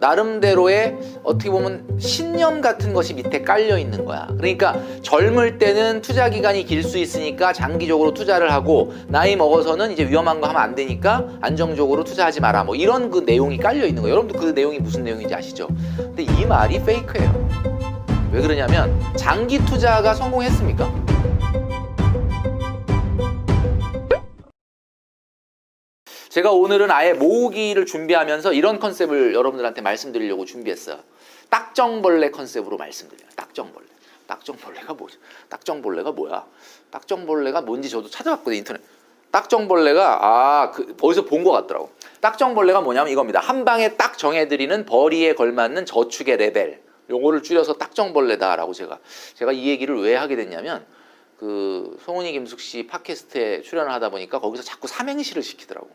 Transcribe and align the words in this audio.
나름대로의 0.00 0.96
어떻게 1.24 1.50
보면 1.50 1.98
신념 1.98 2.60
같은 2.60 2.92
것이 2.92 3.14
밑에 3.14 3.42
깔려 3.42 3.78
있는 3.78 4.04
거야. 4.04 4.28
그러니까 4.36 4.76
젊을 5.02 5.58
때는 5.58 6.02
투자 6.02 6.28
기간이 6.30 6.64
길 6.64 6.78
수 6.78 6.96
있으니까 6.98 7.52
장기적으로 7.52 8.14
투자를 8.14 8.52
하고 8.52 8.92
나이 9.08 9.34
먹어서는 9.36 9.90
이제 9.90 10.08
위험한 10.08 10.40
거 10.40 10.46
하면 10.48 10.62
안 10.62 10.74
되니까 10.76 11.26
안정적으로 11.40 12.04
투자하지 12.04 12.40
마라. 12.40 12.64
뭐 12.64 12.76
이런 12.76 13.10
그 13.10 13.18
내용이 13.26 13.58
깔려 13.58 13.84
있는 13.84 14.02
거예요. 14.02 14.14
여러분도 14.16 14.38
그 14.38 14.46
내용이 14.50 14.78
무슨 14.78 15.02
내용인지 15.02 15.34
아시죠? 15.34 15.66
근데 15.96 16.22
이 16.22 16.46
말이 16.46 16.82
페이크예요. 16.82 17.48
왜 18.32 18.40
그러냐면 18.40 18.98
장기 19.16 19.58
투자가 19.64 20.14
성공했습니까? 20.14 21.17
제가 26.38 26.52
오늘은 26.52 26.92
아예 26.92 27.14
모으기를 27.14 27.84
준비하면서 27.84 28.52
이런 28.52 28.78
컨셉을 28.78 29.34
여러분들한테 29.34 29.80
말씀드리려고 29.80 30.44
준비했어요. 30.44 31.00
딱정벌레 31.50 32.30
컨셉으로 32.30 32.76
말씀드려요. 32.76 33.28
딱정벌레. 33.34 33.86
딱정벌레가 34.28 34.94
뭐지? 34.94 35.18
딱정벌레가 35.48 36.12
뭐야? 36.12 36.46
딱정벌레가 36.92 37.62
뭔지 37.62 37.90
저도 37.90 38.08
찾아봤거든요, 38.08 38.54
인터넷. 38.56 38.80
딱정벌레가 39.32 40.18
아, 40.22 40.70
그 40.70 40.94
어디서 41.02 41.24
본 41.24 41.42
것 41.42 41.50
같더라고. 41.50 41.90
딱정벌레가 42.20 42.82
뭐냐면 42.82 43.10
이겁니다. 43.10 43.40
한 43.40 43.64
방에 43.64 43.96
딱 43.96 44.16
정해드리는 44.16 44.84
벌이에 44.86 45.34
걸맞는 45.34 45.86
저축의 45.86 46.36
레벨. 46.36 46.80
요거를 47.10 47.42
줄여서 47.42 47.78
딱정벌레다라고 47.78 48.74
제가 48.74 49.00
제가 49.34 49.50
이 49.50 49.66
얘기를 49.66 50.00
왜 50.00 50.14
하게 50.14 50.36
됐냐면 50.36 50.86
그 51.36 51.98
송은이 52.04 52.30
김숙 52.30 52.60
씨 52.60 52.86
팟캐스트에 52.86 53.62
출연을 53.62 53.90
하다 53.90 54.10
보니까 54.10 54.38
거기서 54.38 54.62
자꾸 54.62 54.86
삼행시를 54.86 55.42
시키더라고. 55.42 55.90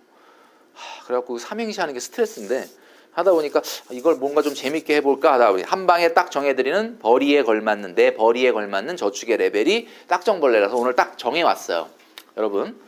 하, 0.73 1.03
그래갖고 1.05 1.37
삼행시 1.37 1.79
하는 1.79 1.93
게 1.93 1.99
스트레스인데 1.99 2.67
하다 3.11 3.31
보니까 3.31 3.61
이걸 3.91 4.15
뭔가 4.15 4.41
좀 4.41 4.53
재밌게 4.53 4.95
해볼까 4.97 5.33
하다 5.33 5.51
보니 5.51 5.63
한 5.63 5.85
방에 5.85 6.13
딱 6.13 6.31
정해드리는 6.31 6.99
벌이에 6.99 7.43
걸맞는 7.43 7.95
내 7.95 8.15
벌이에 8.15 8.52
걸맞는 8.52 8.97
저축의 8.97 9.38
레벨이 9.38 9.88
딱정벌레라서 10.07 10.75
오늘 10.75 10.95
딱 10.95 11.17
정해왔어요. 11.17 11.89
여러분 12.38 12.80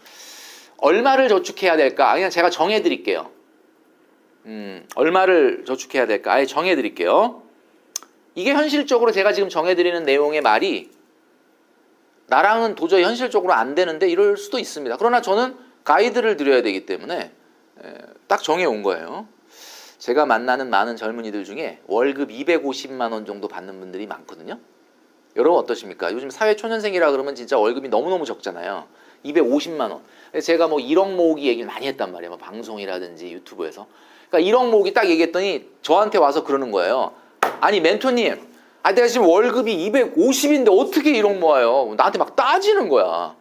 얼마를 0.78 1.30
저축해야 1.30 1.78
될까? 1.78 2.14
그냥 2.14 2.30
제가 2.30 2.50
정해드릴게요. 2.50 3.30
음, 4.46 4.88
얼마를 4.96 5.64
저축해야 5.66 6.08
될까? 6.08 6.34
아예 6.34 6.46
정해드릴게요. 6.46 7.44
이게 8.34 8.54
현실적으로 8.54 9.12
제가 9.12 9.32
지금 9.32 9.50
정해드리는 9.50 10.04
내용의 10.04 10.42
말이 10.42 10.92
나랑은 12.28 12.76
도저히 12.76 13.04
현실적으로 13.04 13.54
안 13.54 13.76
되는데 13.76 14.10
이럴 14.10 14.38
수도 14.38 14.60
있습니다. 14.60 14.98
그러나 14.98 15.22
저는 15.22 15.56
가이드를 15.84 16.36
드려야 16.36 16.62
되기 16.62 16.86
때문에 16.86 17.32
딱 18.28 18.42
정해온 18.42 18.84
거예요. 18.84 19.28
제가 19.98 20.26
만나는 20.26 20.70
많은 20.70 20.96
젊은이들 20.96 21.44
중에 21.46 21.80
월급 21.88 22.30
250만 22.30 23.12
원 23.12 23.26
정도 23.26 23.48
받는 23.48 23.80
분들이 23.80 24.08
많거든요. 24.08 24.60
여러분 25.36 25.60
어떠십니까? 25.60 26.14
요즘 26.14 26.30
사회 26.30 26.56
초년생이라 26.56 27.12
그러면 27.12 27.36
진짜 27.36 27.58
월급이 27.58 27.90
너무너무 27.90 28.26
적잖아요. 28.26 28.86
250만 29.26 29.92
원. 29.92 30.02
제가 30.42 30.68
뭐 30.68 30.80
1억 30.80 31.14
모으기 31.16 31.48
얘기를 31.48 31.68
많이 31.68 31.88
했단 31.88 32.12
말이에요. 32.12 32.30
뭐 32.30 32.38
방송이라든지 32.38 33.32
유튜브에서. 33.32 33.88
그러니까 34.30 34.52
1억 34.52 34.70
모으기 34.70 34.94
딱 34.94 35.10
얘기했더니 35.10 35.70
저한테 35.82 36.18
와서 36.18 36.44
그러는 36.44 36.72
거예요. 36.72 37.14
아니 37.60 37.82
멘토님, 37.82 38.40
아 38.84 38.94
내가 38.94 39.08
지금 39.08 39.28
월급이 39.28 39.90
250인데 39.90 40.68
어떻게 40.80 41.12
1억 41.14 41.38
모아요? 41.38 41.94
나한테 41.98 42.20
막 42.20 42.36
따지는 42.36 42.90
거야. 42.90 43.36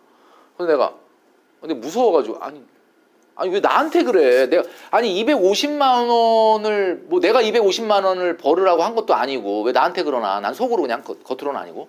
그래서 0.57 0.73
내가 0.73 0.95
근데 1.61 1.75
무서워가지고 1.75 2.39
아니 2.39 2.65
아니 3.37 3.51
왜 3.51 3.61
나한테 3.61 4.05
그래? 4.05 4.49
내가 4.49 4.63
아니 4.91 5.25
250만 5.25 6.09
원을 6.09 7.05
뭐 7.07 7.21
내가 7.21 7.43
250만 7.43 8.05
원을 8.05 8.37
벌으라고 8.37 8.83
한 8.83 8.95
것도 8.95 9.15
아니고 9.15 9.63
왜 9.63 9.73
나한테 9.73 10.05
그러나? 10.05 10.41
난 10.41 10.55
속으로 10.55 10.83
그냥 10.83 11.03
겉, 11.03 11.23
겉으로는 11.25 11.61
아니고. 11.61 11.89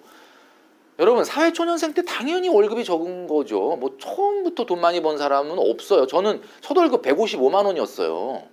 여러분 0.98 1.26
사회 1.26 1.52
초년생 1.52 1.94
때 1.94 2.04
당연히 2.06 2.48
월급이 2.48 2.84
적은 2.84 3.28
거죠. 3.28 3.78
뭐 3.80 3.98
처음부터 4.00 4.66
돈 4.66 4.80
많이 4.80 5.02
번 5.02 5.18
사람은 5.18 5.60
없어요. 5.60 6.08
저는 6.08 6.42
첫 6.62 6.78
월급 6.78 7.02
155만 7.04 7.66
원이었어요. 7.66 8.44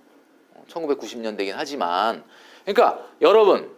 1990년대긴 0.69 1.53
하지만 1.55 2.23
그러니까 2.65 2.99
여러분 3.21 3.71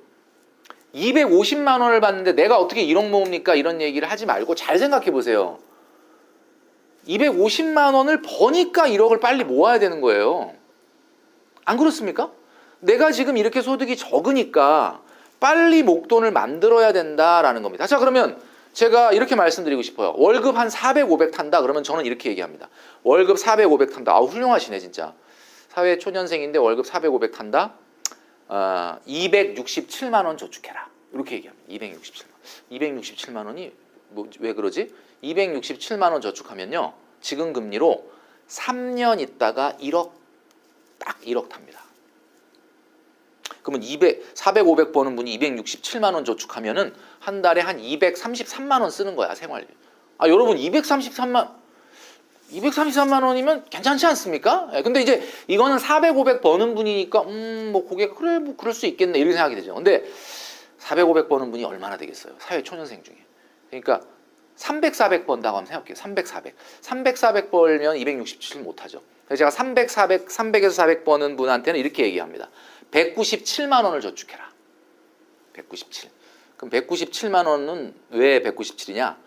250만 0.94 1.81
원을 1.81 2.01
받는데 2.01 2.34
내가 2.34 2.57
어떻게 2.57 2.85
1억 2.85 3.09
모읍니까? 3.09 3.56
이런 3.56 3.81
얘기를 3.81 4.09
하지 4.09 4.25
말고 4.25 4.56
잘 4.56 4.79
생각해 4.79 5.12
보세요. 5.12 5.59
250만 7.07 7.93
원을 7.93 8.21
버니까 8.21 8.88
1억을 8.88 9.19
빨리 9.19 9.43
모아야 9.43 9.79
되는 9.79 10.01
거예요. 10.01 10.53
안 11.66 11.77
그렇습니까? 11.77 12.31
내가 12.79 13.11
지금 13.11 13.38
이렇게 13.38 13.61
소득이 13.61 13.97
적으니까 13.97 15.01
빨리 15.39 15.83
목돈을 15.83 16.31
만들어야 16.31 16.94
된다라는 16.94 17.63
겁니다. 17.63 17.88
자, 17.88 17.99
그러면 17.99 18.39
제가 18.73 19.13
이렇게 19.13 19.35
말씀드리고 19.35 19.81
싶어요. 19.81 20.13
월급 20.17 20.57
한 20.57 20.69
400, 20.69 21.09
500 21.09 21.31
탄다. 21.31 21.61
그러면 21.61 21.83
저는 21.83 22.05
이렇게 22.05 22.29
얘기합니다. 22.29 22.69
월급 23.03 23.39
400, 23.39 23.71
500 23.71 23.94
탄다. 23.94 24.13
아우, 24.13 24.25
훌륭하시네, 24.25 24.79
진짜. 24.79 25.13
사회 25.69 25.97
초년생인데 25.97 26.59
월급 26.59 26.85
400, 26.85 27.13
500 27.13 27.31
탄다. 27.31 27.75
어, 28.47 28.97
267만 29.07 30.25
원 30.25 30.38
저축해라. 30.38 30.89
이렇게 31.13 31.35
얘기합니다. 31.35 31.67
267만. 31.69 32.25
267만 32.71 33.45
원이 33.45 33.71
뭐, 34.09 34.29
왜 34.39 34.53
그러지? 34.53 34.94
267만 35.23 36.11
원 36.11 36.21
저축하면요. 36.21 36.93
지금 37.21 37.53
금리로 37.53 38.11
3년 38.47 39.19
있다가 39.19 39.77
1억 39.79 40.11
딱 40.99 41.19
1억 41.21 41.49
탑니다. 41.49 41.83
그러면 43.61 43.81
200, 43.81 44.31
400, 44.35 44.67
500 44.67 44.91
버는 44.91 45.15
분이 45.15 45.39
267만 45.39 46.13
원 46.13 46.23
저축하면은 46.23 46.93
한 47.19 47.41
달에 47.41 47.61
한 47.61 47.79
233만 47.79 48.81
원 48.81 48.91
쓰는 48.91 49.15
거야, 49.15 49.33
생활비. 49.33 49.73
아, 50.19 50.27
여러분 50.29 50.57
233만 50.57 51.51
233만 52.51 53.23
원이면 53.23 53.65
괜찮지 53.69 54.05
않습니까? 54.05 54.69
예, 54.73 54.83
근데 54.83 55.01
이제 55.01 55.27
이거는 55.47 55.79
400, 55.79 56.15
500 56.15 56.41
버는 56.41 56.75
분이니까 56.75 57.21
음, 57.23 57.69
뭐 57.71 57.85
고객 57.85 58.15
그래 58.15 58.37
뭐 58.37 58.55
그럴 58.55 58.73
수 58.73 58.85
있겠네 58.85 59.17
이렇게 59.17 59.33
생각이 59.33 59.55
되죠. 59.55 59.73
근데 59.73 60.03
400, 60.77 61.09
500 61.09 61.27
버는 61.27 61.49
분이 61.49 61.63
얼마나 61.63 61.97
되겠어요? 61.97 62.35
사회 62.37 62.61
초년생 62.61 63.01
중에. 63.01 63.15
그러니까 63.69 64.01
300, 64.55 64.95
400 64.95 65.27
번다고 65.27 65.57
하면 65.57 65.67
생각해요. 65.67 65.95
300, 65.95 66.27
400. 66.27 66.55
300, 66.81 67.17
400 67.17 67.51
벌면 67.51 67.97
267 67.97 68.61
못하죠. 68.61 69.01
그래서 69.25 69.39
제가 69.39 69.51
300, 69.51 69.89
400, 69.89 70.27
300에서 70.27 70.71
400 70.71 71.03
버는 71.03 71.35
분한테는 71.35 71.79
이렇게 71.79 72.03
얘기합니다. 72.05 72.49
197만 72.91 73.83
원을 73.83 74.01
저축해라. 74.01 74.49
197. 75.53 76.09
그럼 76.57 76.69
197만 76.71 77.47
원은 77.47 77.94
왜 78.11 78.41
197이냐? 78.41 79.17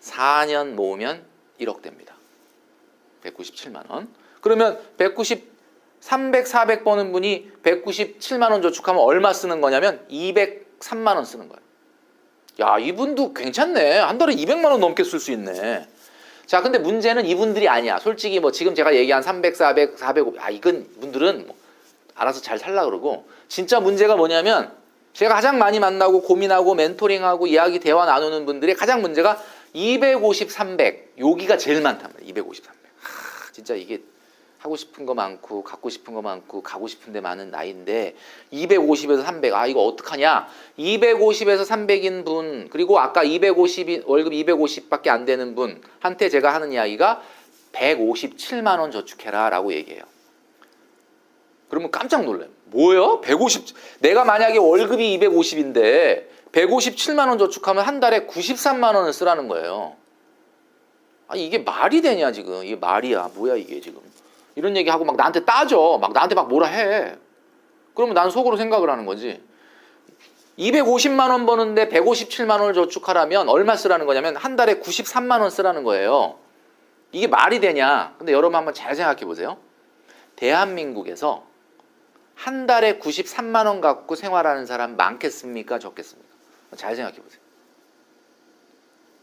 4년 0.00 0.74
모으면 0.74 1.24
1억 1.60 1.82
됩니다. 1.82 2.14
197만 3.24 3.90
원. 3.90 4.08
그러면 4.40 4.78
190 4.96 5.54
300, 6.00 6.46
400 6.46 6.84
버는 6.84 7.12
분이 7.12 7.50
197만 7.62 8.50
원 8.50 8.60
저축하면 8.60 9.02
얼마 9.02 9.32
쓰는 9.32 9.62
거냐면 9.62 10.06
203만 10.10 11.16
원 11.16 11.24
쓰는 11.24 11.48
거예요. 11.48 11.63
야, 12.60 12.78
이분도 12.78 13.34
괜찮네. 13.34 13.98
한 13.98 14.18
달에 14.18 14.34
200만 14.34 14.66
원 14.66 14.80
넘게 14.80 15.02
쓸 15.04 15.18
수 15.18 15.32
있네. 15.32 15.86
자, 16.46 16.62
근데 16.62 16.78
문제는 16.78 17.26
이분들이 17.26 17.68
아니야. 17.68 17.98
솔직히 17.98 18.38
뭐 18.38 18.52
지금 18.52 18.74
제가 18.74 18.94
얘기한 18.94 19.22
300, 19.22 19.56
400, 19.56 19.98
400, 19.98 20.26
아, 20.38 20.50
이건 20.50 20.86
분들은 21.00 21.46
뭐 21.46 21.56
알아서 22.14 22.40
잘 22.40 22.58
살라 22.58 22.84
그러고 22.84 23.26
진짜 23.48 23.80
문제가 23.80 24.14
뭐냐면 24.16 24.72
제가 25.14 25.34
가장 25.34 25.58
많이 25.58 25.80
만나고 25.80 26.22
고민하고 26.22 26.74
멘토링하고 26.74 27.46
이야기 27.46 27.80
대화 27.80 28.04
나누는 28.04 28.46
분들의 28.46 28.74
가장 28.76 29.00
문제가 29.00 29.42
250, 29.72 30.50
300 30.50 31.14
여기가 31.18 31.56
제일 31.56 31.80
많단 31.82 32.12
말이에요. 32.12 32.30
250, 32.30 32.64
300. 32.64 32.82
하, 33.00 33.52
진짜 33.52 33.74
이게 33.74 34.02
하고 34.64 34.76
싶은 34.76 35.04
거 35.04 35.12
많고 35.12 35.62
갖고 35.62 35.90
싶은 35.90 36.14
거 36.14 36.22
많고 36.22 36.62
가고 36.62 36.88
싶은 36.88 37.12
데 37.12 37.20
많은 37.20 37.50
나이인데 37.50 38.16
250에서 38.50 39.22
300. 39.22 39.52
아 39.52 39.66
이거 39.66 39.84
어떡하냐? 39.84 40.48
250에서 40.78 41.66
300인 41.66 42.24
분 42.24 42.68
그리고 42.70 42.98
아까 42.98 43.22
250이 43.22 44.04
월급 44.06 44.32
250밖에 44.32 45.08
안 45.08 45.26
되는 45.26 45.54
분한테 45.54 46.30
제가 46.30 46.54
하는 46.54 46.72
이야기가 46.72 47.20
157만 47.72 48.80
원 48.80 48.90
저축해라라고 48.90 49.74
얘기해요. 49.74 50.02
그러면 51.68 51.90
깜짝 51.90 52.24
놀래요. 52.24 52.48
뭐예요? 52.64 53.20
150 53.20 53.66
내가 54.00 54.24
만약에 54.24 54.56
월급이 54.56 55.18
250인데 55.18 56.24
157만 56.52 57.28
원 57.28 57.36
저축하면 57.36 57.84
한 57.84 58.00
달에 58.00 58.26
93만 58.26 58.94
원을 58.94 59.12
쓰라는 59.12 59.46
거예요. 59.48 59.96
아니 61.28 61.44
이게 61.44 61.58
말이 61.58 62.00
되냐 62.00 62.32
지금 62.32 62.64
이게 62.64 62.76
말이야 62.76 63.32
뭐야 63.34 63.56
이게 63.56 63.82
지금 63.82 64.00
이런 64.56 64.76
얘기하고 64.76 65.04
막 65.04 65.16
나한테 65.16 65.44
따져. 65.44 65.98
막 66.00 66.12
나한테 66.12 66.34
막 66.34 66.48
뭐라 66.48 66.68
해. 66.68 67.16
그러면 67.94 68.14
난 68.14 68.30
속으로 68.30 68.56
생각을 68.56 68.90
하는 68.90 69.06
거지. 69.06 69.42
250만 70.58 71.30
원 71.30 71.46
버는데 71.46 71.88
157만 71.88 72.60
원을 72.60 72.74
저축하라면 72.74 73.48
얼마 73.48 73.76
쓰라는 73.76 74.06
거냐면 74.06 74.36
한 74.36 74.56
달에 74.56 74.80
93만 74.80 75.40
원 75.40 75.50
쓰라는 75.50 75.82
거예요. 75.82 76.38
이게 77.12 77.26
말이 77.26 77.60
되냐? 77.60 78.14
근데 78.18 78.32
여러분 78.32 78.56
한번 78.56 78.74
잘 78.74 78.94
생각해 78.94 79.24
보세요. 79.24 79.58
대한민국에서 80.36 81.46
한 82.34 82.66
달에 82.66 82.98
93만 82.98 83.66
원 83.66 83.80
갖고 83.80 84.14
생활하는 84.14 84.66
사람 84.66 84.96
많겠습니까? 84.96 85.78
적겠습니까? 85.78 86.34
잘 86.76 86.96
생각해 86.96 87.18
보세요. 87.20 87.40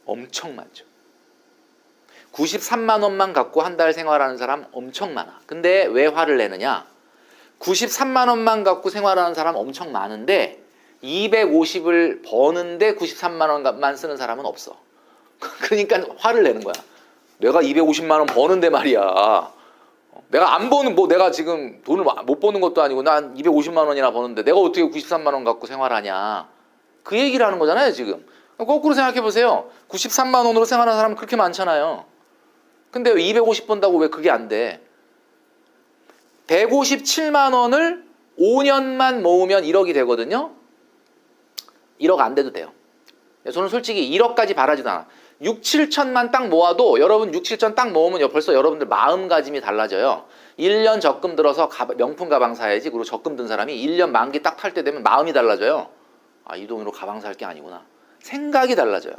엄청 0.06 0.56
많죠. 0.56 0.86
93만 2.34 3.04
원만 3.04 3.34
갖고 3.34 3.62
한 3.62 3.78
달 3.78 3.94
생활하는 3.94 4.38
사람 4.38 4.66
엄청 4.72 5.14
많아. 5.14 5.40
근데 5.46 5.86
왜 5.86 6.06
화를 6.08 6.38
내느냐? 6.38 6.86
93만 7.60 8.28
원만 8.30 8.64
갖고 8.64 8.90
생활하는 8.90 9.34
사람 9.34 9.56
엄청 9.56 9.92
많은데 9.92 10.62
250을 11.04 12.24
버는데 12.28 12.96
93만 12.96 13.50
원만 13.50 13.96
쓰는 13.98 14.18
사람은 14.18 14.46
없어. 14.46 14.78
그러니까 15.62 16.02
화를 16.18 16.44
내는 16.44 16.64
거야. 16.64 16.74
내가 17.40 17.62
250만 17.62 18.12
원 18.12 18.26
버는데 18.28 18.70
말이야. 18.70 19.52
내가 20.30 20.56
안 20.56 20.70
버는 20.70 20.96
뭐 20.96 21.08
내가 21.08 21.32
지금 21.32 21.82
돈을 21.84 22.06
못 22.26 22.40
버는 22.40 22.62
것도 22.62 22.82
아니고 22.82 23.02
난 23.04 23.36
250만 23.36 23.88
원이나 23.88 24.12
버는데 24.12 24.44
내가 24.44 24.58
어떻게 24.60 24.84
93만 24.84 25.34
원 25.34 25.44
갖고 25.44 25.66
생활하냐. 25.68 26.48
그 27.04 27.18
얘기를 27.18 27.46
하는 27.46 27.58
거잖아요, 27.60 27.92
지금. 27.92 28.26
거꾸로 28.58 28.94
생각해 28.94 29.22
보세요. 29.22 29.70
93만 29.90 30.46
원으로 30.46 30.66
생활하는 30.66 30.98
사람 31.00 31.16
그렇게 31.16 31.36
많잖아요. 31.36 32.06
근데 32.92 33.12
250 33.20 33.68
번다고 33.68 33.98
왜 33.98 34.10
그게 34.10 34.30
안 34.30 34.48
돼? 34.48 34.82
157만 36.48 37.54
원을 37.54 38.04
5년만 38.38 39.22
모으면 39.22 39.64
1억이 39.64 39.94
되거든요. 39.94 40.52
1억 42.00 42.20
안 42.20 42.36
돼도 42.36 42.52
돼요. 42.52 42.72
저는 43.52 43.70
솔직히 43.70 44.10
1억까지 44.18 44.56
바라지도 44.56 44.90
않아. 44.90 45.08
6, 45.42 45.62
7천만 45.62 46.32
딱 46.32 46.50
모아도 46.50 47.00
여러분 47.00 47.34
6, 47.34 47.42
7천 47.44 47.74
딱 47.74 47.92
모으면 47.92 48.30
벌써 48.32 48.54
여러분들 48.54 48.88
마음가짐이 48.88 49.62
달라져요. 49.62 50.26
1년 50.60 51.02
적금 51.02 51.36
들어서 51.36 51.70
명품 51.98 52.30
가방 52.30 52.54
사야지. 52.54 52.90
그리고 52.90 53.04
적금 53.04 53.36
든 53.36 53.48
사람이 53.48 53.74
1년 53.88 54.10
만기 54.12 54.44
딱 54.44 54.58
탈 54.58 54.74
때 54.74 54.84
되면 54.84 55.02
마음이 55.02 55.34
달라져요. 55.34 55.90
아, 56.46 56.58
이 56.58 56.68
돈으로 56.68 56.92
가방 56.92 57.22
살 57.22 57.34
게 57.34 57.46
아니구나. 57.46 57.84
생각이 58.20 58.76
달라져요. 58.76 59.16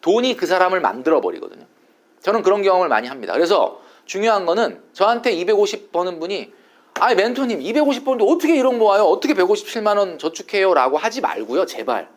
돈이 0.00 0.36
그 0.36 0.46
사람을 0.46 0.80
만들어 0.80 1.20
버리거든요. 1.20 1.66
저는 2.22 2.42
그런 2.42 2.62
경험을 2.62 2.88
많이 2.88 3.08
합니다. 3.08 3.32
그래서 3.32 3.80
중요한 4.04 4.46
거는 4.46 4.82
저한테 4.92 5.32
250 5.32 5.92
버는 5.92 6.18
분이 6.20 6.52
아, 6.94 7.14
멘토님 7.14 7.62
250 7.62 8.04
버는데 8.04 8.30
어떻게 8.30 8.56
이런 8.56 8.78
모아요? 8.78 9.04
어떻게 9.04 9.34
157만 9.34 9.98
원 9.98 10.18
저축해요? 10.18 10.74
라고 10.74 10.96
하지 10.96 11.20
말고요. 11.20 11.66
제발. 11.66 12.10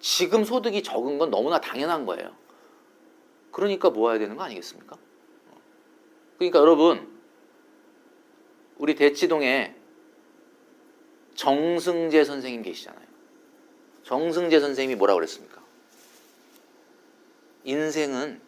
지금 0.00 0.44
소득이 0.44 0.82
적은 0.82 1.18
건 1.18 1.30
너무나 1.30 1.60
당연한 1.60 2.04
거예요. 2.04 2.30
그러니까 3.50 3.88
모아야 3.90 4.18
되는 4.18 4.36
거 4.36 4.42
아니겠습니까? 4.42 4.96
그러니까 6.36 6.58
여러분 6.58 7.08
우리 8.76 8.94
대치동에 8.94 9.74
정승재 11.34 12.24
선생님 12.24 12.62
계시잖아요. 12.62 13.06
정승재 14.02 14.60
선생님이 14.60 14.96
뭐라고 14.96 15.18
그랬습니까? 15.18 15.62
인생은 17.64 18.43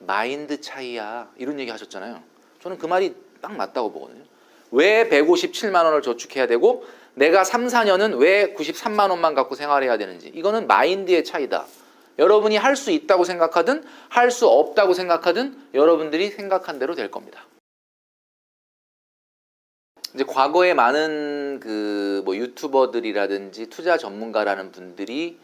마인드 0.00 0.60
차이야. 0.60 1.30
이런 1.36 1.58
얘기 1.60 1.70
하셨잖아요. 1.70 2.22
저는 2.60 2.78
그 2.78 2.86
말이 2.86 3.14
딱 3.40 3.56
맞다고 3.56 3.92
보거든요. 3.92 4.24
왜 4.70 5.08
157만 5.08 5.84
원을 5.84 6.02
저축해야 6.02 6.46
되고 6.46 6.84
내가 7.14 7.44
3, 7.44 7.66
4년은 7.66 8.18
왜 8.18 8.54
93만 8.54 9.10
원만 9.10 9.34
갖고 9.34 9.54
생활해야 9.54 9.96
되는지. 9.98 10.28
이거는 10.34 10.66
마인드의 10.66 11.24
차이다. 11.24 11.66
여러분이 12.18 12.56
할 12.56 12.76
수 12.76 12.90
있다고 12.90 13.24
생각하든 13.24 13.84
할 14.08 14.30
수 14.30 14.46
없다고 14.48 14.94
생각하든 14.94 15.68
여러분들이 15.74 16.30
생각한 16.30 16.78
대로 16.78 16.94
될 16.94 17.10
겁니다. 17.10 17.44
이제 20.14 20.24
과거에 20.24 20.74
많은 20.74 21.60
그 21.60 22.04
뭐 22.24 22.36
유튜버들이라든지 22.36 23.66
투자 23.66 23.98
전문가라는 23.98 24.72
분들이 24.72 25.38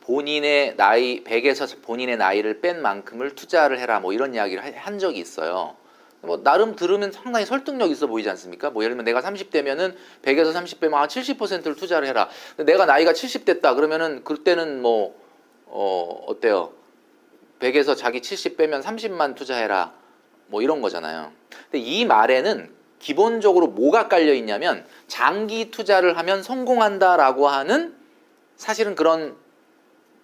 본인의 0.00 0.76
나이 0.76 1.24
100에서 1.24 1.82
본인의 1.82 2.16
나이를 2.16 2.60
뺀 2.60 2.80
만큼을 2.82 3.34
투자를 3.34 3.78
해라 3.78 4.00
뭐 4.00 4.12
이런 4.12 4.34
이야기를 4.34 4.76
한 4.76 4.98
적이 4.98 5.18
있어요. 5.18 5.76
뭐 6.20 6.40
나름 6.42 6.76
들으면 6.76 7.10
상당히 7.10 7.44
설득력 7.44 7.90
있어 7.90 8.06
보이지 8.06 8.30
않습니까? 8.30 8.70
뭐 8.70 8.84
예를 8.84 8.94
들면 8.94 9.04
내가 9.04 9.20
30대면은 9.20 9.96
100에서 10.22 10.52
30대면 10.54 10.92
한 10.92 11.08
70%를 11.08 11.74
투자를 11.74 12.06
해라. 12.06 12.28
내가 12.58 12.86
나이가 12.86 13.12
70 13.12 13.44
됐다 13.44 13.74
그러면은 13.74 14.22
그때는 14.22 14.80
뭐 14.82 15.20
어, 15.66 16.24
어때요? 16.28 16.72
100에서 17.58 17.96
자기 17.96 18.22
70 18.22 18.56
빼면 18.56 18.82
30만 18.82 19.34
투자해라. 19.34 19.92
뭐 20.46 20.62
이런 20.62 20.80
거잖아요. 20.80 21.32
근데 21.70 21.78
이 21.78 22.04
말에는 22.04 22.72
기본적으로 23.00 23.66
뭐가 23.66 24.06
깔려 24.06 24.32
있냐면 24.34 24.86
장기 25.08 25.72
투자를 25.72 26.16
하면 26.18 26.44
성공한다라고 26.44 27.48
하는 27.48 27.96
사실은 28.56 28.94
그런 28.94 29.41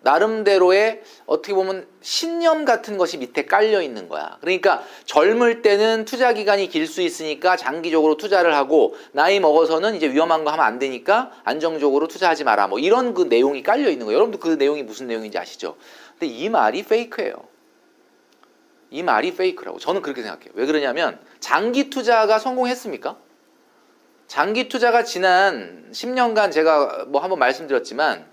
나름대로의 0.00 1.02
어떻게 1.26 1.54
보면 1.54 1.86
신념 2.00 2.64
같은 2.64 2.98
것이 2.98 3.18
밑에 3.18 3.46
깔려 3.46 3.82
있는 3.82 4.08
거야. 4.08 4.38
그러니까 4.40 4.82
젊을 5.04 5.62
때는 5.62 6.04
투자 6.04 6.32
기간이 6.32 6.68
길 6.68 6.86
수 6.86 7.02
있으니까 7.02 7.56
장기적으로 7.56 8.16
투자를 8.16 8.54
하고 8.54 8.96
나이 9.12 9.40
먹어서는 9.40 9.96
이제 9.96 10.10
위험한 10.10 10.44
거 10.44 10.50
하면 10.52 10.64
안 10.64 10.78
되니까 10.78 11.32
안정적으로 11.44 12.08
투자하지 12.08 12.44
마라. 12.44 12.68
뭐 12.68 12.78
이런 12.78 13.12
그 13.12 13.22
내용이 13.22 13.62
깔려 13.62 13.90
있는 13.90 14.06
거예요. 14.06 14.16
여러분도 14.16 14.38
그 14.38 14.50
내용이 14.50 14.82
무슨 14.84 15.06
내용인지 15.06 15.36
아시죠? 15.36 15.76
근데 16.18 16.32
이 16.32 16.48
말이 16.48 16.82
페이크예요. 16.82 17.34
이 18.90 19.02
말이 19.02 19.34
페이크라고. 19.34 19.78
저는 19.78 20.00
그렇게 20.00 20.22
생각해요. 20.22 20.52
왜 20.54 20.64
그러냐면 20.64 21.18
장기 21.40 21.90
투자가 21.90 22.38
성공했습니까? 22.38 23.18
장기 24.28 24.68
투자가 24.68 25.04
지난 25.04 25.88
10년간 25.92 26.52
제가 26.52 27.06
뭐 27.08 27.20
한번 27.20 27.38
말씀드렸지만 27.38 28.26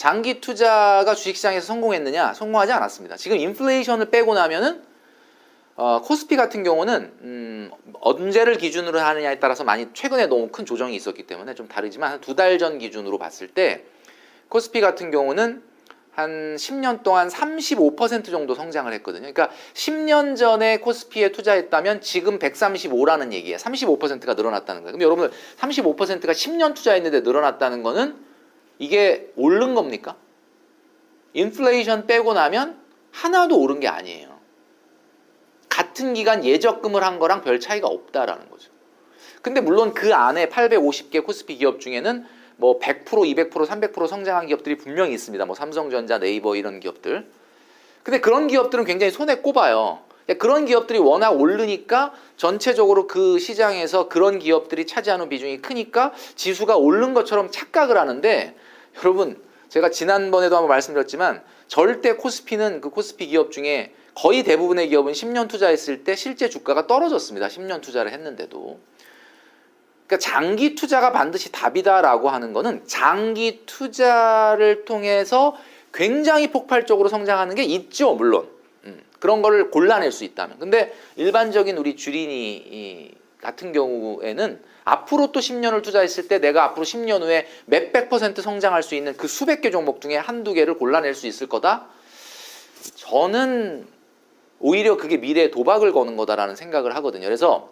장기 0.00 0.40
투자가 0.40 1.14
주식시장에서 1.14 1.66
성공했느냐? 1.66 2.32
성공하지 2.32 2.72
않았습니다. 2.72 3.18
지금 3.18 3.36
인플레이션을 3.36 4.06
빼고 4.08 4.32
나면은 4.32 4.82
어, 5.76 6.00
코스피 6.00 6.36
같은 6.36 6.62
경우는 6.62 7.12
음, 7.20 7.70
언제를 8.00 8.56
기준으로 8.56 8.98
하느냐에 8.98 9.38
따라서 9.40 9.62
많이 9.62 9.88
최근에 9.92 10.28
너무 10.28 10.48
큰 10.48 10.64
조정이 10.64 10.96
있었기 10.96 11.26
때문에 11.26 11.54
좀 11.54 11.68
다르지만 11.68 12.22
두 12.22 12.34
달 12.34 12.56
전 12.56 12.78
기준으로 12.78 13.18
봤을 13.18 13.48
때 13.48 13.84
코스피 14.48 14.80
같은 14.80 15.10
경우는 15.10 15.62
한 16.12 16.56
10년 16.56 17.02
동안 17.02 17.28
35% 17.28 18.30
정도 18.30 18.54
성장을 18.54 18.90
했거든요. 18.94 19.30
그러니까 19.30 19.50
10년 19.74 20.34
전에 20.34 20.78
코스피에 20.78 21.30
투자했다면 21.30 22.00
지금 22.00 22.38
135라는 22.38 23.34
얘기예요. 23.34 23.58
35%가 23.58 24.32
늘어났다는 24.32 24.82
거예요. 24.82 24.96
그럼 24.96 25.02
여러분들 25.02 25.36
35%가 25.58 26.32
10년 26.32 26.74
투자했는데 26.74 27.20
늘어났다는 27.20 27.82
거는 27.82 28.29
이게 28.80 29.30
오른 29.36 29.74
겁니까? 29.74 30.16
인플레이션 31.34 32.06
빼고 32.06 32.32
나면 32.32 32.80
하나도 33.12 33.60
오른 33.60 33.78
게 33.78 33.86
아니에요. 33.86 34.40
같은 35.68 36.14
기간 36.14 36.44
예적금을 36.44 37.04
한 37.04 37.18
거랑 37.18 37.42
별 37.42 37.60
차이가 37.60 37.86
없다라는 37.86 38.50
거죠. 38.50 38.72
근데 39.42 39.60
물론 39.60 39.92
그 39.94 40.14
안에 40.14 40.48
850개 40.48 41.24
코스피 41.24 41.56
기업 41.56 41.80
중에는 41.80 42.26
뭐 42.56 42.78
100%, 42.78 43.04
200%, 43.04 43.52
300% 43.52 44.06
성장한 44.06 44.46
기업들이 44.46 44.76
분명히 44.76 45.12
있습니다. 45.12 45.44
뭐 45.44 45.54
삼성전자, 45.54 46.18
네이버 46.18 46.56
이런 46.56 46.80
기업들. 46.80 47.30
근데 48.02 48.20
그런 48.20 48.48
기업들은 48.48 48.84
굉장히 48.84 49.12
손에 49.12 49.36
꼽아요. 49.36 50.00
그런 50.38 50.64
기업들이 50.64 50.98
워낙 50.98 51.30
오르니까 51.30 52.12
전체적으로 52.36 53.06
그 53.06 53.38
시장에서 53.38 54.08
그런 54.08 54.38
기업들이 54.38 54.86
차지하는 54.86 55.28
비중이 55.28 55.60
크니까 55.60 56.12
지수가 56.34 56.76
오른 56.76 57.14
것처럼 57.14 57.50
착각을 57.50 57.98
하는데 57.98 58.54
여러분 58.98 59.40
제가 59.68 59.90
지난번에도 59.90 60.56
한번 60.56 60.68
말씀드렸지만 60.68 61.42
절대 61.68 62.14
코스피는 62.14 62.80
그 62.80 62.90
코스피 62.90 63.28
기업 63.28 63.52
중에 63.52 63.94
거의 64.14 64.42
대부분의 64.42 64.88
기업은 64.88 65.12
10년 65.12 65.48
투자했을 65.48 66.02
때 66.04 66.16
실제 66.16 66.48
주가가 66.48 66.86
떨어졌습니다. 66.86 67.46
10년 67.46 67.80
투자를 67.80 68.12
했는데도. 68.12 68.80
그러니까 70.06 70.18
장기 70.18 70.74
투자가 70.74 71.12
반드시 71.12 71.52
답이다라고 71.52 72.28
하는 72.30 72.52
거는 72.52 72.82
장기 72.86 73.62
투자를 73.64 74.84
통해서 74.84 75.56
굉장히 75.94 76.50
폭발적으로 76.50 77.08
성장하는 77.08 77.54
게 77.54 77.62
있죠, 77.62 78.14
물론. 78.14 78.48
음, 78.84 79.00
그런 79.20 79.40
거를 79.40 79.70
골라낼 79.70 80.10
수 80.10 80.24
있다면. 80.24 80.58
근데 80.58 80.92
일반적인 81.14 81.78
우리 81.78 81.94
주린이 81.94 83.14
같은 83.40 83.72
경우에는 83.72 84.60
앞으로 84.84 85.32
또 85.32 85.40
10년을 85.40 85.82
투자했을 85.82 86.28
때 86.28 86.38
내가 86.38 86.64
앞으로 86.64 86.84
10년 86.84 87.22
후에 87.22 87.46
몇백 87.66 88.08
퍼센트 88.08 88.42
성장할 88.42 88.82
수 88.82 88.94
있는 88.94 89.16
그 89.16 89.28
수백 89.28 89.60
개 89.60 89.70
종목 89.70 90.00
중에 90.00 90.16
한두 90.16 90.52
개를 90.54 90.78
골라낼 90.78 91.14
수 91.14 91.26
있을 91.26 91.48
거다? 91.48 91.88
저는 92.96 93.86
오히려 94.58 94.96
그게 94.96 95.16
미래에 95.16 95.50
도박을 95.50 95.92
거는 95.92 96.16
거다라는 96.16 96.56
생각을 96.56 96.94
하거든요. 96.96 97.24
그래서 97.24 97.70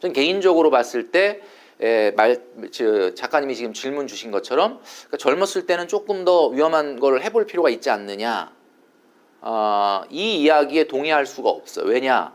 전 0.00 0.12
개인적으로 0.12 0.70
봤을 0.70 1.10
때 1.10 1.40
에, 1.80 2.10
말, 2.12 2.42
저, 2.70 3.14
작가님이 3.14 3.54
지금 3.54 3.72
질문 3.74 4.06
주신 4.06 4.30
것처럼 4.30 4.80
그러니까 5.06 5.16
젊었을 5.18 5.66
때는 5.66 5.88
조금 5.88 6.24
더 6.24 6.48
위험한 6.48 6.98
걸 6.98 7.20
해볼 7.22 7.46
필요가 7.46 7.68
있지 7.68 7.90
않느냐. 7.90 8.52
어, 9.42 10.02
이 10.10 10.42
이야기에 10.42 10.84
동의할 10.84 11.26
수가 11.26 11.50
없어요. 11.50 11.86
왜냐? 11.86 12.34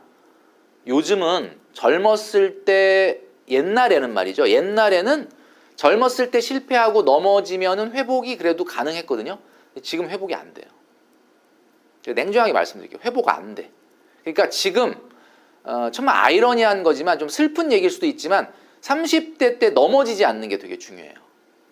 요즘은 0.87 1.59
젊었을 1.73 2.63
때 2.65 3.21
옛날에는 3.51 4.13
말이죠. 4.13 4.49
옛날에는 4.49 5.29
젊었을 5.75 6.31
때 6.31 6.41
실패하고 6.41 7.03
넘어지면은 7.03 7.91
회복이 7.93 8.37
그래도 8.37 8.65
가능했거든요. 8.65 9.39
지금 9.83 10.09
회복이 10.09 10.33
안 10.35 10.53
돼요. 10.53 10.65
냉정하게 12.05 12.53
말씀드릴게요. 12.53 12.99
회복 13.05 13.29
안 13.29 13.55
돼. 13.55 13.71
그러니까 14.21 14.49
지금 14.49 14.95
어, 15.63 15.89
정말 15.91 16.15
아이러니한 16.15 16.83
거지만 16.83 17.19
좀 17.19 17.29
슬픈 17.29 17.71
얘기일 17.71 17.91
수도 17.91 18.05
있지만 18.05 18.51
30대 18.81 19.59
때 19.59 19.69
넘어지지 19.69 20.25
않는 20.25 20.49
게 20.49 20.57
되게 20.57 20.77
중요해요. 20.77 21.13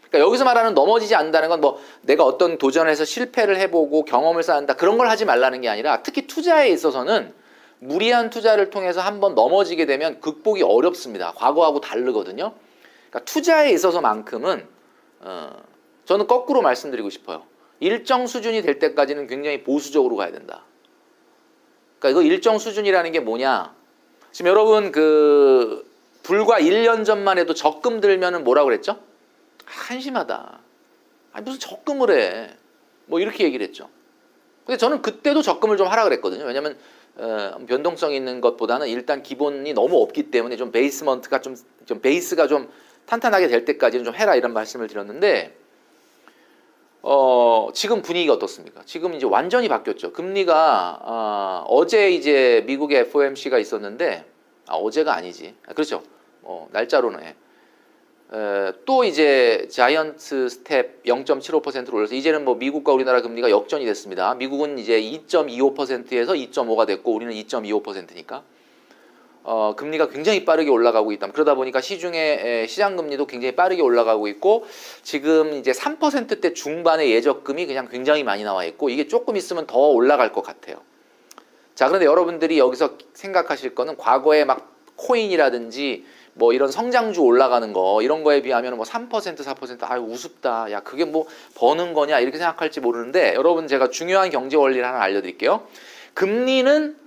그러니까 0.10 0.20
여기서 0.28 0.44
말하는 0.44 0.74
넘어지지 0.74 1.16
않는다는 1.16 1.50
건 1.50 1.62
뭐 1.62 1.82
내가 2.02 2.24
어떤 2.24 2.58
도전을 2.58 2.90
해서 2.90 3.06
실패를 3.06 3.58
해보고 3.58 4.06
경험을 4.06 4.44
쌓는다 4.44 4.76
그런 4.76 4.98
걸 4.98 5.10
하지 5.10 5.26
말라는 5.26 5.62
게 5.62 5.70
아니라 5.70 6.04
특히 6.04 6.26
투자에 6.26 6.70
있어서는 6.70 7.34
무리한 7.80 8.30
투자를 8.30 8.70
통해서 8.70 9.02
한번 9.02 9.36
넘어지게 9.36 9.86
되면 9.86 10.20
극복이 10.20 10.64
어렵습니다. 10.64 11.34
과거하고 11.34 11.80
다르거든요. 11.82 12.54
그러니까 13.10 13.26
투자에 13.26 13.72
있어서만큼은 13.72 14.68
어, 15.22 15.64
저는 16.06 16.28
거꾸로 16.28 16.62
말씀드리고 16.62 17.10
싶어요. 17.10 17.44
일정 17.80 18.28
수준이 18.28 18.62
될 18.62 18.80
때까지는 18.80 19.28
굉장히 19.28 19.64
보수적으로 19.64 20.18
가야 20.18 20.32
된다. 20.32 20.64
그러니까 22.00 22.20
이거 22.20 22.30
일정 22.30 22.58
수준이라는 22.60 23.12
게 23.12 23.20
뭐냐? 23.20 23.74
지금 24.32 24.50
여러분 24.50 24.92
그 24.92 25.90
불과 26.24 26.60
1년 26.60 27.06
전만 27.06 27.38
해도 27.38 27.54
적금 27.54 28.02
들면은 28.02 28.44
뭐라고 28.44 28.68
그랬죠? 28.68 29.00
한심하다. 29.66 30.60
아니 31.32 31.46
무슨 31.46 31.60
적금을 31.60 32.12
해. 32.12 32.50
뭐 33.06 33.20
이렇게 33.20 33.44
얘기를 33.46 33.66
했죠. 33.66 33.90
근데 34.66 34.78
저는 34.78 35.02
그때도 35.02 35.42
적금을 35.42 35.78
좀 35.78 35.88
하라 35.88 36.04
그랬거든요. 36.04 36.46
왜냐면 36.46 36.78
어, 37.20 37.60
변동성 37.68 38.14
있는 38.14 38.40
것보다는 38.42 38.88
일단 38.88 39.22
기본이 39.22 39.74
너무 39.74 40.02
없기 40.02 40.32
때문에 40.32 40.56
좀 40.56 40.72
베이스먼트가 40.72 41.42
좀, 41.42 41.56
좀 41.86 42.00
베이스가 42.00 42.48
좀 42.48 42.70
탄탄하게 43.06 43.48
될 43.48 43.66
때까지는 43.66 44.06
좀 44.06 44.16
해라 44.16 44.36
이런 44.36 44.54
말씀을 44.54 44.88
드렸는데 44.88 45.56
어, 47.02 47.70
지금 47.74 48.02
분위기가 48.02 48.34
어떻습니까? 48.34 48.82
지금 48.86 49.14
이제 49.14 49.26
완전히 49.26 49.68
바뀌었죠. 49.68 50.14
금리가 50.14 51.00
어, 51.02 51.66
어제 51.68 52.12
이제 52.12 52.64
미국의 52.68 53.00
FOMC가 53.00 53.58
있었는데 53.58 54.26
아, 54.68 54.76
어제가 54.76 55.16
아니지. 55.16 55.56
아, 55.68 55.74
그렇죠. 55.74 56.04
어, 56.44 56.68
날짜로는 56.72 57.20
에, 58.32 58.74
또 58.86 59.04
이제 59.04 59.68
giant 59.72 60.50
step 60.50 61.04
0.75%로 61.04 61.98
올려서 61.98 62.14
이제는 62.14 62.46
뭐 62.46 62.56
미국과 62.56 62.94
우리나라 62.94 63.22
금리가 63.22 63.50
역전이 63.50 63.86
됐습니다. 63.86 64.36
미국은 64.36 64.78
이제 64.78 65.02
2.25%에서 65.02 66.34
2.5가 66.34 66.86
됐고 66.86 67.12
우리는 67.14 67.34
2.25%니까 67.34 68.44
어, 69.44 69.74
금리가 69.76 70.10
굉장히 70.10 70.46
빠르게 70.46 70.70
올라가고 70.70 71.12
있다. 71.12 71.32
그러다 71.32 71.56
보니까 71.56 71.82
시중에 71.82 72.68
시장 72.68 72.96
금리도 72.96 73.26
굉장히 73.26 73.56
빠르게 73.56 73.82
올라가고 73.82 74.28
있고 74.28 74.68
지금 75.02 75.54
이제 75.54 75.72
3%대 75.72 76.54
중반의 76.54 77.12
예적금이 77.12 77.66
그냥 77.66 77.88
굉장히 77.90 78.24
많이 78.24 78.44
나와 78.44 78.64
있고 78.66 78.90
이게 78.90 79.08
조금 79.08 79.38
있으면 79.38 79.66
더 79.66 79.80
올라갈 79.80 80.32
것 80.32 80.44
같아요. 80.44 80.82
자, 81.74 81.88
그런데 81.88 82.06
여러분들이 82.06 82.60
여기서 82.60 82.98
생각하실 83.14 83.74
거는 83.74 83.98
과거에 83.98 84.46
막 84.46 84.76
코인이라든지 84.98 86.06
뭐 86.40 86.54
이런 86.54 86.72
성장주 86.72 87.22
올라가는 87.22 87.72
거 87.74 88.02
이런 88.02 88.24
거에 88.24 88.42
비하면 88.42 88.78
뭐 88.78 88.86
3% 88.86 89.10
4% 89.10 89.78
아유 89.84 90.02
우습다. 90.02 90.72
야, 90.72 90.80
그게 90.80 91.06
뭐 91.06 91.28
버는 91.56 91.94
거냐 91.94 92.20
이렇게 92.20 92.38
생각할지 92.38 92.80
모르는데 92.80 93.36
여러분 93.36 93.68
제가 93.68 93.90
중요한 93.90 94.30
경제 94.32 94.56
원리를 94.58 94.84
하나 94.84 95.02
알려 95.02 95.22
드릴게요. 95.22 95.68
금리는 96.16 96.98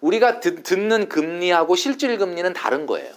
우리가 0.00 0.40
듣, 0.40 0.78
는 0.78 1.08
금리하고 1.08 1.76
실질 1.76 2.16
금리는 2.16 2.52
다른 2.54 2.86
거예요. 2.86 3.12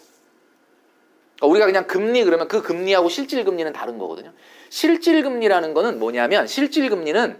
그러니까 1.37 1.47
우리가 1.47 1.65
그냥 1.65 1.87
금리 1.87 2.23
그러면 2.25 2.49
그 2.49 2.61
금리하고 2.61 3.07
실질 3.07 3.45
금리는 3.45 3.71
다른 3.71 3.97
거거든요. 3.97 4.33
실질 4.69 5.23
금리라는 5.23 5.73
거는 5.73 5.97
뭐냐면 5.97 6.45
실질 6.45 6.89
금리는 6.89 7.37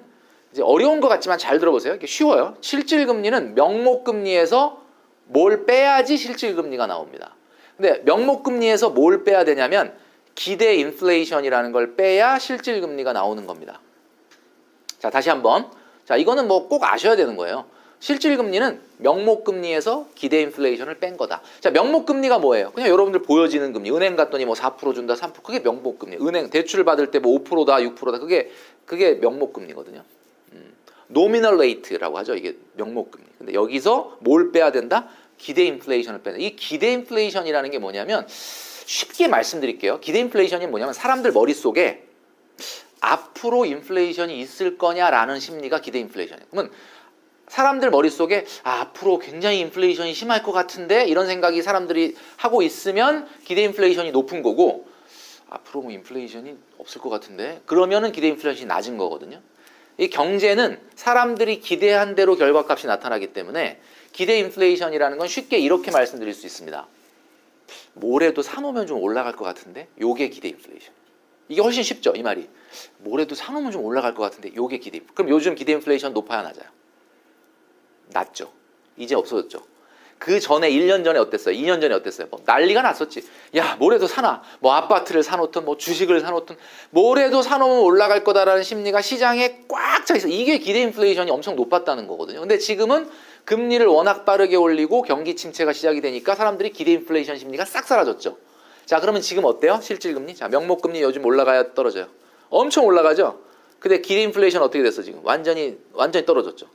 이제 0.54 0.62
어려운 0.62 1.02
것 1.02 1.10
같지만 1.10 1.38
잘 1.38 1.60
들어보세요. 1.60 1.96
이게 1.96 2.08
쉬워요. 2.08 2.56
실질 2.62 3.06
금리는 3.06 3.54
명목 3.54 4.06
금리에서 4.06 4.82
뭘 5.26 5.66
빼야지 5.66 6.16
실질 6.16 6.56
금리가 6.56 6.88
나옵니다. 6.88 7.36
근데 7.78 8.02
명목 8.06 8.44
금리에서 8.44 8.90
뭘 8.90 9.24
빼야 9.24 9.44
되냐면 9.46 9.94
기대 10.36 10.76
인플레이션이라는 10.76 11.72
걸 11.72 11.96
빼야 11.96 12.40
실질 12.40 12.82
금리가 12.82 13.14
나오는 13.14 13.46
겁니다. 13.46 13.80
자, 15.00 15.10
다시 15.10 15.30
한번. 15.30 15.68
자, 16.06 16.16
이거는 16.18 16.48
뭐 16.48 16.68
꼭 16.68 16.84
아셔야 16.84 17.16
되는 17.16 17.36
거예요. 17.36 17.66
실질 18.00 18.36
금리는 18.36 18.82
명목 18.98 19.44
금리에서 19.46 20.08
기대 20.16 20.42
인플레이션을 20.42 21.00
뺀 21.00 21.16
거다. 21.16 21.42
자, 21.62 21.72
명목 21.72 22.06
금리가 22.06 22.40
뭐예요? 22.40 22.72
그냥 22.72 22.90
여러분들 22.90 23.22
보여지는 23.22 23.72
금리. 23.72 23.92
은행 23.92 24.16
갔더니 24.18 24.44
뭐 24.46 24.56
4% 24.56 24.94
준다, 24.94 25.14
3% 25.14 25.42
그게 25.44 25.60
명목 25.62 26.00
금리. 26.00 26.18
은행 26.18 26.50
대출을 26.50 26.84
받을 26.84 27.12
때 27.12 27.20
뭐 27.20 27.38
5%다, 27.44 27.78
6%다. 27.78 28.20
그게 28.20 28.52
그게 28.86 29.14
명목 29.16 29.54
금리거든요. 29.54 30.04
음. 30.52 30.74
nominal 31.08 31.58
rate라고 31.58 32.18
하죠. 32.20 32.36
이게 32.36 32.58
명목 32.76 33.12
금리. 33.12 33.26
근데 33.38 33.54
여기서 33.54 34.18
뭘 34.20 34.52
빼야 34.52 34.72
된다? 34.74 35.08
기대 35.44 35.66
인플레이션을 35.66 36.24
빼는. 36.24 36.40
이 36.40 36.56
기대 36.56 36.94
인플레이션이라는 36.94 37.70
게 37.70 37.78
뭐냐면 37.78 38.26
쉽게 38.30 39.28
말씀드릴게요. 39.28 40.00
기대 40.00 40.20
인플레이션이 40.20 40.68
뭐냐면 40.68 40.94
사람들 40.94 41.34
머릿속에 41.34 42.04
앞으로 43.02 43.66
인플레이션이 43.66 44.40
있을 44.40 44.78
거냐라는 44.78 45.42
심리가 45.42 45.82
기대 45.82 46.00
인플레이션이에요. 46.00 46.48
그러면 46.50 46.72
사람들 47.50 47.90
머릿속에 47.90 48.46
아, 48.64 48.80
앞으로 48.80 49.20
굉장히 49.20 49.60
인플레이션이 49.60 50.14
심할 50.14 50.44
것 50.44 50.54
같은데 50.54 51.06
이런 51.08 51.28
생각이 51.28 51.62
사람들이 51.62 52.16
하고 52.38 52.62
있으면 52.62 53.28
기대 53.44 53.64
인플레이션이 53.64 54.12
높은 54.12 54.44
거고 54.44 54.88
앞으로 55.50 55.82
뭐 55.82 55.92
인플레이션이 55.92 56.56
없을 56.78 57.02
것 57.02 57.10
같은데 57.10 57.62
그러면은 57.66 58.14
기대 58.14 58.30
인플레이션이 58.30 58.66
낮은 58.68 58.98
거거든요. 58.98 59.42
이 59.98 60.10
경제는 60.10 60.80
사람들이 60.96 61.60
기대한 61.60 62.16
대로 62.16 62.38
결과값이 62.38 62.88
나타나기 62.88 63.34
때문에 63.34 63.82
기대 64.14 64.38
인플레이션이라는 64.40 65.18
건 65.18 65.28
쉽게 65.28 65.58
이렇게 65.58 65.92
말씀드릴 65.92 66.34
수 66.34 66.46
있습니다. 66.46 66.88
뭐라도 67.94 68.42
사놓으면 68.42 68.88
좀 68.88 69.02
올라갈 69.02 69.36
것 69.36 69.44
같은데 69.44 69.88
요게 70.00 70.30
기대 70.30 70.48
인플레이션. 70.50 70.94
이게 71.50 71.62
훨씬 71.62 71.84
쉽죠, 71.84 72.14
이 72.16 72.22
말이. 72.22 72.48
모레도 73.00 73.36
사놓으면 73.36 73.72
좀 73.72 73.84
올라갈 73.84 74.14
것 74.16 74.24
같은데 74.24 74.56
요게 74.56 74.78
기대. 74.78 75.02
그럼 75.14 75.30
요즘 75.30 75.56
기대 75.56 75.74
인플레이션 75.74 76.14
높아야 76.14 76.44
낮아요? 76.44 76.70
낮죠. 78.08 78.52
이제 78.98 79.16
없어졌죠. 79.16 79.66
그 80.20 80.40
전에 80.40 80.70
1년 80.70 81.04
전에 81.04 81.20
어땠어요? 81.20 81.54
2년 81.56 81.82
전에 81.82 81.94
어땠어요? 81.94 82.28
뭐 82.30 82.40
난리가 82.46 82.82
났었지. 82.82 83.28
야, 83.58 83.76
뭐래도 83.76 84.08
사나. 84.08 84.42
뭐 84.60 84.74
아파트를 84.74 85.22
사놓든 85.22 85.66
뭐 85.66 85.76
주식을 85.76 86.22
사놓든 86.22 86.56
뭐래도 86.92 87.42
사놓으면 87.42 87.80
올라갈 87.84 88.24
거다라는 88.24 88.64
심리가 88.64 89.02
시장에 89.02 89.66
꽉 89.68 89.94
차 90.06 90.16
있어. 90.16 90.28
이게 90.28 90.58
기대 90.58 90.82
인플레이션이 90.82 91.32
엄청 91.32 91.56
높았다는 91.56 92.08
거거든요. 92.08 92.40
근데 92.42 92.58
지금은 92.58 93.10
금리를 93.46 93.86
워낙 93.88 94.26
빠르게 94.26 94.56
올리고 94.56 95.02
경기 95.02 95.36
침체가 95.36 95.74
시작이 95.74 96.02
되니까 96.02 96.36
사람들이 96.36 96.72
기대 96.72 96.92
인플레이션 96.94 97.38
심리가 97.38 97.66
싹 97.66 97.86
사라졌죠. 97.86 98.38
자, 98.86 99.00
그러면 99.00 99.22
지금 99.22 99.46
어때요? 99.46 99.80
실질 99.82 100.14
금리? 100.14 100.36
자, 100.36 100.48
명목 100.48 100.82
금리 100.82 101.02
요즘 101.02 101.26
올라가야 101.26 101.74
떨어져요. 101.74 102.08
엄청 102.50 102.86
올라가죠. 102.86 103.40
근데 103.80 104.00
기대 104.00 104.22
인플레이션 104.24 104.62
어떻게 104.62 104.82
됐어, 104.84 105.02
지금? 105.02 105.20
완전히 105.24 105.78
완전히 105.94 106.26
떨어졌죠. 106.26 106.68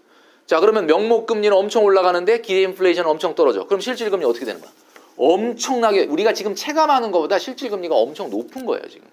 자, 0.47 0.61
그러면 0.61 0.87
명목 0.87 1.27
금리는 1.27 1.57
엄청 1.57 1.85
올라가는데 1.85 2.41
기대 2.41 2.63
인플레이션은 2.63 3.09
엄청 3.11 3.35
떨어져. 3.35 3.67
그럼 3.67 3.81
실질 3.81 4.11
금리 4.11 4.25
어떻게 4.25 4.45
되는 4.45 4.61
거야? 4.61 4.71
엄청나게 5.17 6.05
우리가 6.05 6.33
지금 6.33 6.55
체감하는 6.55 7.11
것보다 7.11 7.39
실질 7.39 7.71
금리가 7.71 7.95
엄청 7.95 8.31
높은 8.31 8.65
거예요, 8.67 8.89
지금. 8.89 9.09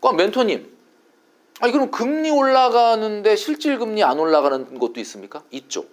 그럼 0.00 0.16
멘토님. 0.16 0.76
아니 1.60 1.72
그럼 1.72 1.90
금리 1.90 2.30
올라가는데 2.30 3.34
실질 3.34 3.78
금리 3.78 4.04
안 4.04 4.18
올라가는 4.18 4.78
것도 4.78 5.00
있습니까? 5.00 5.42
있죠. 5.50 5.84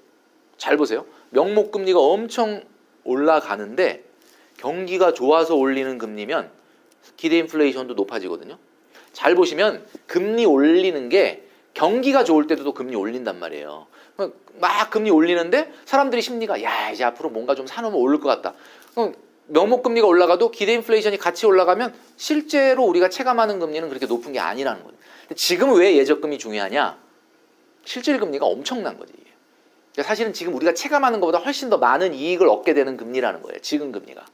잘 0.64 0.78
보세요. 0.78 1.06
명목 1.32 1.74
금리가 1.74 2.00
엄청 2.00 2.64
올라가는데 3.04 4.06
경기가 4.56 5.14
좋아서 5.14 5.56
올리는 5.56 5.98
금리면 5.98 6.50
기대 7.18 7.38
인플레이션도 7.40 7.96
높아지거든요. 7.96 8.58
잘 9.12 9.36
보시면 9.36 9.86
금리 10.08 10.46
올리는 10.46 11.10
게 11.10 11.44
경기가 11.74 12.24
좋을 12.24 12.48
때도 12.48 12.64
또 12.64 12.74
금리 12.74 12.96
올린단 12.96 13.40
말이에요. 13.40 13.88
막 14.62 14.90
금리 14.90 15.12
올리는데 15.12 15.70
사람들이 15.84 16.22
심리가 16.22 16.64
야 16.64 16.92
이제 16.92 17.04
앞으로 17.04 17.30
뭔가 17.30 17.56
좀 17.56 17.68
사놓으면 17.68 18.00
오를 18.00 18.22
것 18.22 18.30
같다. 18.30 18.54
그럼 18.96 19.16
명목 19.48 19.84
금리가 19.84 20.08
올라가도 20.08 20.52
기대 20.52 20.72
인플레이션이 20.76 21.18
같이 21.18 21.46
올라가면 21.46 21.94
실제로 22.16 22.86
우리가 22.86 23.10
체감하는 23.10 23.60
금리는 23.60 23.90
그렇게 23.90 24.06
높은 24.06 24.32
게 24.32 24.40
아니라는 24.40 24.82
거예요. 24.84 24.98
지금 25.36 25.74
왜 25.78 25.98
예적금이 25.98 26.38
중요하냐? 26.38 26.98
실질 27.84 28.18
금리가 28.18 28.46
엄청난 28.46 28.98
거지. 28.98 29.12
사실은 30.02 30.34
지금 30.34 30.56
우리가 30.56 30.74
체감하는 30.74 31.20
것보다 31.20 31.38
훨씬 31.40 31.70
더 31.70 31.78
많은 31.78 32.14
이익을 32.14 32.48
얻게 32.48 32.74
되는 32.74 32.98
금리라는 32.98 33.42
거예요. 33.44 33.60
지금 33.62 33.92
금리가. 33.92 34.26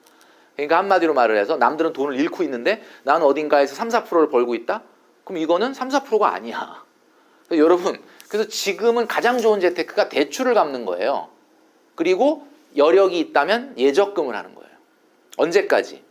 그러니까 0.56 0.78
한마디로 0.78 1.14
말을 1.14 1.38
해서 1.38 1.58
남들은 1.58 1.94
돈을 1.94 2.20
잃고 2.20 2.44
있는데 2.44 2.82
나는 3.04 3.26
어딘가에서 3.26 3.76
3, 3.76 3.90
4%를 3.90 4.30
벌고 4.30 4.56
있다? 4.56 4.84
그럼 5.24 5.42
이거는 5.42 5.74
3, 5.74 5.90
4%가 5.90 6.34
아니야. 6.34 6.84
여러분 7.52 8.00
그래서 8.30 8.48
지금은 8.48 9.08
가장 9.08 9.40
좋은 9.40 9.60
재테크가 9.60 10.10
대출을 10.10 10.54
갚는 10.54 10.86
거예요. 10.86 11.30
그리고 11.96 12.48
여력이 12.78 13.20
있다면 13.20 13.76
예적금을 13.78 14.36
하는 14.36 14.54
거예요. 14.56 14.70
언제까지? 15.38 16.04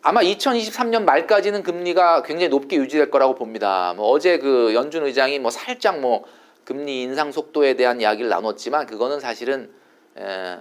아마 0.00 0.20
2023년 0.20 1.04
말까지는 1.04 1.62
금리가 1.62 2.22
굉장히 2.22 2.48
높게 2.48 2.76
유지될 2.76 3.10
거라고 3.10 3.34
봅니다. 3.34 3.94
뭐 3.96 4.08
어제 4.10 4.38
그 4.38 4.72
연준 4.74 5.04
의장이 5.04 5.38
뭐 5.38 5.50
살짝 5.50 6.00
뭐 6.00 6.24
금리 6.72 7.02
인상 7.02 7.32
속도에 7.32 7.74
대한 7.74 8.00
이야기를 8.00 8.30
나눴지만 8.30 8.86
그거는 8.86 9.20
사실은 9.20 9.70
에, 10.16 10.56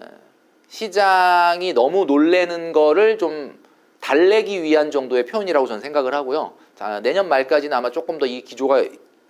시장이 0.68 1.72
너무 1.74 2.04
놀래는 2.04 2.74
거를 2.74 3.18
좀 3.18 3.58
달래기 4.02 4.62
위한 4.62 4.92
정도의 4.92 5.26
표현이라고 5.26 5.68
저는 5.68 5.82
생각을 5.82 6.14
하고요. 6.14 6.54
자, 6.76 7.00
내년 7.00 7.30
말까지는 7.30 7.76
아마 7.78 7.92
조금 7.92 8.18
더 8.20 8.26
이 8.26 8.42
기조가 8.42 8.84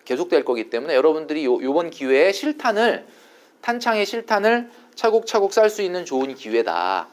계속될 0.05 0.43
거기 0.43 0.71
때문에 0.71 0.95
여러분들이 0.95 1.45
요, 1.45 1.61
요번 1.61 1.91
기회에 1.91 2.31
실탄을 2.31 3.05
탄창의 3.61 4.07
실탄을 4.07 4.71
차곡차곡 4.95 5.53
쌀 5.53 5.69
수 5.69 5.83
있는 5.83 6.03
좋은 6.03 6.33
기회다. 6.33 7.09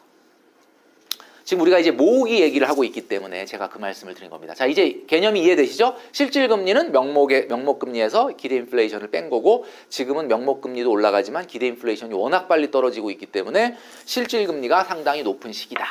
지금 1.49 1.62
우리가 1.62 1.78
이제 1.78 1.90
모으기 1.90 2.43
얘기를 2.43 2.69
하고 2.69 2.85
있기 2.85 3.09
때문에 3.09 3.47
제가 3.47 3.71
그 3.71 3.78
말씀을 3.78 4.12
드린 4.12 4.28
겁니다. 4.28 4.52
자, 4.52 4.67
이제 4.67 5.02
개념이 5.07 5.43
이해되시죠? 5.43 5.97
실질 6.12 6.47
금리는 6.47 6.93
명목의 6.93 7.47
명목 7.47 7.78
금리에서 7.78 8.37
기대 8.37 8.57
인플레이션을 8.57 9.11
뺀 9.11 9.31
거고 9.31 9.64
지금은 9.88 10.28
명목 10.28 10.61
금리도 10.61 10.90
올라가지만 10.90 11.47
기대 11.47 11.67
인플레이션이 11.69 12.12
워낙 12.12 12.49
빨리 12.49 12.71
떨어지고 12.71 13.11
있기 13.12 13.25
때문에 13.25 13.78
실질 14.05 14.47
금리가 14.47 14.85
상당히 14.85 15.23
높은 15.23 15.52
시기다 15.52 15.87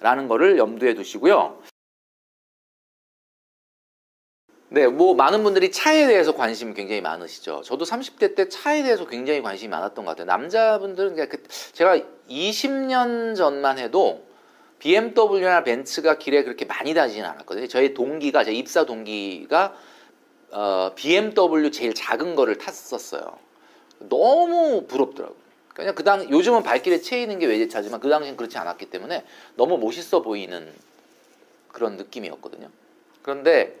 라는 0.00 0.28
거를 0.28 0.56
염두에 0.56 0.94
두시고요. 0.94 1.58
네, 4.70 4.86
뭐 4.86 5.14
많은 5.14 5.42
분들이 5.42 5.70
차에 5.70 6.06
대해서 6.06 6.34
관심이 6.34 6.72
굉장히 6.72 7.02
많으시죠. 7.02 7.60
저도 7.66 7.84
30대 7.84 8.34
때 8.34 8.48
차에 8.48 8.82
대해서 8.82 9.06
굉장히 9.06 9.42
관심이 9.42 9.68
많았던 9.68 10.06
것 10.06 10.12
같아요. 10.12 10.24
남자분들은 10.24 11.10
그냥 11.10 11.28
그 11.28 11.42
제가 11.72 11.98
20년 12.30 13.36
전만 13.36 13.78
해도 13.78 14.25
BMW나 14.78 15.64
벤츠가 15.64 16.18
길에 16.18 16.42
그렇게 16.44 16.64
많이 16.64 16.94
다니지는 16.94 17.28
않았거든요. 17.28 17.66
저희 17.66 17.94
동기가 17.94 18.44
제 18.44 18.52
입사 18.52 18.84
동기가 18.84 19.74
어, 20.50 20.92
BMW 20.94 21.70
제일 21.70 21.94
작은 21.94 22.34
거를 22.34 22.56
탔었어요. 22.58 23.38
너무 23.98 24.86
부럽더라고요. 24.86 25.36
그냥 25.74 25.94
그 25.94 26.04
당 26.04 26.30
요즘은 26.30 26.62
발길에 26.62 27.00
채이는 27.00 27.38
게 27.38 27.46
외제차지만 27.46 28.00
그 28.00 28.08
당시엔 28.08 28.36
그렇지 28.36 28.56
않았기 28.56 28.86
때문에 28.86 29.24
너무 29.56 29.76
멋있어 29.78 30.22
보이는 30.22 30.72
그런 31.68 31.96
느낌이었거든요. 31.96 32.68
그런데 33.22 33.76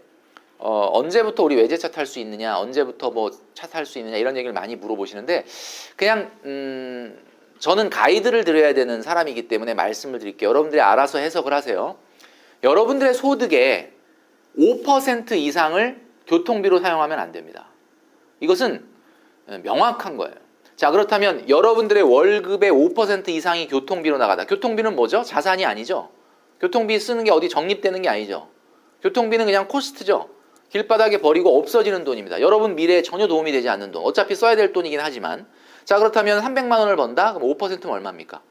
어, 0.58 0.88
언제부터 0.92 1.42
우리 1.44 1.54
외제차 1.56 1.90
탈 1.90 2.06
수 2.06 2.18
있느냐, 2.18 2.58
언제부터 2.58 3.10
뭐 3.10 3.30
차 3.54 3.68
탈 3.68 3.84
수 3.86 3.98
있느냐 3.98 4.16
이런 4.16 4.36
얘기를 4.36 4.52
많이 4.52 4.76
물어보시는데 4.76 5.44
그냥 5.96 6.30
음, 6.44 7.18
저는 7.58 7.90
가이드를 7.90 8.44
드려야 8.44 8.74
되는 8.74 9.02
사람이기 9.02 9.48
때문에 9.48 9.74
말씀을 9.74 10.18
드릴게요. 10.18 10.50
여러분들이 10.50 10.80
알아서 10.80 11.18
해석을 11.18 11.52
하세요. 11.52 11.96
여러분들의 12.62 13.14
소득의 13.14 13.92
5% 14.58 15.32
이상을 15.32 16.00
교통비로 16.26 16.80
사용하면 16.80 17.18
안 17.18 17.32
됩니다. 17.32 17.68
이것은 18.40 18.84
명확한 19.62 20.16
거예요. 20.16 20.34
자, 20.76 20.90
그렇다면 20.90 21.48
여러분들의 21.48 22.02
월급의 22.02 22.70
5% 22.70 23.28
이상이 23.28 23.68
교통비로 23.68 24.18
나가다. 24.18 24.44
교통비는 24.44 24.94
뭐죠? 24.94 25.22
자산이 25.22 25.64
아니죠. 25.64 26.10
교통비 26.60 26.98
쓰는 26.98 27.24
게 27.24 27.30
어디 27.30 27.48
적립되는 27.48 28.02
게 28.02 28.08
아니죠. 28.08 28.48
교통비는 29.02 29.46
그냥 29.46 29.68
코스트죠. 29.68 30.28
길바닥에 30.70 31.20
버리고 31.20 31.58
없어지는 31.58 32.04
돈입니다. 32.04 32.40
여러분 32.40 32.74
미래에 32.74 33.02
전혀 33.02 33.26
도움이 33.28 33.52
되지 33.52 33.68
않는 33.68 33.92
돈. 33.92 34.04
어차피 34.04 34.34
써야 34.34 34.56
될 34.56 34.72
돈이긴 34.72 35.00
하지만 35.00 35.46
자 35.86 35.98
그렇다면 35.98 36.42
300만 36.42 36.78
원을 36.80 36.96
번다? 36.96 37.32
그럼 37.32 37.48
5%면 37.48 37.94
얼마입니까? 37.94 38.42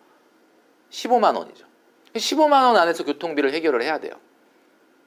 15만 0.90 1.36
원이죠. 1.38 1.68
15만 2.16 2.66
원 2.66 2.78
안에서 2.78 3.04
교통비를 3.04 3.54
해결을 3.54 3.84
해야 3.84 4.00
돼요. 4.00 4.14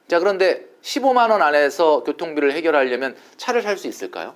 자 0.07 0.19
그런데 0.19 0.65
15만 0.81 1.29
원 1.31 1.41
안에서 1.41 2.03
교통비를 2.03 2.53
해결하려면 2.53 3.17
차를 3.35 3.61
살 3.61 3.77
수 3.77 3.87
있을까요? 3.87 4.35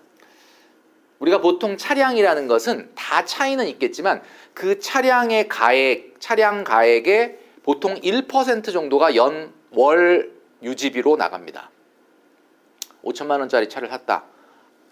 우리가 1.19 1.39
보통 1.39 1.77
차량이라는 1.77 2.47
것은 2.47 2.91
다 2.95 3.23
차이는 3.23 3.67
있겠지만 3.67 4.21
그 4.53 4.79
차량의 4.79 5.47
가액, 5.47 6.15
차량 6.19 6.65
가액의 6.65 7.39
보통 7.63 7.95
1% 7.95 8.73
정도가 8.73 9.15
연 9.15 9.53
월 9.75 10.31
유지비로 10.61 11.15
나갑니다. 11.17 11.71
5천만 13.03 13.39
원짜리 13.39 13.67
차를 13.67 13.89
샀다. 13.89 14.23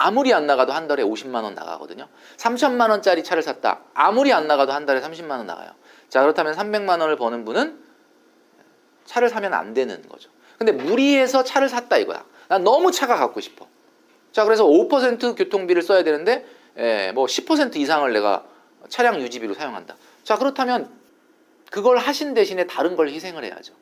아무리 0.02 0.34
안 0.34 0.46
나가도 0.46 0.72
한 0.72 0.88
달에 0.88 1.04
50만 1.04 1.44
원 1.44 1.54
나가거든요. 1.54 2.08
3천만 2.36 2.90
원짜리 2.90 3.22
차를 3.22 3.42
샀다. 3.42 3.82
아무리 3.94 4.32
안 4.32 4.48
나가도 4.48 4.72
한 4.72 4.84
달에 4.84 5.00
30만 5.00 5.30
원 5.30 5.46
나가요. 5.46 5.70
자, 6.08 6.20
그렇다면 6.22 6.54
300만 6.54 7.00
원을 7.00 7.16
버는 7.16 7.44
분은 7.44 7.78
차를 9.04 9.28
사면 9.28 9.54
안 9.54 9.74
되는 9.74 10.02
거죠. 10.08 10.30
근데 10.58 10.72
무리해서 10.72 11.44
차를 11.44 11.68
샀다 11.68 11.98
이거야. 11.98 12.24
난 12.48 12.64
너무 12.64 12.90
차가 12.90 13.16
갖고 13.16 13.40
싶어. 13.40 13.66
자, 14.32 14.44
그래서 14.44 14.64
5% 14.64 15.36
교통비를 15.36 15.82
써야 15.82 16.02
되는데 16.02 16.46
예, 16.78 17.12
뭐10% 17.14 17.76
이상을 17.76 18.12
내가 18.12 18.44
차량 18.88 19.20
유지비로 19.20 19.54
사용한다. 19.54 19.96
자, 20.24 20.36
그렇다면 20.36 20.90
그걸 21.70 21.98
하신 21.98 22.34
대신에 22.34 22.66
다른 22.66 22.96
걸 22.96 23.08
희생을 23.08 23.44
해야죠. 23.44 23.74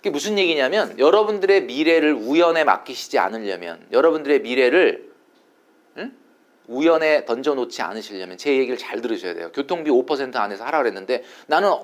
그게 0.00 0.08
무슨 0.08 0.38
얘기냐면 0.38 0.98
여러분들의 0.98 1.64
미래를 1.64 2.14
우연에 2.14 2.64
맡기시지 2.64 3.18
않으려면 3.18 3.86
여러분들의 3.92 4.40
미래를 4.40 5.12
응? 5.98 6.16
우연에 6.68 7.26
던져놓지 7.26 7.82
않으시려면 7.82 8.38
제 8.38 8.56
얘기를 8.56 8.78
잘 8.78 9.02
들으셔야 9.02 9.34
돼요. 9.34 9.50
교통비 9.52 9.90
5% 9.90 10.36
안에서 10.36 10.64
하라 10.64 10.78
그랬는데 10.78 11.22
나는 11.48 11.74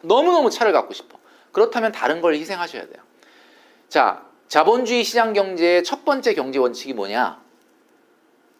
너무너무 0.00 0.50
차를 0.50 0.72
갖고 0.72 0.92
싶어. 0.92 1.18
그렇다면 1.52 1.92
다른 1.92 2.20
걸 2.20 2.34
희생하셔야 2.34 2.82
돼요. 2.82 3.00
자, 3.88 4.26
자본주의 4.48 5.04
시장 5.04 5.32
경제의 5.32 5.84
첫 5.84 6.04
번째 6.04 6.34
경제 6.34 6.58
원칙이 6.58 6.94
뭐냐? 6.94 7.40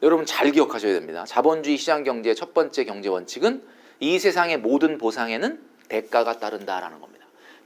여러분 0.05 0.27
잘 0.27 0.53
기억하셔야 0.53 0.93
됩니다. 0.93 1.25
자본주의 1.25 1.77
시장 1.77 2.05
경제의 2.05 2.37
첫 2.37 2.55
번째 2.55 2.85
경제 2.85 3.09
원칙은 3.09 3.65
이 3.99 4.21
세상의 4.21 4.59
모든 4.59 4.97
보상에는 4.97 5.61
대가가 5.89 6.39
따른다라는 6.39 7.01
겁니다. 7.01 7.22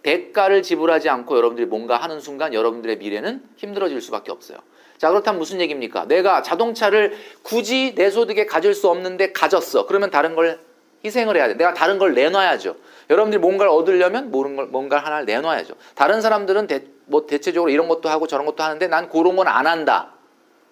대가를 0.07 0.63
지불하지 0.63 1.09
않고 1.09 1.37
여러분들이 1.37 1.67
뭔가 1.67 1.97
하는 1.97 2.21
순간 2.21 2.55
여러분들의 2.55 2.99
미래는 2.99 3.43
힘들어질 3.57 4.01
수밖에 4.01 4.31
없어요. 4.31 4.59
자, 4.99 5.09
그렇다면 5.09 5.41
무슨 5.41 5.61
얘기입니까? 5.61 6.07
내가 6.07 6.43
자동차를 6.43 7.17
굳이 7.43 7.93
내 7.97 8.09
소득에 8.11 8.47
가질 8.47 8.73
수 8.73 8.89
없는데 8.89 9.33
가졌어. 9.33 9.87
그러면 9.87 10.11
다른 10.11 10.37
걸 10.37 10.61
희생을 11.05 11.37
해야 11.37 11.49
돼. 11.49 11.55
내가 11.55 11.75
다른 11.75 11.99
걸 11.99 12.15
내놔야죠. 12.15 12.77
여러분들이 13.11 13.41
뭔가를 13.41 13.71
얻으려면 13.73 14.31
뭔가를 14.31 15.05
하나를 15.05 15.27
내놔야죠. 15.27 15.75
다른 15.97 16.21
사람들은 16.21 16.69
대, 16.69 16.85
뭐 17.07 17.27
대체적으로 17.27 17.71
이런 17.71 17.89
것도 17.89 18.09
하고 18.09 18.29
저런 18.29 18.47
것도 18.47 18.63
하는데 18.63 18.87
난 18.87 19.09
그런 19.11 19.35
건 19.35 19.49
안 19.49 19.67
한다. 19.67 20.13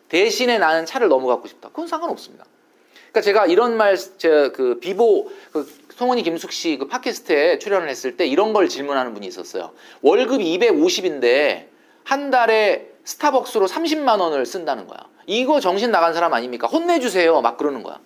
대신에 0.09 0.59
나는 0.59 0.87
차를 0.87 1.09
갖고 1.09 1.49
싶다. 1.49 1.71
그건 1.71 1.89
상관없습니다. 1.89 2.45
그러니까 3.11 3.21
제가 3.21 3.47
이런 3.47 3.77
말, 3.77 3.97
제 3.97 4.51
그 4.55 4.79
비보, 4.81 5.29
그 5.53 5.67
송은이 5.97 6.23
김숙 6.25 6.51
씨 6.53 6.77
그 6.79 6.89
팟캐스트에 6.89 7.59
출연을 7.59 7.89
했을 7.89 8.17
때 8.17 8.27
이런 8.27 8.53
걸 8.53 8.69
질문하는 8.69 9.15
분이 9.15 9.27
있었어요. 9.27 9.73
월급 10.03 10.41
250인데 10.41 11.69
한 12.03 12.31
달에 12.31 12.91
스타벅스로 13.05 13.67
30만 13.67 14.21
원을 14.21 14.45
쓴다는 14.45 14.87
거야. 14.87 14.99
이거 15.27 15.61
정신 15.61 15.91
나간 15.91 16.13
사람 16.13 16.35
아닙니까? 16.35 16.67
혼내주세요. 16.67 17.41
막 17.41 17.57
그러는 17.57 17.83
거야. 17.83 18.01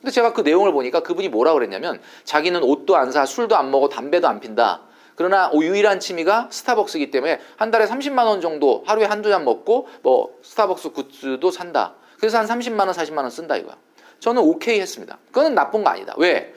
근데 0.00 0.10
제가 0.10 0.32
그 0.32 0.40
내용을 0.40 0.72
보니까 0.72 1.00
그분이 1.02 1.28
뭐라 1.28 1.52
그랬냐면 1.54 2.00
자기는 2.24 2.62
옷도 2.62 2.96
안 2.96 3.10
사, 3.12 3.26
술도 3.26 3.56
안 3.56 3.70
먹어, 3.70 3.88
담배도 3.88 4.26
안 4.26 4.40
핀다. 4.40 4.82
그러나 5.14 5.50
유일한 5.54 6.00
취미가 6.00 6.48
스타벅스이기 6.50 7.10
때문에 7.10 7.40
한 7.56 7.70
달에 7.70 7.86
30만 7.86 8.26
원 8.26 8.40
정도 8.40 8.82
하루에 8.86 9.04
한두 9.04 9.28
잔 9.28 9.44
먹고 9.44 9.88
뭐 10.02 10.38
스타벅스 10.42 10.90
굿즈도 10.90 11.50
산다. 11.50 11.94
그래서 12.18 12.38
한 12.38 12.46
30만 12.46 12.80
원, 12.80 12.90
40만 12.90 13.18
원 13.18 13.30
쓴다 13.30 13.56
이거야. 13.56 13.76
저는 14.18 14.42
오케이 14.42 14.80
했습니다. 14.80 15.18
그거는 15.26 15.54
나쁜 15.54 15.84
거 15.84 15.90
아니다. 15.90 16.14
왜? 16.16 16.54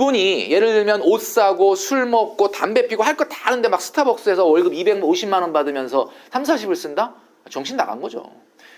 그분이 0.00 0.52
예를 0.52 0.68
들면 0.72 1.02
옷 1.02 1.20
사고 1.20 1.74
술 1.74 2.06
먹고 2.06 2.52
담배 2.52 2.86
피고 2.86 3.02
할 3.02 3.16
거 3.16 3.24
다 3.24 3.50
하는데 3.50 3.68
막 3.68 3.80
스타벅스에서 3.82 4.44
월급 4.44 4.72
250만 4.72 5.42
원 5.42 5.52
받으면서 5.52 6.08
3, 6.30 6.44
40을 6.44 6.76
쓴다? 6.76 7.14
정신 7.50 7.76
나간 7.76 8.00
거죠. 8.00 8.30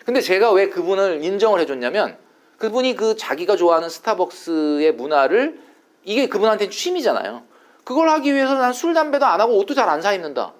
근데 0.07 0.23
제가 0.23 0.53
왜 0.53 0.71
그분을 0.71 1.23
인정을 1.23 1.61
해줬냐면 1.61 2.17
그분이 2.57 2.97
그 2.97 3.15
자기가 3.15 3.57
좋아하는 3.57 3.91
스타벅스의 3.91 4.93
문화를 4.95 5.61
이게 6.05 6.29
그분한테는 6.31 6.71
취미잖아요. 6.71 7.43
그걸 7.85 8.09
하기 8.09 8.33
위해서 8.33 8.55
난 8.55 8.73
술, 8.73 8.95
담배도 8.95 9.27
안 9.27 9.39
하고 9.39 9.59
옷도 9.59 9.75
잘 9.75 9.91
안 9.91 10.01
사 10.01 10.15
입는다. 10.15 10.55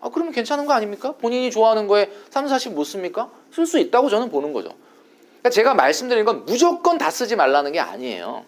아, 0.00 0.10
그러면 0.12 0.32
괜찮은 0.32 0.66
거 0.66 0.72
아닙니까? 0.72 1.12
본인이 1.12 1.48
좋아하는 1.52 1.86
거에 1.86 2.10
3, 2.30 2.48
40 2.48 2.72
못 2.72 2.82
씁니까? 2.82 3.30
쓸 3.52 3.66
수 3.66 3.78
있다고 3.78 4.08
저는 4.10 4.30
보는 4.30 4.52
거죠. 4.52 4.70
그러니까 5.38 5.50
제가 5.50 5.74
말씀드린 5.74 6.24
건 6.24 6.44
무조건 6.44 6.98
다 6.98 7.08
쓰지 7.12 7.36
말라는 7.36 7.70
게 7.70 7.78
아니에요. 7.78 8.44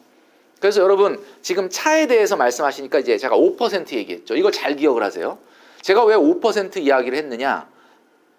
그래서 0.63 0.81
여러분 0.81 1.21
지금 1.41 1.69
차에 1.69 2.07
대해서 2.07 2.37
말씀하시니까 2.37 3.01
이제 3.01 3.19
제가 3.19 3.37
5% 3.37 3.95
얘기했죠. 3.95 4.37
이걸 4.37 4.53
잘 4.53 4.77
기억을 4.77 5.03
하세요. 5.03 5.39
제가 5.81 6.05
왜 6.05 6.15
5% 6.15 6.77
이야기를 6.77 7.19
했느냐? 7.19 7.69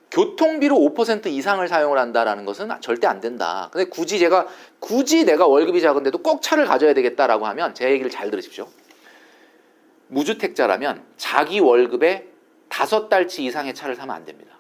교통비로 0.10 0.74
5% 0.74 1.26
이상을 1.28 1.68
사용을 1.68 1.98
한다라는 1.98 2.46
것은 2.46 2.70
절대 2.80 3.08
안 3.08 3.20
된다. 3.20 3.68
근데 3.74 3.90
굳이 3.90 4.20
제가 4.20 4.48
굳이 4.80 5.26
내가 5.26 5.48
월급이 5.48 5.82
작은데도 5.82 6.20
꼭 6.20 6.42
차를 6.42 6.66
가져야 6.66 6.94
되겠다라고 6.94 7.46
하면 7.48 7.74
제 7.74 7.92
얘기를 7.92 8.10
잘 8.10 8.32
들으십시오. 8.32 8.70
무주택자라면 10.08 11.04
자기 11.18 11.60
월급의 11.60 12.30
다섯 12.70 13.10
달치 13.10 13.44
이상의 13.44 13.74
차를 13.74 13.96
사면 13.98 14.16
안 14.16 14.24
됩니다. 14.24 14.56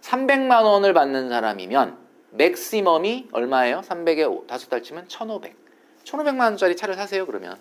300만 0.00 0.62
원을 0.62 0.94
받는 0.94 1.28
사람이면 1.28 1.98
맥시멈이 2.30 3.28
얼마예요? 3.32 3.82
300에 3.82 4.46
다섯 4.46 4.70
달치면 4.70 5.08
1,500. 5.08 5.69
1,500만 6.04 6.40
원짜리 6.40 6.76
차를 6.76 6.94
사세요, 6.94 7.26
그러면. 7.26 7.58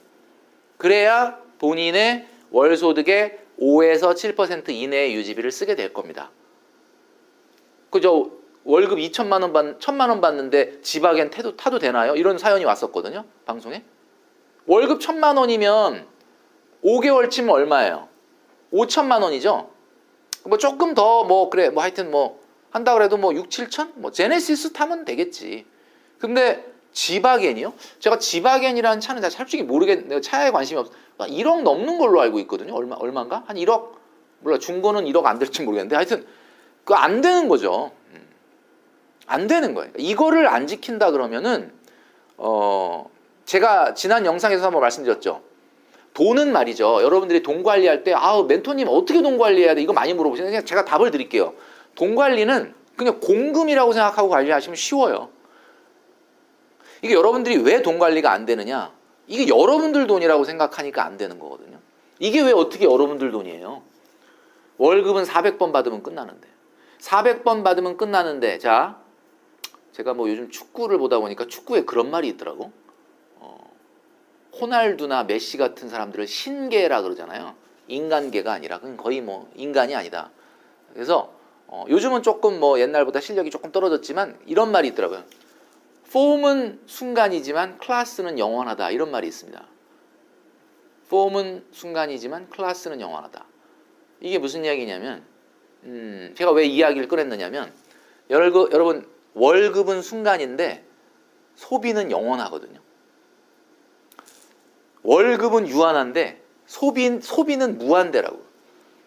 그래야 0.78 1.40
본인의 1.60 2.28
월 2.52 2.76
소득의 2.76 3.40
5에서 3.60 4.14
7% 4.14 4.70
이내의 4.70 5.14
유지비를 5.16 5.52
쓰게 5.52 5.76
될 5.76 5.94
겁니다. 5.94 6.32
그저 7.90 8.30
월급 8.64 9.00
2천만 9.00 9.42
원 9.42 9.52
받, 9.54 9.80
1천만 9.80 10.10
원 10.10 10.22
받는데 10.22 10.82
지박엔 10.82 11.32
타도, 11.32 11.58
타도 11.58 11.80
되나요? 11.80 12.16
이런 12.16 12.38
사연이 12.38 12.64
왔었거든요. 12.66 13.26
방송에. 13.46 13.84
월급 14.68 15.00
1천만 15.00 15.38
원이면 15.38 16.06
5개월 16.84 17.30
치면 17.30 17.50
얼마예요? 17.50 18.08
5천만 18.72 19.22
원이죠. 19.24 19.72
뭐 20.46 20.58
조금 20.58 20.94
더 20.94 21.24
뭐 21.24 21.50
그래 21.50 21.70
뭐 21.70 21.84
하여튼 21.84 22.12
뭐 22.12 22.40
한다 22.70 22.94
그래도 22.94 23.18
뭐 23.18 23.34
6, 23.34 23.50
7천? 23.50 23.94
뭐 23.96 24.12
제네시스 24.12 24.74
타면 24.74 25.04
되겠지. 25.06 25.66
근데 26.20 26.64
지바겐이요? 26.94 27.74
제가 28.00 28.20
지바겐이라는 28.20 29.00
차는 29.00 29.22
잘 29.22 29.32
솔직히 29.32 29.64
모르겠, 29.64 30.08
내가 30.08 30.22
차에 30.22 30.52
관심이 30.52 30.80
없어. 30.80 30.92
1억 31.20 31.62
넘는 31.62 31.98
걸로 31.98 32.22
알고 32.22 32.40
있거든요. 32.40 32.74
얼마, 32.76 32.96
얼마인가? 32.96 33.44
한 33.46 33.58
1억? 33.58 33.92
몰라. 34.40 34.58
중고는 34.58 35.06
1억 35.06 35.26
안 35.26 35.38
될지 35.38 35.62
모르겠는데. 35.64 35.96
하여튼, 35.96 36.26
그거 36.84 36.96
안 36.96 37.22
되는 37.22 37.48
거죠. 37.48 37.92
음. 38.14 38.28
안 39.28 39.48
되는 39.48 39.74
거예요. 39.74 39.92
이거를 39.98 40.48
안 40.48 40.68
지킨다 40.68 41.12
그러면은, 41.12 41.72
어, 42.38 43.10
제가 43.46 43.94
지난 43.94 44.26
영상에서 44.26 44.66
한번 44.66 44.82
말씀드렸죠. 44.82 45.42
돈은 46.14 46.52
말이죠. 46.52 47.02
여러분들이 47.04 47.44
돈 47.44 47.64
관리할 47.64 48.04
때, 48.04 48.14
아우, 48.14 48.46
멘토님 48.46 48.88
어떻게 48.90 49.22
돈 49.22 49.38
관리해야 49.38 49.76
돼? 49.76 49.82
이거 49.82 49.94
많이 49.94 50.14
물어보시는데, 50.14 50.66
제가 50.66 50.86
답을 50.86 51.12
드릴게요. 51.12 51.54
돈 51.96 52.16
관리는 52.16 52.74
그냥 52.96 53.20
공금이라고 53.20 53.94
생각하고 53.94 54.30
관리하시면 54.30 54.76
쉬워요. 54.76 55.30
이게 57.02 57.14
여러분들이 57.14 57.58
왜 57.58 57.82
돈 57.82 58.00
관리가 58.00 58.32
안 58.32 58.46
되느냐? 58.46 58.92
이게 59.28 59.48
여러분들 59.48 60.08
돈이라고 60.08 60.44
생각하니까 60.44 61.06
안 61.06 61.18
되는 61.18 61.40
거거든요. 61.40 61.80
이게 62.20 62.42
왜 62.42 62.52
어떻게 62.52 62.86
여러분들 62.86 63.32
돈이에요? 63.32 63.82
월급은 64.78 65.24
400번 65.24 65.72
받으면 65.72 66.04
끝나는데. 66.04 66.48
400번 67.00 67.64
받으면 67.64 67.96
끝나는데, 67.98 68.58
자, 68.58 69.00
제가 69.94 70.14
뭐 70.14 70.30
요즘 70.30 70.50
축구를 70.50 70.98
보다 70.98 71.20
보니까 71.20 71.46
축구에 71.48 71.84
그런 71.86 72.10
말이 72.10 72.28
있더라고. 72.30 72.72
어, 73.36 73.72
호날두나 74.60 75.24
메시 75.24 75.58
같은 75.58 75.90
사람들을 75.90 76.28
신계라 76.28 77.02
그러잖아요. 77.02 77.56
인간계가 77.88 78.52
아니라. 78.52 78.80
그건 78.80 78.98
거의 78.98 79.22
뭐 79.22 79.50
인간이 79.56 79.96
아니다. 79.96 80.32
그래서 80.94 81.32
어, 81.68 81.86
요즘은 81.88 82.24
조금 82.24 82.60
뭐 82.60 82.80
옛날보다 82.80 83.20
실력이 83.22 83.52
조금 83.52 83.72
떨어졌지만 83.72 84.38
이런 84.46 84.72
말이 84.72 84.88
있더라고요. 84.90 85.24
폼은 86.12 86.82
순간이지만 86.86 87.78
클래스는 87.78 88.40
영원하다. 88.40 88.92
이런 88.92 89.12
말이 89.12 89.28
있습니다. 89.28 89.64
폼은 91.10 91.66
순간이지만 91.72 92.50
클래스는 92.50 93.00
영원하다. 93.00 93.46
이게 94.22 94.38
무슨 94.38 94.66
이야기냐면 94.66 95.24
음, 95.84 96.34
제가 96.36 96.52
왜 96.52 96.66
이야기를 96.66 97.08
꺼냈느냐면 97.08 97.72
여러분, 98.30 98.72
여러분 98.72 99.08
월급은 99.34 100.02
순간인데 100.02 100.84
소비는 101.56 102.12
영원하거든요. 102.12 102.80
월급은 105.04 105.68
유한한데 105.68 106.42
소비, 106.66 107.22
소비는 107.22 107.78
무한대라고. 107.78 108.44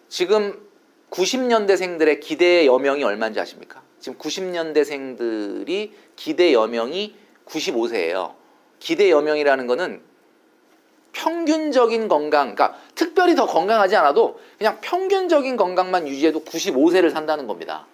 지금 0.09 0.67
90년대생들의 1.11 2.19
기대 2.21 2.65
여명이 2.65 3.03
얼마인지 3.03 3.39
아십니까? 3.39 3.82
지금 4.03 4.17
90년대생들이 4.17 5.91
기대 6.17 6.51
여명이 6.51 7.15
95세예요. 7.45 8.33
기대 8.77 9.09
여명이라는 9.09 9.65
거는 9.65 10.01
평균적인 11.13 12.09
건강, 12.09 12.53
그러니까 12.53 12.77
특별히 12.95 13.33
더 13.33 13.45
건강하지 13.45 13.95
않아도 13.95 14.41
그냥 14.57 14.79
평균적인 14.81 15.55
건강만 15.55 16.05
유지해도 16.09 16.43
95세를 16.43 17.11
산다는 17.11 17.47
겁니다. 17.47 17.87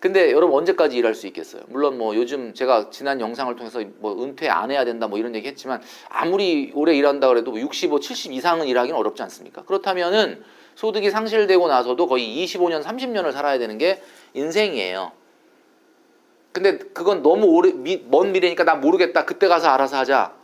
근데 0.00 0.32
여러분 0.32 0.56
언제까지 0.58 0.96
일할 0.96 1.14
수 1.14 1.28
있겠어요? 1.28 1.62
물론 1.68 1.96
뭐 1.96 2.16
요즘 2.16 2.52
제가 2.52 2.90
지난 2.90 3.20
영상을 3.20 3.54
통해서 3.54 3.80
뭐 4.00 4.20
은퇴 4.24 4.48
안 4.48 4.72
해야 4.72 4.84
된다 4.84 5.06
뭐 5.06 5.16
이런 5.16 5.32
얘기 5.36 5.46
했지만 5.46 5.80
아무리 6.08 6.72
오래 6.74 6.96
일한다 6.96 7.28
그래도 7.28 7.56
65, 7.56 8.00
70 8.00 8.32
이상은 8.32 8.66
일하기는 8.66 8.98
어렵지 8.98 9.22
않습니까? 9.22 9.62
그렇다면은 9.62 10.42
소득이 10.74 11.10
상실되고 11.10 11.68
나서도 11.68 12.06
거의 12.06 12.44
25년, 12.44 12.82
30년을 12.82 13.32
살아야 13.32 13.58
되는 13.58 13.78
게 13.78 14.02
인생이에요. 14.34 15.12
근데 16.52 16.78
그건 16.78 17.22
너무 17.22 17.46
오래, 17.46 17.72
미, 17.72 18.04
먼 18.06 18.32
미래니까 18.32 18.64
나 18.64 18.74
모르겠다. 18.74 19.24
그때 19.24 19.48
가서 19.48 19.68
알아서 19.68 19.96
하자. 19.98 20.34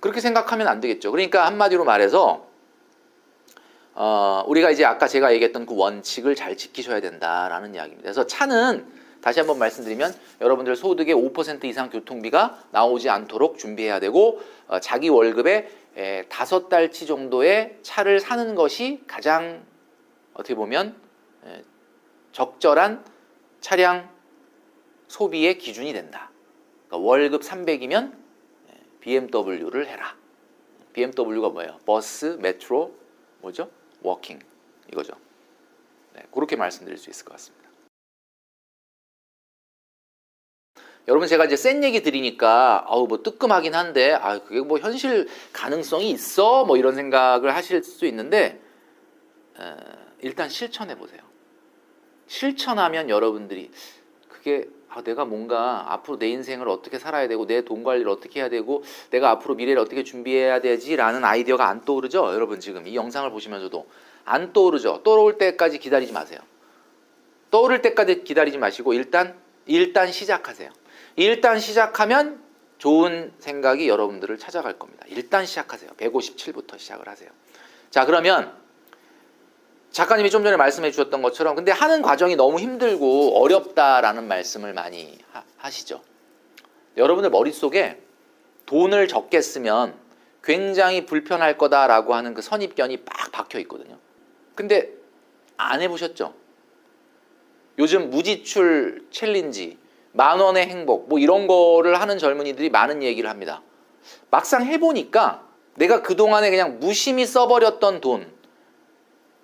그렇게 0.00 0.20
생각하면 0.20 0.68
안 0.68 0.80
되겠죠. 0.80 1.10
그러니까 1.10 1.46
한마디로 1.46 1.84
말해서, 1.84 2.46
어, 3.94 4.44
우리가 4.46 4.70
이제 4.70 4.84
아까 4.84 5.06
제가 5.06 5.32
얘기했던 5.34 5.66
그 5.66 5.76
원칙을 5.76 6.34
잘 6.34 6.56
지키셔야 6.56 7.00
된다라는 7.00 7.74
이야기입니다. 7.74 8.02
그래서 8.02 8.26
차는 8.26 8.86
다시 9.20 9.40
한번 9.40 9.58
말씀드리면 9.58 10.14
여러분들 10.40 10.76
소득의 10.76 11.14
5% 11.14 11.64
이상 11.64 11.88
교통비가 11.88 12.62
나오지 12.72 13.08
않도록 13.08 13.58
준비해야 13.58 14.00
되고 14.00 14.42
어, 14.66 14.80
자기 14.80 15.08
월급의 15.08 15.70
다섯 16.28 16.68
달치 16.68 17.06
정도의 17.06 17.78
차를 17.82 18.20
사는 18.20 18.54
것이 18.54 19.02
가장 19.06 19.62
어떻게 20.34 20.54
보면 20.54 20.96
에, 21.46 21.62
적절한 22.32 23.04
차량 23.64 24.14
소비의 25.08 25.56
기준이 25.56 25.94
된다. 25.94 26.30
그러니까 26.86 27.08
월급 27.08 27.40
300이면 27.40 28.14
BMW를 29.00 29.86
해라. 29.86 30.14
BMW가 30.92 31.48
뭐예요? 31.48 31.78
버스, 31.86 32.36
메트로, 32.42 32.94
뭐죠? 33.40 33.70
walking 34.02 34.38
이거죠. 34.92 35.14
네, 36.12 36.24
그렇게 36.30 36.56
말씀드릴 36.56 36.98
수 36.98 37.08
있을 37.08 37.24
것 37.24 37.32
같습니다. 37.32 37.70
여러분 41.08 41.26
제가 41.26 41.46
이제 41.46 41.56
센 41.56 41.82
얘기 41.82 42.02
드리니까 42.02 42.84
아우 42.86 43.06
뭐 43.06 43.22
뜨끔하긴 43.22 43.74
한데 43.74 44.12
아 44.12 44.40
그게 44.40 44.60
뭐 44.60 44.78
현실 44.78 45.26
가능성이 45.54 46.10
있어 46.10 46.66
뭐 46.66 46.76
이런 46.76 46.94
생각을 46.94 47.54
하실 47.54 47.82
수 47.82 48.04
있는데 48.04 48.60
에, 49.58 49.76
일단 50.20 50.50
실천해 50.50 50.98
보세요. 50.98 51.33
실천하면 52.26 53.10
여러분들이 53.10 53.70
그게 54.28 54.68
아, 54.88 55.02
내가 55.02 55.24
뭔가 55.24 55.92
앞으로 55.92 56.18
내 56.18 56.28
인생을 56.28 56.68
어떻게 56.68 56.98
살아야 57.00 57.26
되고 57.26 57.46
내 57.46 57.62
돈 57.62 57.82
관리를 57.82 58.08
어떻게 58.08 58.40
해야 58.40 58.48
되고 58.48 58.84
내가 59.10 59.30
앞으로 59.30 59.56
미래를 59.56 59.80
어떻게 59.80 60.04
준비해야 60.04 60.60
되지라는 60.60 61.24
아이디어가 61.24 61.68
안 61.68 61.84
떠오르죠. 61.84 62.32
여러분 62.32 62.60
지금 62.60 62.86
이 62.86 62.94
영상을 62.94 63.28
보시면서도 63.30 63.86
안 64.24 64.52
떠오르죠. 64.52 65.02
떠오를 65.02 65.38
때까지 65.38 65.78
기다리지 65.78 66.12
마세요. 66.12 66.38
떠오를 67.50 67.82
때까지 67.82 68.22
기다리지 68.24 68.58
마시고 68.58 68.94
일단 68.94 69.36
일단 69.66 70.12
시작하세요. 70.12 70.70
일단 71.16 71.58
시작하면 71.58 72.42
좋은 72.78 73.32
생각이 73.38 73.88
여러분들을 73.88 74.38
찾아갈 74.38 74.78
겁니다. 74.78 75.04
일단 75.08 75.46
시작하세요. 75.46 75.90
157부터 75.92 76.78
시작을 76.78 77.08
하세요. 77.08 77.30
자, 77.90 78.04
그러면 78.04 78.52
작가님이 79.94 80.28
좀 80.28 80.42
전에 80.42 80.56
말씀해 80.56 80.90
주셨던 80.90 81.22
것처럼 81.22 81.54
근데 81.54 81.70
하는 81.70 82.02
과정이 82.02 82.34
너무 82.34 82.58
힘들고 82.58 83.40
어렵다라는 83.40 84.26
말씀을 84.26 84.72
많이 84.74 85.16
하, 85.56 85.70
시죠 85.70 86.02
여러분들 86.96 87.30
머릿속에 87.30 88.00
돈을 88.66 89.06
적게 89.06 89.40
쓰면 89.40 89.94
굉장히 90.42 91.06
불편할 91.06 91.56
거다라고 91.56 92.14
하는 92.14 92.34
그 92.34 92.42
선입견이 92.42 92.98
빡 93.04 93.30
박혀 93.30 93.60
있거든요. 93.60 93.96
근데 94.56 94.90
안 95.56 95.80
해보셨죠? 95.80 96.34
요즘 97.78 98.10
무지출 98.10 99.06
챌린지 99.12 99.78
만 100.10 100.40
원의 100.40 100.66
행복 100.66 101.08
뭐 101.08 101.20
이런 101.20 101.46
거를 101.46 102.00
하는 102.00 102.18
젊은이들이 102.18 102.68
많은 102.70 103.04
얘기를 103.04 103.30
합니다. 103.30 103.62
막상 104.28 104.66
해보니까 104.66 105.46
내가 105.76 106.02
그동안에 106.02 106.50
그냥 106.50 106.80
무심히 106.80 107.26
써버렸던 107.26 108.00
돈 108.00 108.33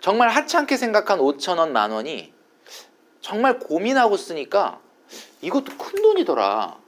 정말 0.01 0.29
하찮게 0.31 0.77
생각한 0.77 1.19
5천 1.19 1.59
원, 1.59 1.73
만 1.73 1.91
원이 1.91 2.33
정말 3.21 3.59
고민하고 3.59 4.17
쓰니까 4.17 4.81
이것도 5.43 5.77
큰 5.77 6.03
돈이더라. 6.03 6.79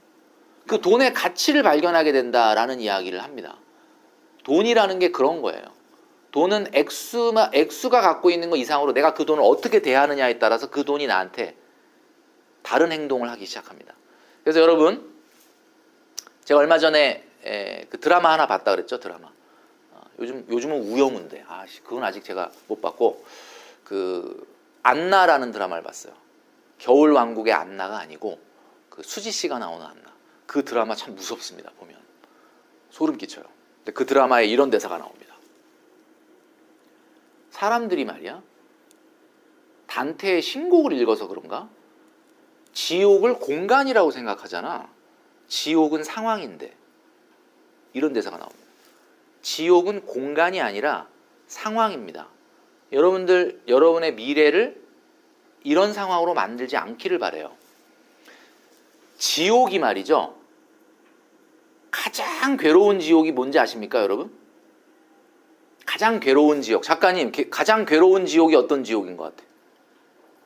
그 0.66 0.80
돈의 0.80 1.12
가치를 1.12 1.62
발견하게 1.62 2.12
된다라는 2.12 2.80
이야기를 2.80 3.22
합니다. 3.22 3.56
돈이라는 4.44 4.98
게 4.98 5.10
그런 5.10 5.42
거예요. 5.42 5.62
돈은 6.30 6.68
액수가, 6.72 7.50
액수가 7.52 8.00
갖고 8.00 8.30
있는 8.30 8.48
것 8.48 8.56
이상으로 8.56 8.92
내가 8.92 9.12
그 9.12 9.26
돈을 9.26 9.42
어떻게 9.44 9.82
대하느냐에 9.82 10.38
따라서 10.38 10.70
그 10.70 10.84
돈이 10.84 11.06
나한테 11.06 11.56
다른 12.62 12.90
행동을 12.90 13.28
하기 13.30 13.44
시작합니다. 13.44 13.94
그래서 14.42 14.60
여러분, 14.60 15.12
제가 16.44 16.58
얼마 16.60 16.78
전에 16.78 17.24
에, 17.44 17.84
그 17.90 18.00
드라마 18.00 18.32
하나 18.32 18.46
봤다 18.46 18.70
그랬죠, 18.70 18.98
드라마. 18.98 19.28
어, 20.22 20.24
요즘 20.24 20.46
요즘은 20.48 20.82
우영우인데, 20.82 21.44
아, 21.48 21.66
그건 21.84 22.04
아직 22.04 22.24
제가 22.24 22.50
못 22.68 22.80
봤고, 22.80 23.24
그 23.84 24.46
안나라는 24.82 25.52
드라마를 25.52 25.82
봤어요. 25.82 26.14
겨울 26.78 27.12
왕국의 27.12 27.52
안나가 27.52 27.98
아니고 27.98 28.40
그 28.88 29.02
수지 29.02 29.30
씨가 29.30 29.58
나오는 29.58 29.84
안나. 29.86 30.12
그 30.46 30.64
드라마 30.64 30.94
참 30.94 31.14
무섭습니다. 31.14 31.70
보면 31.78 31.96
소름 32.90 33.16
끼쳐요. 33.16 33.44
근데 33.78 33.92
그 33.92 34.04
드라마에 34.04 34.46
이런 34.46 34.70
대사가 34.70 34.98
나옵니다. 34.98 35.36
사람들이 37.50 38.04
말이야 38.04 38.42
단테의 39.86 40.42
신곡을 40.42 40.92
읽어서 40.94 41.28
그런가 41.28 41.68
지옥을 42.72 43.38
공간이라고 43.38 44.10
생각하잖아. 44.10 44.90
지옥은 45.46 46.02
상황인데 46.02 46.74
이런 47.92 48.12
대사가 48.12 48.38
나옵니다. 48.38 48.61
지옥은 49.42 50.06
공간이 50.06 50.60
아니라 50.60 51.08
상황입니다. 51.46 52.28
여러분들 52.92 53.62
여러분의 53.68 54.14
미래를 54.14 54.80
이런 55.64 55.92
상황으로 55.92 56.34
만들지 56.34 56.76
않기를 56.76 57.18
바래요. 57.18 57.52
지옥이 59.18 59.78
말이죠. 59.78 60.36
가장 61.90 62.56
괴로운 62.56 63.00
지옥이 63.00 63.32
뭔지 63.32 63.58
아십니까, 63.58 64.00
여러분? 64.00 64.32
가장 65.84 66.20
괴로운 66.20 66.62
지옥. 66.62 66.82
작가님, 66.82 67.32
가장 67.50 67.84
괴로운 67.84 68.26
지옥이 68.26 68.56
어떤 68.56 68.82
지옥인 68.82 69.16
것 69.16 69.24
같아요? 69.24 69.48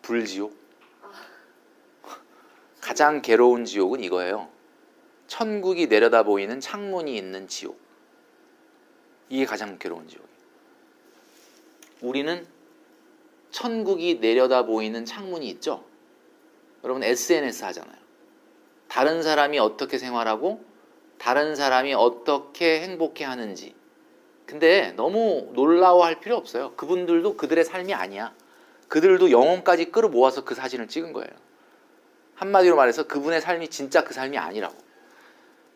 불지옥. 0.02 0.54
가장 2.80 3.22
괴로운 3.22 3.64
지옥은 3.64 4.02
이거예요. 4.02 4.48
천국이 5.26 5.86
내려다 5.86 6.22
보이는 6.22 6.60
창문이 6.60 7.16
있는 7.16 7.48
지옥. 7.48 7.85
이게 9.28 9.44
가장 9.44 9.78
괴로운 9.78 10.08
지옥이에요. 10.08 10.36
우리는 12.02 12.46
천국이 13.50 14.18
내려다 14.20 14.64
보이는 14.64 15.04
창문이 15.04 15.48
있죠? 15.50 15.84
여러분 16.84 17.02
SNS 17.02 17.64
하잖아요. 17.64 17.96
다른 18.88 19.22
사람이 19.22 19.58
어떻게 19.58 19.98
생활하고 19.98 20.64
다른 21.18 21.56
사람이 21.56 21.94
어떻게 21.94 22.80
행복해 22.82 23.24
하는지. 23.24 23.74
근데 24.46 24.92
너무 24.92 25.50
놀라워할 25.54 26.20
필요 26.20 26.36
없어요. 26.36 26.74
그분들도 26.76 27.36
그들의 27.36 27.64
삶이 27.64 27.94
아니야. 27.94 28.34
그들도 28.88 29.32
영혼까지 29.32 29.86
끌어모아서 29.86 30.44
그 30.44 30.54
사진을 30.54 30.86
찍은 30.86 31.12
거예요. 31.12 31.30
한마디로 32.36 32.76
말해서 32.76 33.04
그분의 33.08 33.40
삶이 33.40 33.68
진짜 33.68 34.04
그 34.04 34.14
삶이 34.14 34.38
아니라고. 34.38 34.76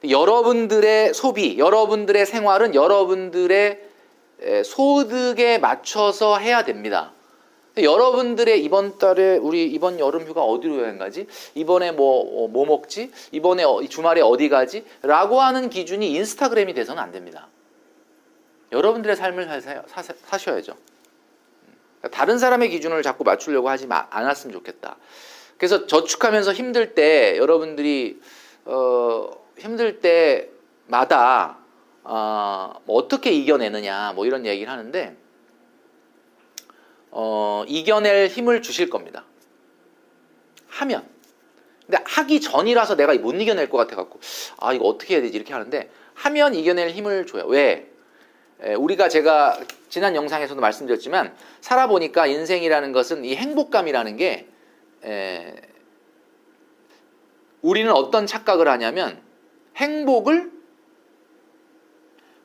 여러분들의 0.09 1.15
소비, 1.15 1.59
여러분들의 1.59 2.25
생활은 2.27 2.75
여러분들의 2.75 3.81
소득에 4.65 5.59
맞춰서 5.59 6.39
해야 6.39 6.65
됩니다. 6.65 7.13
여러분들의 7.77 8.63
이번 8.65 8.99
달에 8.99 9.37
우리 9.37 9.67
이번 9.67 10.01
여름 10.01 10.27
휴가 10.27 10.43
어디로 10.43 10.81
여행 10.81 10.99
가지? 10.99 11.27
이번에 11.55 11.93
뭐, 11.93 12.45
어, 12.45 12.49
뭐 12.49 12.67
먹지? 12.67 13.11
이번에 13.33 13.63
어, 13.63 13.81
주말에 13.89 14.21
어디 14.21 14.49
가지? 14.49 14.85
라고 15.03 15.41
하는 15.41 15.71
기준이 15.71 16.11
인스타그램이 16.13 16.75
돼서는 16.75 17.01
안 17.01 17.13
됩니다. 17.13 17.49
여러분들의 18.73 19.17
삶을 19.17 19.47
사세요, 19.47 19.83
사셔, 20.27 20.57
야죠 20.57 20.75
다른 22.13 22.39
사람의 22.39 22.71
기준을 22.71 23.03
자꾸 23.03 23.25
맞추려고 23.25 23.69
하지 23.69 23.87
않았으면 23.89 24.53
좋겠다. 24.53 24.97
그래서 25.57 25.87
저축하면서 25.87 26.53
힘들 26.53 26.95
때 26.95 27.37
여러분들이 27.37 28.21
어, 28.65 29.31
힘들 29.61 30.01
때마다 30.01 31.59
어, 32.03 32.75
뭐 32.85 32.97
어떻게 32.97 33.31
이겨내느냐 33.31 34.13
뭐 34.15 34.27
이런 34.27 34.47
얘기를 34.47 34.73
하는데 34.73 35.17
어, 37.11 37.65
이겨낼 37.67 38.29
힘을 38.29 38.63
주실 38.63 38.91
겁니다. 38.91 39.25
하면. 40.69 41.07
근데 41.87 42.03
하기 42.07 42.41
전이라서 42.41 42.97
내가 42.97 43.15
못 43.15 43.33
이겨낼 43.33 43.69
것 43.69 43.79
같아갖고, 43.79 44.21
아, 44.59 44.73
이거 44.73 44.87
어떻게 44.87 45.15
해야 45.15 45.23
되지? 45.23 45.37
이렇게 45.37 45.53
하는데, 45.53 45.91
하면 46.15 46.55
이겨낼 46.55 46.91
힘을 46.91 47.27
줘요. 47.27 47.47
왜? 47.47 47.91
에, 48.63 48.75
우리가 48.75 49.09
제가 49.09 49.59
지난 49.89 50.15
영상에서도 50.15 50.61
말씀드렸지만, 50.61 51.35
살아보니까 51.61 52.27
인생이라는 52.27 52.93
것은 52.93 53.25
이 53.25 53.35
행복감이라는 53.35 54.17
게, 54.17 54.47
에, 55.05 55.55
우리는 57.61 57.91
어떤 57.93 58.27
착각을 58.27 58.69
하냐면, 58.69 59.21
행복을 59.81 60.53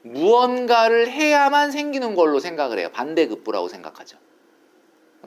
무언가를 0.01 1.09
해야만 1.09 1.71
생기는 1.71 2.15
걸로 2.15 2.39
생각을 2.39 2.79
해요. 2.79 2.89
반대급부라고 2.93 3.67
생각하죠. 3.67 4.17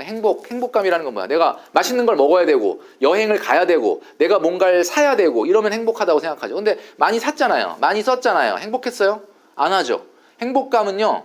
행복, 0.01 0.49
행복감이라는 0.49 1.05
건 1.05 1.15
뭐야? 1.15 1.27
내가 1.27 1.59
맛있는 1.73 2.07
걸 2.07 2.15
먹어야 2.15 2.47
되고, 2.47 2.81
여행을 3.03 3.39
가야 3.39 3.67
되고, 3.67 4.03
내가 4.19 4.39
뭔가를 4.39 4.85
사야 4.85 5.17
되고, 5.17 5.45
이러면 5.47 5.73
행복하다고 5.73 6.21
생각하죠. 6.21 6.55
근데 6.55 6.79
많이 6.97 7.19
샀잖아요. 7.19 7.79
많이 7.81 8.03
썼잖아요. 8.03 8.59
행복했어요? 8.59 9.23
안 9.57 9.73
하죠. 9.73 10.07
행복감은요, 10.41 11.25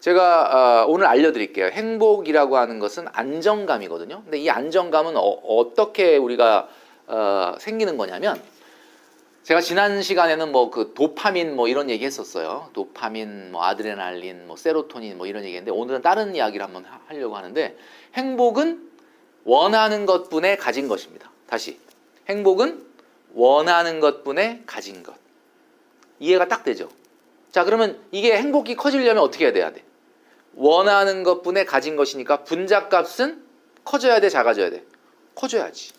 제가 0.00 0.84
어, 0.84 0.86
오늘 0.88 1.06
알려드릴게요. 1.06 1.66
행복이라고 1.66 2.56
하는 2.56 2.78
것은 2.78 3.06
안정감이거든요. 3.12 4.22
근데 4.24 4.38
이 4.38 4.48
안정감은 4.48 5.14
어, 5.16 5.72
떻게 5.74 6.16
우리가 6.16 6.68
어, 7.06 7.54
생기는 7.58 7.98
거냐면, 7.98 8.40
제가 9.44 9.60
지난 9.60 10.00
시간에는 10.00 10.52
뭐 10.52 10.70
그 10.70 10.94
도파민 10.94 11.54
뭐 11.54 11.68
이런 11.68 11.90
얘기 11.90 12.06
했었어요. 12.06 12.70
도파민, 12.72 13.52
뭐 13.52 13.62
아드레날린, 13.64 14.46
뭐 14.46 14.56
세로토닌 14.56 15.18
뭐 15.18 15.26
이런 15.26 15.44
얘기인데 15.44 15.70
오늘은 15.70 16.00
다른 16.00 16.34
이야기를 16.34 16.64
한번 16.64 16.86
하려고 17.06 17.36
하는데 17.36 17.76
행복은 18.14 18.90
원하는 19.44 20.06
것뿐에 20.06 20.56
가진 20.56 20.88
것입니다. 20.88 21.30
다시. 21.46 21.78
행복은 22.26 22.86
원하는 23.34 24.00
것뿐에 24.00 24.62
가진 24.64 25.02
것. 25.02 25.14
이해가 26.20 26.48
딱 26.48 26.64
되죠? 26.64 26.88
자, 27.52 27.64
그러면 27.64 28.02
이게 28.12 28.36
행복이 28.38 28.76
커지려면 28.76 29.22
어떻게 29.22 29.44
해야 29.44 29.52
돼야 29.52 29.72
돼? 29.72 29.84
원하는 30.54 31.22
것뿐에 31.22 31.66
가진 31.66 31.96
것이니까 31.96 32.44
분자값은 32.44 33.44
커져야 33.84 34.20
돼, 34.20 34.30
작아져야 34.30 34.70
돼? 34.70 34.84
커져야지. 35.34 35.92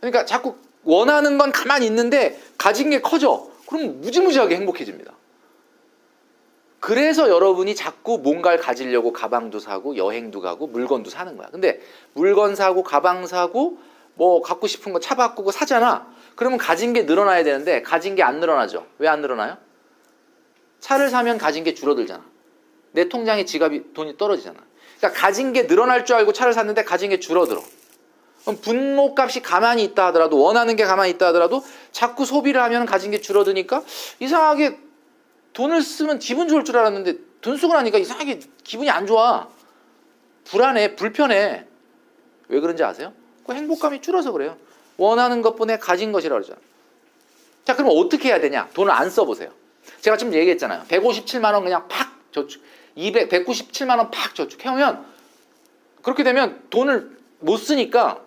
그러니까 0.00 0.24
자꾸 0.24 0.56
원하는 0.84 1.38
건 1.38 1.52
가만히 1.52 1.86
있는데 1.86 2.40
가진 2.58 2.90
게 2.90 3.00
커져. 3.00 3.48
그럼 3.66 4.00
무지무지하게 4.00 4.56
행복해집니다. 4.56 5.12
그래서 6.80 7.28
여러분이 7.28 7.74
자꾸 7.74 8.18
뭔가를 8.18 8.58
가지려고 8.58 9.12
가방도 9.12 9.58
사고 9.60 9.96
여행도 9.96 10.40
가고 10.40 10.66
물건도 10.66 11.10
사는 11.10 11.36
거야. 11.36 11.48
근데 11.50 11.80
물건 12.14 12.56
사고 12.56 12.82
가방 12.82 13.26
사고 13.26 13.78
뭐 14.14 14.40
갖고 14.40 14.66
싶은 14.66 14.92
거 14.92 14.98
차 14.98 15.14
바꾸고 15.14 15.50
사잖아. 15.50 16.10
그러면 16.36 16.58
가진 16.58 16.92
게 16.94 17.02
늘어나야 17.02 17.44
되는데 17.44 17.82
가진 17.82 18.14
게 18.14 18.22
안 18.22 18.40
늘어나죠. 18.40 18.86
왜 18.98 19.08
안 19.08 19.20
늘어나요? 19.20 19.58
차를 20.80 21.10
사면 21.10 21.36
가진 21.36 21.64
게 21.64 21.74
줄어들잖아. 21.74 22.24
내 22.92 23.08
통장에 23.08 23.44
지갑이 23.44 23.92
돈이 23.92 24.16
떨어지잖아. 24.16 24.58
그러니까 24.98 25.20
가진 25.20 25.52
게 25.52 25.66
늘어날 25.66 26.06
줄 26.06 26.16
알고 26.16 26.32
차를 26.32 26.54
샀는데 26.54 26.84
가진 26.84 27.10
게 27.10 27.20
줄어들어. 27.20 27.62
그럼 28.42 28.60
분모 28.60 29.14
값이 29.16 29.42
가만히 29.42 29.84
있다 29.84 30.06
하더라도 30.06 30.38
원하는 30.40 30.76
게 30.76 30.84
가만히 30.84 31.10
있다 31.12 31.28
하더라도 31.28 31.62
자꾸 31.92 32.24
소비를 32.24 32.62
하면 32.62 32.86
가진 32.86 33.10
게 33.10 33.20
줄어드니까 33.20 33.82
이상하게 34.18 34.78
돈을 35.52 35.82
쓰면 35.82 36.18
기분 36.20 36.48
좋을 36.48 36.64
줄 36.64 36.78
알았는데 36.78 37.14
돈 37.40 37.56
쓰고 37.56 37.74
나니까 37.74 37.98
이상하게 37.98 38.40
기분이 38.64 38.90
안 38.90 39.06
좋아. 39.06 39.48
불안해, 40.44 40.96
불편해. 40.96 41.64
왜 42.48 42.60
그런지 42.60 42.82
아세요? 42.82 43.12
그 43.46 43.54
행복감이 43.54 44.00
줄어서 44.00 44.32
그래요. 44.32 44.56
원하는 44.96 45.42
것뿐에 45.42 45.78
가진 45.78 46.12
것이라 46.12 46.36
고 46.36 46.42
그러잖아. 46.42 46.60
자, 47.64 47.76
그럼 47.76 47.92
어떻게 47.94 48.28
해야 48.28 48.40
되냐? 48.40 48.68
돈을 48.74 48.92
안 48.92 49.10
써보세요. 49.10 49.50
제가 50.00 50.16
지금 50.16 50.34
얘기했잖아요. 50.34 50.84
157만 50.88 51.52
원 51.54 51.62
그냥 51.64 51.86
팍 51.88 52.10
저축, 52.32 52.62
200, 52.96 53.28
197만 53.30 53.98
원 53.98 54.10
팍 54.10 54.34
저축해오면 54.34 55.04
그렇게 56.02 56.22
되면 56.24 56.62
돈을 56.70 57.18
못 57.40 57.56
쓰니까 57.56 58.20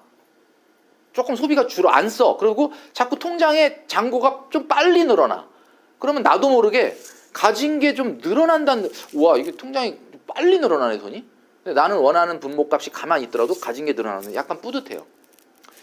조금 1.14 1.36
소비가 1.36 1.68
줄어 1.68 1.90
안 1.90 2.10
써. 2.10 2.38
그리고 2.38 2.74
자꾸 2.92 3.18
통장에 3.18 3.86
잔고가 3.88 4.48
좀 4.50 4.68
빨리 4.68 5.06
늘어나. 5.06 5.48
그러면 6.00 6.24
나도 6.24 6.50
모르게 6.50 6.98
가진 7.32 7.80
게 7.80 7.94
좀 7.96 8.18
늘어난다는 8.18 8.92
와 9.16 9.38
이게 9.38 9.52
통장이 9.52 9.98
빨리 10.28 10.60
늘어나네 10.60 10.98
돈이. 11.00 11.26
근데 11.64 11.80
나는 11.80 11.98
원하는 11.98 12.40
분모값이 12.40 12.90
가만히 12.90 13.26
있더라도 13.26 13.54
가진 13.54 13.86
게 13.86 13.94
늘어나는 13.94 14.34
약간 14.36 14.60
뿌듯해요. 14.60 15.06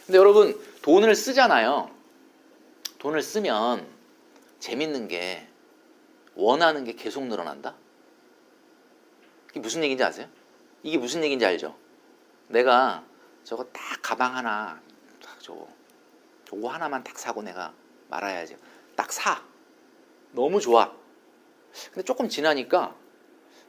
근데 0.07 0.19
여러분 0.19 0.59
돈을 0.83 1.15
쓰잖아요. 1.15 1.91
돈을 2.99 3.23
쓰면 3.23 3.87
재밌는 4.59 5.09
게 5.09 5.47
원하는 6.35 6.85
게 6.85 6.95
계속 6.95 7.25
늘어난다. 7.27 7.75
이게 9.51 9.61
무슨 9.61 9.83
얘기인지 9.83 10.05
아세요? 10.05 10.27
이게 10.83 10.99
무슨 10.99 11.23
얘기인지 11.25 11.45
알죠? 11.47 11.75
내가 12.49 13.05
저거 13.45 13.65
딱 13.73 13.81
가방 14.03 14.37
하나 14.37 14.81
저거 15.51 15.67
저거 16.45 16.69
하나만 16.69 17.03
딱 17.03 17.19
사고 17.19 17.43
내가 17.43 17.73
말아야지. 18.09 18.57
딱 18.95 19.13
사. 19.13 19.43
너무 20.33 20.61
좋아. 20.61 20.93
근데 21.93 22.03
조금 22.03 22.29
지나니까 22.29 22.95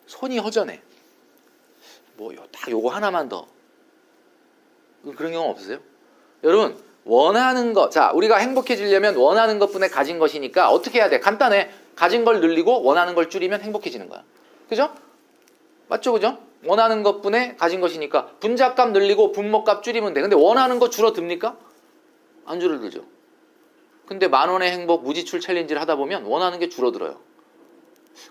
손이 0.05 0.37
허전해. 0.37 0.81
뭐딱 2.17 2.69
요거 2.69 2.89
하나만 2.89 3.29
더 3.29 3.47
그런 5.15 5.31
경우 5.31 5.49
없으세요? 5.49 5.79
여러분 6.43 6.79
원하는 7.03 7.73
것, 7.73 7.89
자 7.89 8.11
우리가 8.11 8.37
행복해지려면 8.37 9.15
원하는 9.15 9.57
것분에 9.57 9.87
가진 9.87 10.19
것이니까 10.19 10.69
어떻게 10.69 10.99
해야 10.99 11.09
돼? 11.09 11.19
간단해. 11.19 11.71
가진 11.95 12.23
걸 12.23 12.41
늘리고 12.41 12.83
원하는 12.83 13.15
걸 13.15 13.29
줄이면 13.29 13.61
행복해지는 13.61 14.07
거야. 14.07 14.23
그죠? 14.69 14.93
맞죠, 15.87 16.13
그죠? 16.13 16.37
원하는 16.63 17.01
것분에 17.03 17.55
가진 17.55 17.81
것이니까 17.81 18.27
분자값 18.39 18.91
늘리고 18.91 19.31
분모값 19.31 19.83
줄이면 19.83 20.13
돼. 20.13 20.21
근데 20.21 20.35
원하는 20.35 20.79
거 20.79 20.89
줄어듭니까? 20.89 21.57
안 22.45 22.59
줄어들죠. 22.59 23.05
근데 24.07 24.27
만 24.27 24.49
원의 24.49 24.71
행복 24.71 25.03
무지출 25.03 25.39
챌린지를 25.39 25.81
하다 25.81 25.95
보면 25.95 26.23
원하는 26.25 26.59
게 26.59 26.69
줄어들어요. 26.69 27.19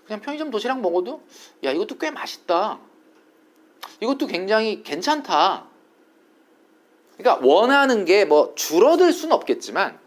그냥 0.05 0.21
편의점 0.21 0.51
도시락 0.51 0.79
먹어도 0.81 1.21
야 1.63 1.71
이것도 1.71 1.97
꽤 1.97 2.11
맛있다. 2.11 2.79
이것도 3.99 4.27
굉장히 4.27 4.83
괜찮다. 4.83 5.65
그러니까 7.17 7.45
원하는 7.45 8.05
게 8.05 8.25
뭐 8.25 8.53
줄어들 8.55 9.11
수는 9.11 9.35
없겠지만 9.35 9.99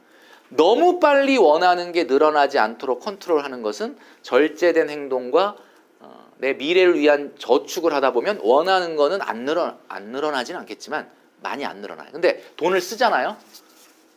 너무 0.49 1.01
빨리 1.01 1.37
원하는 1.37 1.91
게 1.93 2.05
늘어나지 2.05 2.59
않도록 2.59 3.01
컨트롤하는 3.01 3.63
것은 3.63 3.99
절제된 4.23 4.89
행동과 4.89 5.57
어, 6.01 6.33
내 6.39 6.55
미래를 6.55 6.99
위한 6.99 7.35
저축을 7.39 7.93
하다 7.93 8.13
보면 8.13 8.41
원하는 8.43 8.95
거는 8.95 9.21
안 9.23 9.45
늘어 9.45 9.77
안 9.89 10.05
늘어나지는 10.13 10.61
않겠지만 10.61 11.11
많이 11.43 11.65
안 11.65 11.79
늘어나요. 11.79 12.11
근데 12.13 12.45
돈을 12.57 12.81
쓰잖아요. 12.81 13.37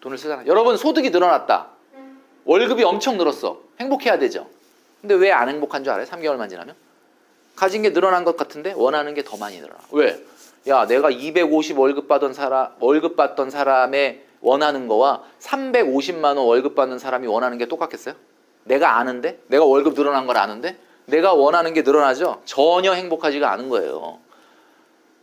돈을 0.08 0.18
쓰잖아요. 0.18 0.48
여러분 0.48 0.78
소득이 0.78 1.10
늘어났다. 1.10 1.68
월급이 2.46 2.84
엄청 2.84 3.18
늘었어. 3.18 3.60
행복해야 3.80 4.18
되죠. 4.20 4.48
근데 5.02 5.14
왜 5.16 5.32
안 5.32 5.50
행복한 5.50 5.84
줄 5.84 5.92
알아요? 5.94 6.06
3개월만 6.08 6.50
지나면 6.50 6.76
가진 7.56 7.82
게 7.82 7.92
늘어난 7.92 8.24
것 8.24 8.38
같은데 8.38 8.74
원하는 8.76 9.14
게 9.14 9.24
더 9.24 9.36
많이 9.38 9.58
늘어나. 9.60 9.80
왜? 9.92 10.18
야, 10.68 10.86
내가 10.86 11.10
250 11.10 11.78
월급 11.78 12.08
받던 12.08 12.34
사람 12.34 12.70
월급 12.80 13.16
받던 13.18 13.50
사람의 13.50 14.24
원하는 14.42 14.88
거와 14.88 15.24
350만 15.42 16.24
원 16.24 16.38
월급 16.38 16.76
받는 16.76 17.00
사람이 17.00 17.28
원하는 17.28 17.58
게 17.58 17.68
똑같겠어요? 17.68 18.16
내가 18.64 18.98
아는데? 18.98 19.40
내가 19.48 19.66
월급 19.66 19.94
늘어난 19.96 20.26
걸 20.26 20.38
아는데? 20.38 20.78
내가 21.06 21.34
원하는 21.34 21.74
게 21.74 21.82
늘어나죠? 21.84 22.42
전혀 22.46 22.94
행복하지가 22.94 23.50
않은 23.54 23.70
거예요. 23.70 24.20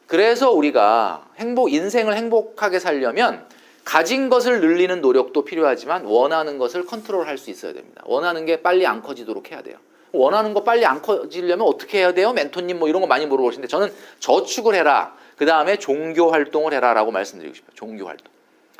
그래서 0.06 0.50
우리가 0.50 1.26
행복, 1.38 1.72
인생을 1.72 2.14
행복하게 2.16 2.78
살려면 2.78 3.46
가진 3.84 4.30
것을 4.30 4.60
늘리는 4.60 5.00
노력도 5.00 5.44
필요하지만 5.44 6.04
원하는 6.04 6.58
것을 6.58 6.86
컨트롤할 6.86 7.38
수 7.38 7.50
있어야 7.50 7.72
됩니다. 7.72 8.02
원하는 8.06 8.46
게 8.46 8.62
빨리 8.62 8.86
안 8.86 9.02
커지도록 9.02 9.50
해야 9.50 9.62
돼요. 9.62 9.76
원하는 10.12 10.54
거 10.54 10.64
빨리 10.64 10.86
안 10.86 11.02
커지려면 11.02 11.66
어떻게 11.66 11.98
해야 11.98 12.14
돼요? 12.14 12.32
멘토님 12.32 12.78
뭐 12.78 12.88
이런 12.88 13.00
거 13.00 13.06
많이 13.06 13.26
물어보시는데 13.26 13.68
저는 13.68 13.92
저축을 14.20 14.74
해라. 14.74 15.14
그 15.36 15.44
다음에 15.44 15.76
종교 15.76 16.30
활동을 16.30 16.72
해라라고 16.72 17.10
말씀드리고 17.10 17.54
싶어요. 17.54 17.74
종교 17.74 18.06
활동. 18.06 18.32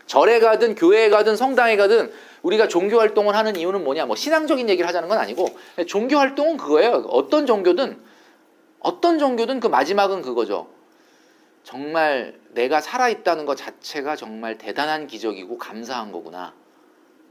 절에 0.06 0.38
가든 0.38 0.74
교회에 0.74 1.10
가든 1.10 1.36
성당에 1.36 1.76
가든 1.76 2.12
우리가 2.42 2.68
종교 2.68 2.98
활동을 2.98 3.34
하는 3.34 3.56
이유는 3.56 3.84
뭐냐? 3.84 4.06
뭐 4.06 4.16
신앙적인 4.16 4.68
얘기를 4.68 4.86
하자는 4.86 5.08
건 5.08 5.18
아니고 5.18 5.48
종교 5.86 6.18
활동은 6.18 6.56
그거예요. 6.56 7.04
어떤 7.08 7.46
종교든 7.46 7.98
어떤 8.80 9.18
종교든 9.18 9.60
그 9.60 9.66
마지막은 9.66 10.22
그거죠. 10.22 10.68
정말 11.64 12.38
내가 12.50 12.80
살아있다는 12.80 13.46
것 13.46 13.56
자체가 13.56 14.16
정말 14.16 14.58
대단한 14.58 15.06
기적이고 15.06 15.58
감사한 15.58 16.12
거구나. 16.12 16.54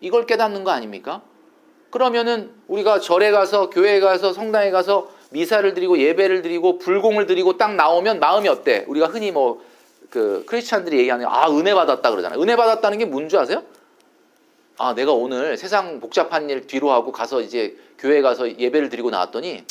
이걸 0.01 0.25
깨닫는 0.25 0.63
거 0.63 0.71
아닙니까? 0.71 1.21
그러면은 1.91 2.51
우리가 2.67 2.99
절에 2.99 3.31
가서 3.31 3.69
교회에 3.69 3.99
가서 3.99 4.33
성당에 4.33 4.71
가서 4.71 5.09
미사를 5.31 5.73
드리고 5.73 5.97
예배를 5.99 6.41
드리고 6.41 6.79
불공을 6.79 7.25
드리고 7.25 7.57
딱 7.57 7.75
나오면 7.75 8.19
마음이 8.19 8.49
어때? 8.49 8.83
우리가 8.87 9.07
흔히 9.07 9.31
뭐 9.31 9.73
그 10.13 10.43
크리스찬들이 10.45 10.99
얘기하는 10.99 11.25
아 11.27 11.49
은혜 11.49 11.73
받았다 11.73 12.11
그러잖아요. 12.11 12.39
은혜 12.39 12.55
받았다는 12.55 12.99
게 12.99 13.05
뭔지 13.05 13.35
아세요? 13.35 13.63
아 14.77 14.93
내가 14.93 15.11
오늘 15.11 15.57
세상 15.57 15.99
복잡한 15.99 16.51
일 16.51 16.67
뒤로 16.67 16.91
하고 16.91 17.11
가서 17.11 17.41
이제 17.41 17.75
교회 17.97 18.21
가서 18.21 18.59
예배를 18.59 18.89
드리고 18.89 19.09
나왔더니 19.09 19.63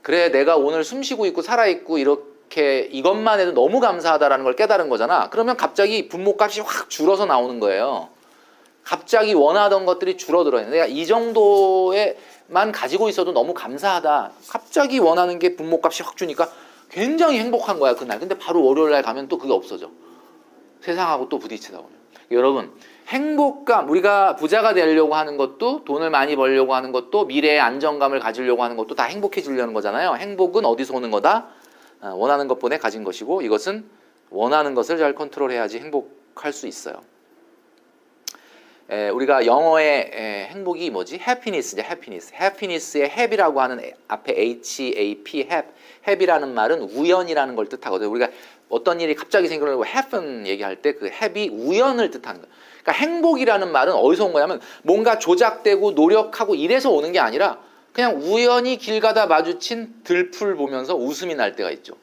그래 0.00 0.30
내가 0.30 0.56
오늘 0.56 0.84
숨쉬고 0.84 1.26
있고 1.26 1.42
살아 1.42 1.66
있고 1.66 1.98
이렇게 1.98 2.33
이것만 2.60 3.40
해도 3.40 3.52
너무 3.52 3.80
감사하다라는 3.80 4.44
걸 4.44 4.56
깨달은 4.56 4.88
거잖아. 4.88 5.28
그러면 5.30 5.56
갑자기 5.56 6.08
분모값이 6.08 6.60
확 6.60 6.90
줄어서 6.90 7.26
나오는 7.26 7.60
거예요. 7.60 8.08
갑자기 8.82 9.32
원하던 9.32 9.86
것들이 9.86 10.16
줄어들어요. 10.16 10.68
내가 10.68 10.86
이 10.86 11.06
정도에만 11.06 12.72
가지고 12.72 13.08
있어도 13.08 13.32
너무 13.32 13.54
감사하다. 13.54 14.32
갑자기 14.48 14.98
원하는 14.98 15.38
게 15.38 15.56
분모값이 15.56 16.02
확 16.02 16.16
주니까 16.16 16.48
굉장히 16.90 17.38
행복한 17.38 17.80
거야 17.80 17.94
그날. 17.94 18.20
근데 18.20 18.38
바로 18.38 18.62
월요일 18.62 18.92
날 18.92 19.02
가면 19.02 19.28
또 19.28 19.38
그게 19.38 19.52
없어져. 19.52 19.90
세상하고 20.82 21.28
또 21.28 21.38
부딪히다 21.38 21.78
보면. 21.78 22.04
여러분 22.30 22.72
행복감 23.08 23.90
우리가 23.90 24.36
부자가 24.36 24.72
되려고 24.72 25.14
하는 25.14 25.36
것도 25.36 25.84
돈을 25.84 26.10
많이 26.10 26.36
벌려고 26.36 26.74
하는 26.74 26.90
것도 26.92 27.26
미래의 27.26 27.60
안정감을 27.60 28.20
가지려고 28.20 28.62
하는 28.62 28.76
것도 28.76 28.94
다 28.94 29.04
행복해지려는 29.04 29.74
거잖아요. 29.74 30.14
행복은 30.16 30.64
어디서 30.64 30.94
오는 30.94 31.10
거다? 31.10 31.48
어, 32.04 32.14
원하는 32.14 32.48
것보다 32.48 32.76
가진 32.76 33.02
것이고 33.02 33.40
이것은 33.40 33.88
원하는 34.28 34.74
것을 34.74 34.98
잘 34.98 35.14
컨트롤해야지 35.14 35.78
행복할 35.78 36.52
수 36.52 36.66
있어요. 36.66 37.00
에, 38.90 39.08
우리가 39.08 39.46
영어의 39.46 40.10
에, 40.12 40.48
행복이 40.50 40.90
뭐지? 40.90 41.14
happiness죠, 41.14 41.80
happiness. 41.80 42.34
happiness의 42.34 43.04
happy라고 43.04 43.62
하는 43.62 43.80
앞에 44.08 44.34
H-A-P, 44.36 45.38
hap, 45.50 45.68
happy라는 46.06 46.52
말은 46.52 46.82
우연이라는 46.82 47.56
걸 47.56 47.70
뜻하거든요. 47.70 48.10
우리가 48.10 48.28
어떤 48.68 49.00
일이 49.00 49.14
갑자기 49.14 49.48
생겨나고 49.48 49.86
happen 49.86 50.46
얘기할 50.46 50.82
때 50.82 50.92
그 50.92 51.06
happy 51.06 51.48
우연을 51.48 52.10
뜻하는 52.10 52.42
거예요. 52.42 52.54
그러니까 52.82 52.92
행복이라는 52.92 53.72
말은 53.72 53.94
어디서 53.94 54.26
온 54.26 54.34
거냐면 54.34 54.60
뭔가 54.82 55.18
조작되고 55.18 55.92
노력하고 55.92 56.54
이래서 56.54 56.90
오는 56.90 57.12
게 57.12 57.18
아니라 57.18 57.62
그냥 57.94 58.20
우연히 58.20 58.76
길 58.76 59.00
가다 59.00 59.26
마주친 59.26 60.02
들풀 60.02 60.56
보면서 60.56 60.96
웃음이 60.96 61.36
날 61.36 61.54
때가 61.54 61.70
있죠. 61.70 61.94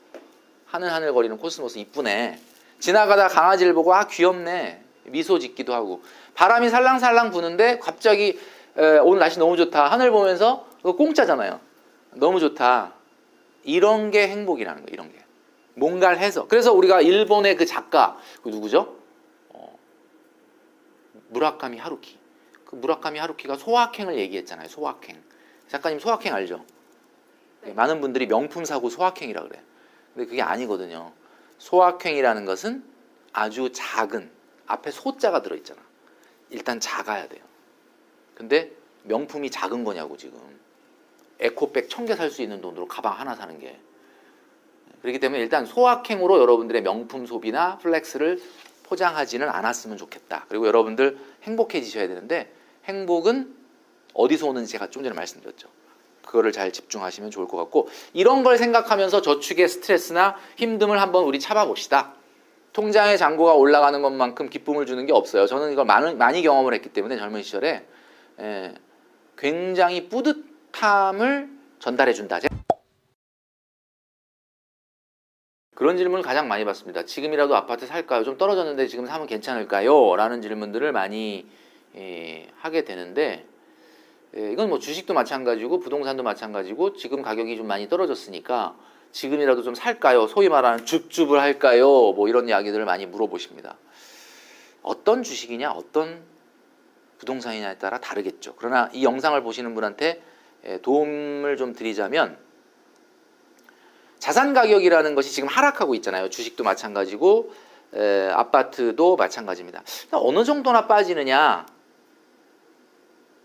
하늘하늘 0.65 1.13
거리는 1.13 1.38
코스모스 1.38 1.80
이쁘네. 1.80 2.39
지나가다 2.80 3.27
강아지를 3.27 3.73
보고 3.73 3.93
아 3.93 4.08
귀엽네. 4.08 4.82
미소 5.08 5.38
짓기도 5.38 5.73
하고. 5.73 6.01
바람이 6.34 6.69
살랑살랑 6.69 7.32
부는데 7.32 7.80
갑자기 7.80 8.39
에, 8.77 8.97
오늘 8.99 9.19
날씨 9.19 9.38
너무 9.38 9.58
좋다. 9.58 9.91
하늘 9.91 10.12
보면서 10.12 10.65
그거 10.77 10.95
공짜잖아요. 10.95 11.60
너무 12.13 12.39
좋다. 12.39 12.93
이런 13.65 14.12
게 14.12 14.30
행복이라는 14.30 14.84
거예요 14.84 14.93
이런 14.93 15.12
게. 15.12 15.19
뭔가를 15.73 16.19
해서. 16.19 16.47
그래서 16.47 16.71
우리가 16.71 17.01
일본의 17.01 17.58
그 17.58 17.65
작가 17.65 18.17
그 18.43 18.47
누구죠? 18.47 18.95
어, 19.49 19.77
무라카미 21.32 21.80
하루키. 21.80 22.17
그 22.63 22.75
무라카미 22.75 23.19
하루키가 23.19 23.58
소확행을 23.58 24.17
얘기했잖아요 24.17 24.69
소확행 24.69 25.21
작가님 25.71 25.99
소확행 25.99 26.34
알죠 26.34 26.65
네. 27.62 27.73
많은 27.73 28.01
분들이 28.01 28.27
명품 28.27 28.65
사고 28.65 28.89
소확행이라 28.89 29.43
그래 29.43 29.62
근데 30.13 30.27
그게 30.27 30.41
아니거든요 30.41 31.13
소확행이라는 31.57 32.45
것은 32.45 32.84
아주 33.34 33.71
작은 33.71 34.29
앞에 34.65 34.89
소자가 34.91 35.41
들어 35.41 35.55
있잖아. 35.57 35.79
일단 36.49 36.79
작아야 36.79 37.27
돼요. 37.27 37.43
근데 38.36 38.71
명품이 39.03 39.51
작은 39.51 39.84
거냐고 39.84 40.17
지금. 40.17 40.39
에코백 41.39 41.89
천 41.89 42.05
개 42.05 42.13
살 42.15 42.31
수 42.31 42.41
있는 42.41 42.62
돈으로 42.62 42.88
가방 42.88 43.19
하나 43.19 43.36
사는 43.36 43.57
게. 43.60 43.79
그렇기 45.01 45.19
때문에 45.19 45.41
일단 45.41 45.65
소확행으로 45.65 46.39
여러분들의 46.39 46.81
명품 46.81 47.25
소비나 47.25 47.77
flex를 47.77 48.41
포장하지는 48.84 49.47
않았으면 49.49 49.97
좋겠다. 49.97 50.45
그리고 50.49 50.67
여러분들 50.67 51.17
행복해지셔야 51.43 52.07
되는데 52.07 52.53
행복은 52.86 53.55
어디서 54.13 54.47
오는지 54.47 54.71
제가 54.71 54.89
좀 54.89 55.04
전에 55.04 55.15
말씀드렸죠. 55.15 55.69
그거를 56.26 56.51
잘 56.51 56.72
집중하시면 56.72 57.32
좋을 57.32 57.47
것 57.47 57.57
같고 57.57 57.89
이런 58.14 58.43
걸 58.43 58.57
생각하면서 58.57 59.22
저축의 59.22 59.68
스트레스나 59.68 60.38
힘듦을 60.57 60.95
한번 60.97 61.26
우리 61.26 61.39
참아봅시다. 61.39 62.14
통장의 62.74 63.18
잔고가 63.18 63.53
올라가는 63.53 64.01
것만큼 64.01 64.49
기쁨을 64.49 64.86
주는 64.86 65.05
게 65.05 65.12
없어요. 65.12 65.45
저는 65.45 65.74
이걸 65.74 65.86
많이, 65.86 66.16
많이 66.16 66.41
경험을 66.41 66.74
했기 66.74 66.89
때문에 66.89 67.18
젊은 67.18 67.43
시절에 67.43 67.86
예, 68.39 68.74
굉장히 69.38 70.07
뿌듯함을 70.07 71.49
전달해 71.80 72.14
준다. 72.14 72.39
그런 75.76 75.97
질문을 75.97 76.24
가장 76.24 76.47
많이 76.47 76.64
받습니다. 76.64 77.05
지금이라도 77.05 77.55
아파트 77.55 77.88
살까요? 77.88 78.24
좀 78.24 78.38
떨어졌는데 78.38 78.88
지금 78.88 79.05
사면 79.05 79.28
괜찮을까요? 79.28 80.16
라는 80.16 80.41
질문들을 80.41 80.91
많이 80.91 81.47
예, 81.95 82.47
하게 82.57 82.86
되는데 82.86 83.45
예, 84.38 84.51
이건 84.51 84.69
뭐 84.69 84.79
주식도 84.79 85.13
마찬가지고 85.13 85.79
부동산도 85.79 86.23
마찬가지고 86.23 86.93
지금 86.93 87.21
가격이 87.21 87.57
좀 87.57 87.67
많이 87.67 87.89
떨어졌으니까 87.89 88.77
지금이라도 89.11 89.61
좀 89.61 89.75
살까요? 89.75 90.27
소위 90.27 90.47
말하는 90.47 90.86
줍줍을 90.86 91.39
할까요? 91.39 91.88
뭐 92.13 92.29
이런 92.29 92.47
이야기들을 92.47 92.86
많이 92.86 93.05
물어보십니다. 93.05 93.77
어떤 94.84 95.21
주식이냐, 95.23 95.71
어떤 95.71 96.23
부동산이냐에 97.17 97.77
따라 97.77 97.99
다르겠죠. 97.99 98.55
그러나 98.57 98.89
이 98.93 99.03
영상을 99.03 99.39
보시는 99.43 99.75
분한테 99.75 100.21
예, 100.65 100.77
도움을 100.82 101.57
좀 101.57 101.73
드리자면 101.73 102.38
자산 104.17 104.53
가격이라는 104.53 105.15
것이 105.15 105.32
지금 105.32 105.49
하락하고 105.49 105.93
있잖아요. 105.95 106.29
주식도 106.29 106.63
마찬가지고 106.63 107.51
에, 107.95 108.29
아파트도 108.29 109.17
마찬가지입니다. 109.17 109.84
어느 110.11 110.43
정도나 110.45 110.88
빠지느냐? 110.88 111.65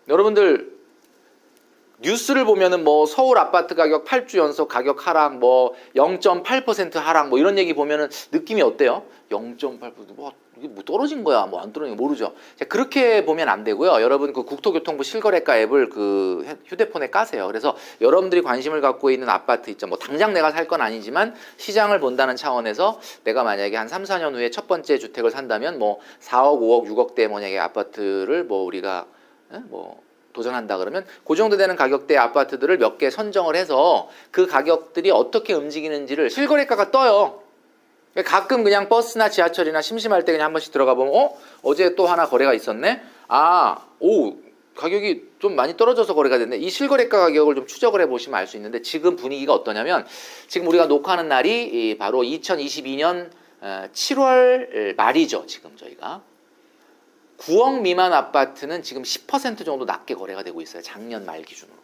여러분들 0.09 0.76
뉴스를 1.99 2.44
보면은 2.44 2.84
뭐 2.84 3.07
서울 3.07 3.38
아파트 3.38 3.74
가격 3.74 4.05
8주 4.05 4.38
연속 4.38 4.68
가격 4.68 5.07
하락, 5.07 5.38
뭐 5.38 5.74
0.8% 5.94 6.94
하락, 6.94 7.28
뭐 7.28 7.38
이런 7.38 7.59
얘기 7.59 7.72
보면은 7.74 8.09
느낌이 8.32 8.61
어때요? 8.62 9.05
0.8%뭐 9.30 10.32
이게 10.59 10.68
뭐 10.68 10.82
떨어진 10.84 11.24
거야, 11.24 11.47
뭐 11.47 11.61
안 11.61 11.72
떨어진 11.72 11.97
거 11.97 12.03
모르죠. 12.03 12.32
자, 12.57 12.64
그렇게 12.64 13.24
보면 13.24 13.49
안 13.49 13.64
되고요. 13.64 14.01
여러분 14.03 14.32
그 14.32 14.44
국토교통부 14.44 15.05
실거래가 15.05 15.59
앱을 15.59 15.90
그 15.90 16.47
휴대폰에 16.66 17.11
까세요. 17.11 17.47
그래서 17.47 17.76
여러분들이 18.01 18.40
관심을 18.42 18.80
갖고 18.80 19.11
있는 19.11 19.28
아파트 19.28 19.70
있죠. 19.70 19.86
뭐 19.86 19.99
당장 19.99 20.32
내가 20.32 20.51
살 20.53 20.66
건 20.66 20.80
아니지만 20.80 21.34
시장을 21.59 22.01
본다는 22.01 22.36
차원에서 22.36 23.01
내가 23.24 23.44
만약에 23.44 23.76
한 23.76 23.86
3, 23.88 24.03
4년 24.05 24.34
후에 24.34 24.51
첫 24.51 24.66
번째 24.66 24.99
주택을 24.99 25.30
산다면 25.30 25.78
뭐 25.78 26.01
4억, 26.20 26.61
5억, 26.61 26.88
6억대 26.88 27.28
만약에 27.28 27.59
아파트를 27.59 28.44
뭐 28.44 28.64
우리가 28.64 29.07
뭐 29.68 30.03
도전한다 30.37 30.76
그러면 30.78 31.05
그 31.24 31.34
정도 31.34 31.57
되는 31.57 31.74
가격대 31.74 32.16
아파트들을 32.16 32.78
몇 32.78 32.99
개 32.99 33.11
선정을 33.11 33.57
해서 33.57 34.09
그 34.30 34.47
가격들이 34.47 35.11
어떻게 35.11 35.53
움직이는지를 35.55 36.30
실거래가가 36.30 36.91
떠요. 36.93 37.43
가끔 38.24 38.64
그냥 38.64 38.89
버스나 38.89 39.28
지하철이나 39.28 39.82
심심할 39.82 40.24
때 40.24 40.32
그냥 40.32 40.47
한 40.47 40.53
번씩 40.53 40.72
들어가 40.72 40.95
보면 40.95 41.14
어 41.14 41.37
어제 41.62 41.95
또 41.97 42.07
하나 42.07 42.26
거래가 42.26 42.55
있었네. 42.55 43.03
아 43.28 43.76
오 44.01 44.37
가격이 44.76 45.24
좀 45.39 45.57
많이 45.57 45.74
떨어져서 45.76 46.14
거래가 46.14 46.37
됐네. 46.39 46.59
이 46.59 46.68
실거래가 46.70 47.18
가격을 47.18 47.55
좀 47.55 47.66
추적을 47.66 48.01
해보시면 48.03 48.39
알 48.39 48.47
수 48.47 48.57
있는데 48.57 48.82
지금 48.82 49.16
분위기가 49.16 49.55
어떠냐면 49.55 50.07
지금 50.49 50.68
우리가 50.68 50.84
녹화하는 50.87 51.28
날이 51.28 51.97
바로 51.99 52.22
2022년 52.22 53.30
7월 53.62 54.95
말이죠. 54.97 55.45
지금 55.47 55.76
저희가 55.76 56.22
9억 57.39 57.80
미만 57.80 58.12
아파트는 58.12 58.82
지금 58.82 59.03
10% 59.03 59.64
정도 59.64 59.84
낮게 59.84 60.14
거래가 60.14 60.43
되고 60.43 60.61
있어요. 60.61 60.82
작년 60.82 61.26
말 61.26 61.43
기준으로. 61.43 61.76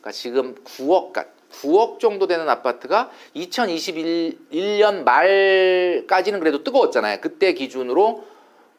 그러니까 0.00 0.12
지금 0.12 0.54
9억, 0.64 1.12
9억 1.50 1.98
정도 2.00 2.26
되는 2.26 2.48
아파트가 2.48 3.10
2021년 3.34 5.02
말까지는 5.04 6.40
그래도 6.40 6.64
뜨거웠잖아요. 6.64 7.20
그때 7.20 7.52
기준으로 7.52 8.24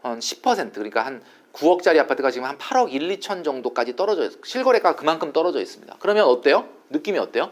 한 0.01 0.19
10% 0.19 0.73
그러니까 0.73 1.05
한 1.05 1.23
9억짜리 1.53 1.97
아파트가 1.99 2.29
지금 2.31 2.47
한 2.47 2.57
8억 2.57 2.91
1, 2.91 3.17
2천 3.17 3.43
정도까지 3.43 3.95
떨어져 3.95 4.25
있어요. 4.25 4.39
실거래가가 4.43 4.95
그만큼 4.95 5.33
떨어져 5.33 5.59
있습니다. 5.59 5.95
그러면 5.99 6.25
어때요? 6.25 6.69
느낌이 6.89 7.17
어때요? 7.17 7.51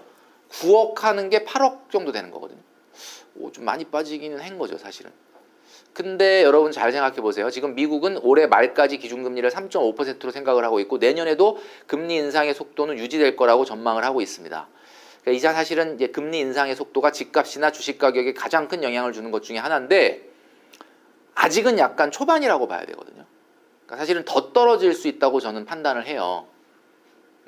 9억 0.49 0.99
하는 0.99 1.29
게 1.29 1.43
8억 1.43 1.89
정도 1.91 2.11
되는 2.11 2.29
거거든요. 2.29 2.59
오, 3.37 3.51
좀 3.51 3.65
많이 3.65 3.83
빠지기는 3.85 4.39
한 4.39 4.57
거죠, 4.57 4.77
사실은. 4.77 5.11
근데 5.95 6.43
여러분 6.43 6.73
잘 6.73 6.91
생각해 6.91 7.21
보세요. 7.21 7.49
지금 7.49 7.73
미국은 7.73 8.17
올해 8.17 8.47
말까지 8.47 8.97
기준금리를 8.97 9.49
3.5%로 9.49 10.29
생각을 10.29 10.65
하고 10.65 10.81
있고 10.81 10.97
내년에도 10.97 11.57
금리 11.87 12.17
인상의 12.17 12.53
속도는 12.53 12.99
유지될 12.99 13.37
거라고 13.37 13.63
전망을 13.63 14.03
하고 14.03 14.19
있습니다. 14.19 14.67
그러니까 15.21 15.37
이자 15.37 15.53
사실은 15.53 15.95
이제 15.95 16.07
금리 16.07 16.39
인상의 16.39 16.75
속도가 16.75 17.13
집값이나 17.13 17.71
주식 17.71 17.97
가격에 17.97 18.33
가장 18.33 18.67
큰 18.67 18.83
영향을 18.83 19.13
주는 19.13 19.31
것 19.31 19.41
중에 19.41 19.57
하나인데 19.57 20.29
아직은 21.33 21.79
약간 21.79 22.11
초반이라고 22.11 22.67
봐야 22.67 22.85
되거든요. 22.87 23.23
그러니까 23.85 23.95
사실은 23.95 24.25
더 24.25 24.51
떨어질 24.51 24.93
수 24.93 25.07
있다고 25.07 25.39
저는 25.39 25.63
판단을 25.63 26.07
해요. 26.07 26.45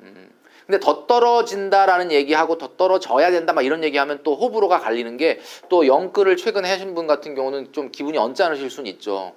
음. 0.00 0.30
근데 0.68 0.80
더 0.80 1.06
떨어진다라는 1.06 2.12
얘기하고 2.12 2.58
더 2.58 2.76
떨어져야 2.76 3.30
된다 3.30 3.54
막 3.54 3.64
이런 3.64 3.82
얘기하면 3.82 4.20
또 4.22 4.36
호불호가 4.36 4.80
갈리는 4.80 5.16
게 5.16 5.40
또 5.70 5.86
영끌을 5.86 6.36
최근에 6.36 6.68
하신 6.70 6.94
분 6.94 7.06
같은 7.06 7.34
경우는 7.34 7.72
좀 7.72 7.90
기분이 7.90 8.18
언짢으실 8.18 8.68
수는 8.70 8.90
있죠. 8.92 9.32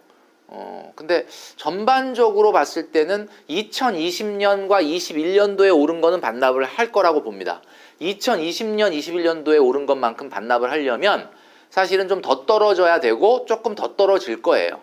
어, 0.47 0.91
근데 0.95 1.25
전반적으로 1.55 2.51
봤을 2.51 2.91
때는 2.91 3.29
2020년과 3.49 4.84
21년도에 4.84 5.73
오른 5.73 6.01
거는 6.01 6.19
반납을 6.19 6.65
할 6.65 6.91
거라고 6.91 7.23
봅니다. 7.23 7.61
2020년, 8.01 8.91
21년도에 8.97 9.65
오른 9.65 9.86
것만큼 9.86 10.29
반납을 10.29 10.69
하려면 10.69 11.29
사실은 11.69 12.09
좀 12.09 12.21
더 12.21 12.45
떨어져야 12.45 12.99
되고 12.99 13.45
조금 13.45 13.75
더 13.75 13.95
떨어질 13.95 14.41
거예요. 14.41 14.82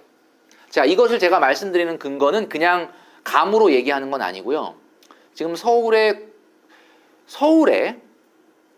자, 0.71 0.85
이것을 0.87 1.19
제가 1.19 1.39
말씀드리는 1.39 1.99
근거는 1.99 2.49
그냥 2.49 2.91
감으로 3.25 3.73
얘기하는 3.73 4.11
건 4.11 4.23
아니고요. 4.23 4.75
지금 5.35 5.55
서울의 5.55 6.28
서울에 7.29 8.01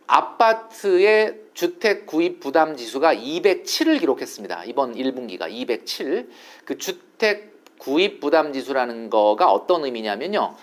아파트의 0.09 1.37
주택 1.55 2.05
구입 2.05 2.41
부담 2.41 2.77
지수가 2.77 3.15
207을 3.15 4.01
기록했습니다. 4.01 4.65
이번 4.65 4.95
1분기가 4.97 5.49
207. 5.49 6.29
그 6.65 6.77
주택 6.77 7.79
구입 7.79 8.19
부담 8.21 8.53
지수라는 8.53 9.09
거가 9.09 9.53
어떤 9.53 9.85
의미냐면요. 9.85 10.57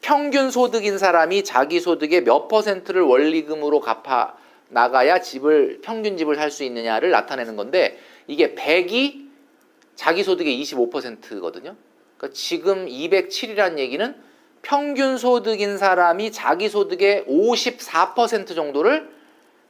평균 0.00 0.50
소득인 0.50 0.96
사람이 0.96 1.44
자기 1.44 1.80
소득의 1.80 2.24
몇 2.24 2.48
퍼센트를 2.48 3.02
원리금으로 3.02 3.80
갚아 3.80 4.34
나가야 4.70 5.20
집을 5.20 5.80
평균 5.82 6.16
집을 6.16 6.34
살 6.36 6.50
수 6.50 6.64
있느냐를 6.64 7.10
나타내는 7.10 7.56
건데 7.56 7.98
이게 8.26 8.54
100이 8.54 9.28
자기 9.96 10.22
소득의 10.24 10.62
25%거든요. 10.62 11.76
그러니까 12.16 12.34
지금 12.34 12.86
207이라는 12.86 13.78
얘기는 13.78 14.27
평균 14.62 15.16
소득인 15.16 15.78
사람이 15.78 16.32
자기 16.32 16.68
소득의 16.68 17.24
54% 17.28 18.54
정도를 18.54 19.08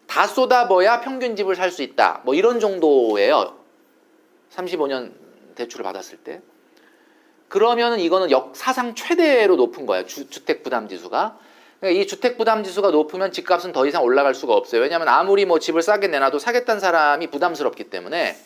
다 0.06 0.26
쏟아버야 0.26 1.00
평균 1.00 1.36
집을 1.36 1.54
살 1.54 1.70
수 1.70 1.82
있다. 1.82 2.22
뭐 2.24 2.34
이런 2.34 2.60
정도예요. 2.60 3.56
35년 4.54 5.12
대출을 5.54 5.84
받았을 5.84 6.18
때. 6.18 6.40
그러면 7.48 7.98
이거는 8.00 8.30
역사상 8.30 8.94
최대로 8.94 9.56
높은 9.56 9.86
거예요. 9.86 10.06
주, 10.06 10.28
주택 10.28 10.62
부담 10.62 10.88
지수가. 10.88 11.38
그러니까 11.80 12.00
이 12.00 12.06
주택 12.06 12.36
부담 12.36 12.64
지수가 12.64 12.90
높으면 12.90 13.32
집값은 13.32 13.72
더 13.72 13.86
이상 13.86 14.02
올라갈 14.02 14.34
수가 14.34 14.54
없어요. 14.54 14.82
왜냐하면 14.82 15.08
아무리 15.08 15.44
뭐 15.44 15.58
집을 15.58 15.82
싸게 15.82 16.08
내놔도 16.08 16.38
사겠다는 16.38 16.80
사람이 16.80 17.28
부담스럽기 17.28 17.84
때문에. 17.84 18.36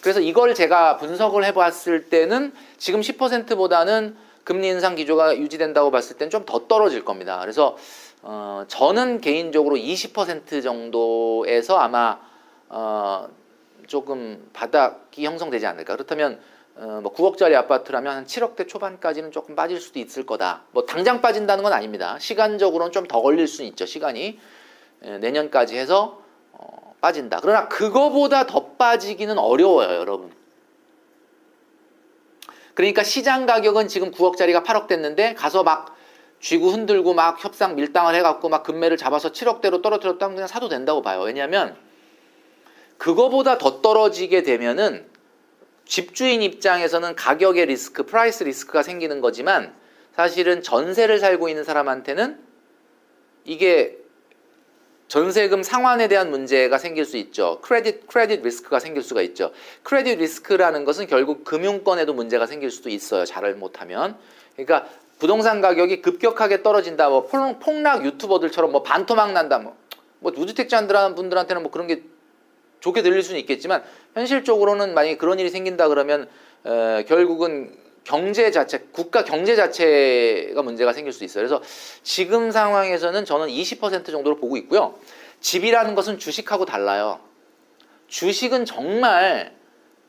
그래서 0.00 0.20
이걸 0.20 0.54
제가 0.54 0.98
분석을 0.98 1.44
해봤을 1.46 2.08
때는 2.10 2.52
지금 2.78 3.00
10%보다는 3.00 4.16
금리 4.46 4.68
인상 4.68 4.94
기조가 4.94 5.38
유지된다고 5.38 5.90
봤을 5.90 6.16
땐 6.16 6.30
좀 6.30 6.46
더 6.46 6.68
떨어질 6.68 7.04
겁니다. 7.04 7.40
그래서 7.40 7.76
어, 8.22 8.64
저는 8.68 9.20
개인적으로 9.20 9.74
20% 9.76 10.62
정도에서 10.62 11.76
아마 11.78 12.18
어, 12.68 13.28
조금 13.88 14.48
바닥이 14.52 15.26
형성되지 15.26 15.66
않을까. 15.66 15.94
그렇다면 15.94 16.38
어, 16.76 17.00
뭐 17.02 17.12
9억짜리 17.12 17.54
아파트라면 17.54 18.14
한 18.14 18.24
7억대 18.26 18.68
초반까지는 18.68 19.32
조금 19.32 19.56
빠질 19.56 19.80
수도 19.80 19.98
있을 19.98 20.24
거다. 20.26 20.62
뭐 20.70 20.86
당장 20.86 21.20
빠진다는 21.20 21.64
건 21.64 21.72
아닙니다. 21.72 22.16
시간적으로는 22.20 22.92
좀 22.92 23.08
더 23.08 23.20
걸릴 23.22 23.48
수는 23.48 23.68
있죠. 23.70 23.84
시간이 23.84 24.38
에, 25.02 25.18
내년까지 25.18 25.76
해서 25.76 26.22
어, 26.52 26.94
빠진다. 27.00 27.40
그러나 27.42 27.66
그거보다 27.66 28.46
더 28.46 28.66
빠지기는 28.78 29.38
어려워요, 29.38 29.88
여러분. 29.98 30.30
그러니까 32.76 33.02
시장 33.02 33.46
가격은 33.46 33.88
지금 33.88 34.10
9억짜리가 34.10 34.62
8억 34.62 34.86
됐는데 34.86 35.32
가서 35.32 35.62
막 35.62 35.96
쥐고 36.40 36.68
흔들고 36.68 37.14
막 37.14 37.42
협상 37.42 37.74
밀당을 37.74 38.14
해갖고 38.14 38.50
막 38.50 38.62
급매를 38.64 38.98
잡아서 38.98 39.32
7억대로 39.32 39.80
떨어뜨렸다면 39.80 40.36
그냥 40.36 40.46
사도 40.46 40.68
된다고 40.68 41.00
봐요. 41.00 41.22
왜냐하면 41.22 41.74
그거보다 42.98 43.56
더 43.56 43.80
떨어지게 43.80 44.42
되면은 44.42 45.06
집주인 45.86 46.42
입장에서는 46.42 47.16
가격의 47.16 47.64
리스크, 47.64 48.04
price 48.04 48.44
risk가 48.44 48.82
생기는 48.82 49.22
거지만 49.22 49.74
사실은 50.14 50.62
전세를 50.62 51.18
살고 51.18 51.48
있는 51.48 51.64
사람한테는 51.64 52.38
이게 53.44 53.96
전세금 55.08 55.62
상환에 55.62 56.08
대한 56.08 56.30
문제가 56.30 56.78
생길 56.78 57.04
수 57.04 57.16
있죠. 57.16 57.60
credit 57.62 58.08
credit 58.08 58.42
risk가 58.42 58.80
생길 58.80 59.02
수가 59.02 59.22
있죠. 59.22 59.52
크레딧 59.82 60.18
리스크라는 60.18 60.84
것은 60.84 61.06
결국 61.06 61.44
금융권에도 61.44 62.12
문제가 62.12 62.46
생길 62.46 62.70
수도 62.70 62.88
있어요. 62.88 63.24
잘을 63.24 63.54
못하면. 63.54 64.16
그러니까 64.54 64.88
부동산 65.18 65.60
가격이 65.60 66.02
급격하게 66.02 66.62
떨어진다. 66.62 67.08
뭐 67.08 67.26
폭락 67.26 68.04
유튜버들처럼 68.04 68.72
뭐 68.72 68.82
반토막 68.82 69.32
난다. 69.32 69.58
뭐, 69.58 69.76
뭐 70.18 70.32
무주택자 70.32 70.86
분들한테는 71.14 71.62
뭐 71.62 71.70
그런 71.70 71.86
게 71.86 72.02
좋게 72.80 73.02
들릴 73.02 73.22
수는 73.22 73.40
있겠지만 73.40 73.82
현실적으로는 74.14 74.94
만약에 74.94 75.16
그런 75.16 75.38
일이 75.38 75.50
생긴다 75.50 75.88
그러면 75.88 76.28
에, 76.64 77.04
결국은 77.04 77.72
경제 78.06 78.52
자체, 78.52 78.78
국가 78.92 79.24
경제 79.24 79.56
자체가 79.56 80.62
문제가 80.62 80.92
생길 80.92 81.12
수 81.12 81.24
있어요. 81.24 81.44
그래서 81.44 81.62
지금 82.04 82.52
상황에서는 82.52 83.24
저는 83.24 83.48
20% 83.48 84.06
정도로 84.06 84.36
보고 84.36 84.56
있고요. 84.58 84.94
집이라는 85.40 85.96
것은 85.96 86.18
주식하고 86.18 86.66
달라요. 86.66 87.18
주식은 88.06 88.64
정말 88.64 89.56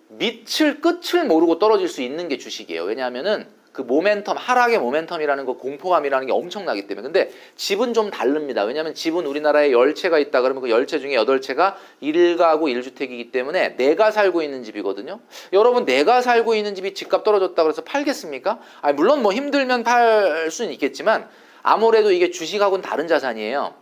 밑을 0.10 0.80
끝을 0.80 1.26
모르고 1.26 1.58
떨어질 1.58 1.88
수 1.88 2.04
있는 2.04 2.28
게 2.28 2.38
주식이에요. 2.38 2.84
왜냐하면은 2.84 3.48
그 3.78 3.86
모멘텀 3.86 4.34
하락의 4.36 4.80
모멘텀이라는 4.80 5.46
거 5.46 5.54
공포감이라는 5.54 6.26
게 6.26 6.34
엄청나기 6.34 6.88
때문에 6.88 7.06
근데 7.06 7.32
집은 7.56 7.94
좀 7.94 8.10
다릅니다. 8.10 8.64
왜냐하면 8.64 8.96
집은 8.96 9.28
우리나라에 9.28 9.72
열 9.72 9.94
채가 9.94 10.18
있다 10.18 10.42
그러면 10.42 10.64
그 10.64 10.72
열채 10.72 10.98
중에 10.98 11.14
여덟 11.14 11.42
채가 11.42 11.78
일가구 12.02 12.72
일주택이기 12.72 13.32
때문에 13.32 13.76
내가 13.78 14.10
살고 14.10 14.42
있는 14.42 14.64
집이거든요. 14.64 15.20
여러분 15.54 15.86
내가 15.86 16.24
살고 16.24 16.56
있는 16.56 16.74
집이 16.74 16.96
집값 16.96 17.24
떨어졌다 17.24 17.62
그래서 17.62 17.84
팔겠습니까? 17.84 18.60
아니, 18.82 18.96
물론 18.96 19.22
뭐 19.22 19.32
힘들면 19.32 19.84
팔 19.84 20.50
수는 20.50 20.72
있겠지만 20.74 21.30
아무래도 21.62 22.12
이게 22.12 22.32
주식하고는 22.32 22.82
다른 22.82 23.08
자산이에요. 23.08 23.76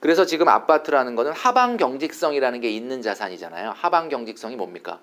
그래서 0.00 0.24
지금 0.24 0.48
아파트라는 0.48 1.14
거는 1.14 1.32
하방 1.32 1.76
경직성이라는 1.76 2.60
게 2.62 2.70
있는 2.70 3.02
자산이잖아요. 3.02 3.74
하방 3.76 4.08
경직성이 4.08 4.56
뭡니까? 4.56 4.98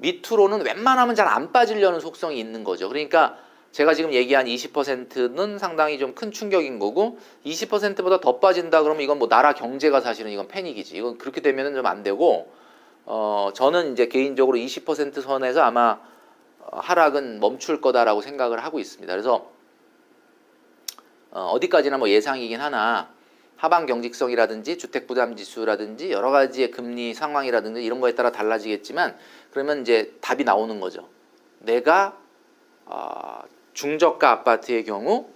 밑으로는 0.00 0.64
웬만하면 0.64 1.14
잘 1.14 1.26
안 1.28 1.52
빠지려는 1.52 2.00
속성이 2.00 2.38
있는 2.38 2.64
거죠. 2.64 2.88
그러니까 2.88 3.36
제가 3.72 3.92
지금 3.94 4.12
얘기한 4.12 4.46
20%는 4.46 5.58
상당히 5.58 5.98
좀 5.98 6.14
큰 6.14 6.32
충격인 6.32 6.78
거고 6.78 7.18
20%보다 7.44 8.18
더 8.20 8.38
빠진다 8.40 8.82
그러면 8.82 9.02
이건 9.02 9.18
뭐 9.18 9.28
나라 9.28 9.52
경제가 9.52 10.00
사실은 10.00 10.30
이건 10.30 10.48
패닉이지. 10.48 10.96
이건 10.96 11.18
그렇게 11.18 11.40
되면은 11.42 11.74
좀 11.74 11.86
안 11.86 12.02
되고 12.02 12.50
어 13.04 13.50
저는 13.54 13.92
이제 13.92 14.08
개인적으로 14.08 14.56
20% 14.58 15.22
선에서 15.22 15.62
아마 15.62 15.98
하락은 16.70 17.40
멈출 17.40 17.80
거다라고 17.80 18.20
생각을 18.22 18.62
하고 18.64 18.78
있습니다. 18.78 19.12
그래서 19.12 19.50
어 21.30 21.50
어디까지나 21.52 21.98
뭐 21.98 22.08
예상이긴 22.08 22.60
하나 22.60 23.08
하방 23.58 23.86
경직성이라든지 23.86 24.78
주택 24.78 25.06
부담 25.06 25.36
지수라든지 25.36 26.10
여러 26.12 26.30
가지의 26.30 26.70
금리 26.70 27.12
상황이라든지 27.12 27.84
이런 27.84 28.00
거에 28.00 28.14
따라 28.14 28.30
달라지겠지만 28.32 29.16
그러면 29.50 29.82
이제 29.82 30.14
답이 30.20 30.44
나오는 30.44 30.80
거죠. 30.80 31.08
내가 31.58 32.16
어, 32.86 33.40
중저가 33.74 34.30
아파트의 34.30 34.84
경우 34.84 35.28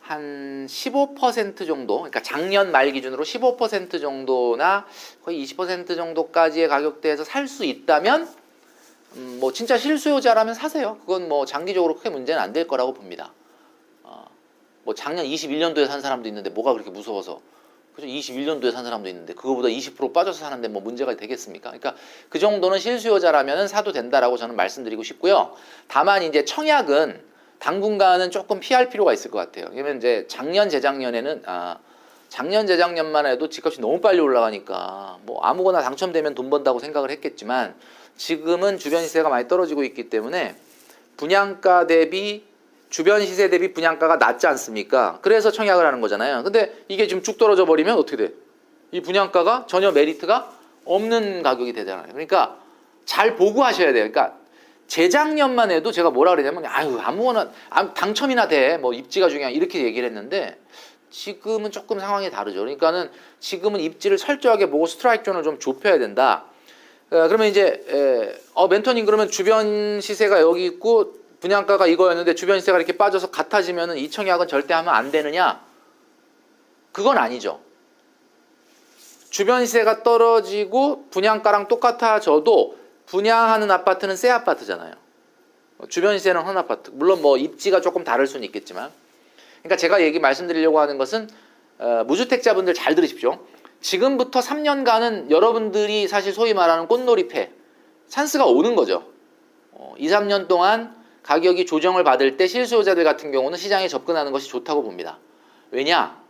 한 0.00 0.66
15% 0.68 1.66
정도, 1.66 1.98
그러니까 1.98 2.20
작년 2.22 2.72
말 2.72 2.90
기준으로 2.90 3.22
15% 3.24 4.00
정도나 4.00 4.86
거의 5.22 5.44
20% 5.44 5.94
정도까지의 5.94 6.66
가격대에서 6.68 7.22
살 7.24 7.46
수 7.46 7.64
있다면 7.64 8.28
음, 9.16 9.36
뭐 9.40 9.52
진짜 9.52 9.76
실수요자라면 9.78 10.54
사세요. 10.54 10.96
그건 11.00 11.28
뭐 11.28 11.44
장기적으로 11.44 11.94
크게 11.96 12.08
문제는 12.10 12.40
안 12.42 12.52
될 12.52 12.66
거라고 12.66 12.94
봅니다. 12.94 13.32
어, 14.82 14.84
뭐 14.84 14.94
작년 14.94 15.24
21년도에 15.24 15.86
산 15.86 16.00
사람도 16.00 16.28
있는데 16.28 16.50
뭐가 16.50 16.72
그렇게 16.72 16.90
무서워서 16.90 17.40
그죠? 17.94 18.06
21년도에 18.06 18.72
산 18.72 18.84
사람도 18.84 19.08
있는데 19.08 19.34
그거보다 19.34 19.68
20% 19.68 20.12
빠져서 20.12 20.38
사는데 20.38 20.68
뭐 20.68 20.80
문제가 20.80 21.14
되겠습니까? 21.16 21.70
그러니까 21.70 21.94
그 22.28 22.38
정도는 22.38 22.78
실수요자라면 22.78 23.68
사도 23.68 23.92
된다라고 23.92 24.36
저는 24.36 24.56
말씀드리고 24.56 25.02
싶고요. 25.02 25.54
다만 25.88 26.22
이제 26.22 26.44
청약은 26.44 27.22
당분간은 27.58 28.30
조금 28.30 28.60
피할 28.60 28.88
필요가 28.88 29.12
있을 29.12 29.30
것 29.30 29.38
같아요. 29.38 29.66
왜냐면 29.70 29.98
이제 29.98 30.26
작년 30.28 30.68
재작년에는 30.68 31.42
아 31.46 31.78
작년 32.28 32.66
재작년만 32.66 33.26
해도 33.26 33.50
집값이 33.50 33.80
너무 33.80 34.00
빨리 34.00 34.18
올라가니까 34.18 35.18
뭐 35.24 35.42
아무거나 35.42 35.82
당첨되면 35.82 36.34
돈 36.34 36.48
번다고 36.48 36.78
생각을 36.78 37.10
했겠지만 37.10 37.74
지금은 38.16 38.78
주변 38.78 39.02
시세가 39.02 39.28
많이 39.28 39.48
떨어지고 39.48 39.84
있기 39.84 40.08
때문에 40.08 40.56
분양가 41.18 41.86
대비 41.86 42.42
주변 42.92 43.24
시세 43.24 43.48
대비 43.48 43.72
분양가가 43.72 44.16
낮지 44.16 44.46
않습니까? 44.46 45.18
그래서 45.22 45.50
청약을 45.50 45.84
하는 45.84 46.02
거잖아요. 46.02 46.42
근데 46.42 46.84
이게 46.88 47.06
지금 47.06 47.22
쭉 47.22 47.38
떨어져 47.38 47.64
버리면 47.64 47.96
어떻게 47.96 48.18
돼? 48.18 48.34
이 48.90 49.00
분양가가 49.00 49.64
전혀 49.66 49.90
메리트가 49.92 50.52
없는 50.84 51.42
가격이 51.42 51.72
되잖아요. 51.72 52.08
그러니까 52.12 52.58
잘 53.06 53.34
보고 53.34 53.64
하셔야 53.64 53.94
돼요. 53.94 54.10
그러니까 54.10 54.36
재작년만 54.88 55.70
해도 55.70 55.90
제가 55.90 56.10
뭐라 56.10 56.32
그러냐면 56.32 56.66
아유 56.66 56.98
아무거나 57.00 57.50
당첨이나 57.94 58.48
돼. 58.48 58.76
뭐 58.76 58.92
입지가 58.92 59.30
중요한 59.30 59.54
이렇게 59.54 59.82
얘기를 59.84 60.06
했는데 60.06 60.58
지금은 61.08 61.70
조금 61.70 61.98
상황이 61.98 62.30
다르죠. 62.30 62.58
그러니까는 62.58 63.10
지금은 63.40 63.80
입지를 63.80 64.18
철저하게 64.18 64.68
보고 64.68 64.84
스트라이크 64.84 65.24
존을 65.24 65.42
좀 65.44 65.58
좁혀야 65.58 65.98
된다. 65.98 66.44
어, 67.10 67.26
그러면 67.28 67.46
이제 67.46 68.36
어 68.52 68.68
멘토님 68.68 69.06
그러면 69.06 69.30
주변 69.30 70.02
시세가 70.02 70.42
여기 70.42 70.66
있고 70.66 71.21
분양가가 71.42 71.88
이거였는데 71.88 72.36
주변 72.36 72.60
시세가 72.60 72.78
이렇게 72.78 72.96
빠져서 72.96 73.32
같아지면은 73.32 73.98
이 73.98 74.08
청약은 74.08 74.46
절대 74.46 74.74
하면 74.74 74.94
안 74.94 75.10
되느냐? 75.10 75.60
그건 76.92 77.18
아니죠. 77.18 77.60
주변 79.28 79.66
시세가 79.66 80.04
떨어지고 80.04 81.08
분양가랑 81.10 81.66
똑같아져도 81.66 82.76
분양하는 83.06 83.70
아파트는 83.72 84.16
새 84.16 84.30
아파트잖아요. 84.30 84.94
주변 85.88 86.16
시세는 86.16 86.42
헌 86.42 86.56
아파트. 86.56 86.90
물론 86.94 87.20
뭐 87.20 87.36
입지가 87.36 87.80
조금 87.80 88.04
다를 88.04 88.28
수는 88.28 88.44
있겠지만. 88.44 88.90
그러니까 89.62 89.76
제가 89.76 90.00
얘기 90.02 90.20
말씀드리려고 90.20 90.78
하는 90.78 90.96
것은 90.96 91.28
어, 91.78 92.04
무주택자분들 92.06 92.74
잘 92.74 92.94
들으십시오. 92.94 93.44
지금부터 93.80 94.38
3년간은 94.38 95.32
여러분들이 95.32 96.06
사실 96.06 96.32
소위 96.32 96.54
말하는 96.54 96.86
꽃놀이패 96.86 97.50
찬스가 98.06 98.46
오는 98.46 98.76
거죠. 98.76 99.10
어, 99.72 99.94
2, 99.98 100.06
3년 100.08 100.46
동안 100.46 101.01
가격이 101.22 101.66
조정을 101.66 102.04
받을 102.04 102.36
때 102.36 102.46
실수요자들 102.46 103.04
같은 103.04 103.32
경우는 103.32 103.58
시장에 103.58 103.88
접근하는 103.88 104.32
것이 104.32 104.48
좋다고 104.48 104.82
봅니다. 104.82 105.18
왜냐? 105.70 106.22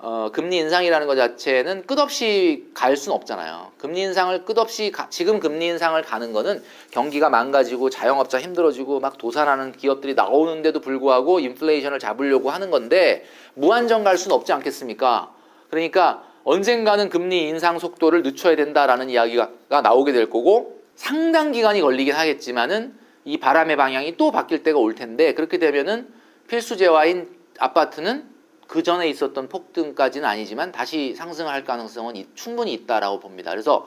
어, 0.00 0.30
금리 0.32 0.58
인상이라는 0.58 1.08
것 1.08 1.16
자체는 1.16 1.84
끝없이 1.84 2.68
갈 2.72 2.96
수는 2.96 3.16
없잖아요. 3.16 3.72
금리 3.78 4.02
인상을 4.02 4.44
끝없이 4.44 4.92
가, 4.92 5.08
지금 5.10 5.40
금리 5.40 5.66
인상을 5.66 6.00
가는 6.02 6.32
거는 6.32 6.62
경기가 6.92 7.30
망가지고 7.30 7.90
자영업자 7.90 8.40
힘들어지고 8.40 9.00
막 9.00 9.18
도산하는 9.18 9.72
기업들이 9.72 10.14
나오는데도 10.14 10.80
불구하고 10.80 11.40
인플레이션을 11.40 11.98
잡으려고 11.98 12.50
하는 12.50 12.70
건데 12.70 13.24
무한정 13.54 14.04
갈 14.04 14.16
수는 14.16 14.36
없지 14.36 14.52
않겠습니까? 14.52 15.32
그러니까 15.68 16.22
언젠가는 16.44 17.08
금리 17.08 17.48
인상 17.48 17.80
속도를 17.80 18.22
늦춰야 18.22 18.54
된다라는 18.54 19.10
이야기가 19.10 19.80
나오게 19.82 20.12
될 20.12 20.30
거고 20.30 20.80
상당 20.94 21.50
기간이 21.50 21.80
걸리긴 21.80 22.14
하겠지만은 22.14 22.96
이 23.28 23.36
바람의 23.36 23.76
방향이 23.76 24.16
또 24.16 24.30
바뀔 24.30 24.62
때가 24.62 24.78
올 24.78 24.94
텐데 24.94 25.34
그렇게 25.34 25.58
되면은 25.58 26.08
필수재화인 26.48 27.28
아파트는 27.58 28.24
그 28.66 28.82
전에 28.82 29.06
있었던 29.10 29.50
폭등까지는 29.50 30.26
아니지만 30.26 30.72
다시 30.72 31.14
상승할 31.14 31.64
가능성은 31.64 32.14
충분히 32.34 32.72
있다라고 32.72 33.20
봅니다. 33.20 33.50
그래서 33.50 33.86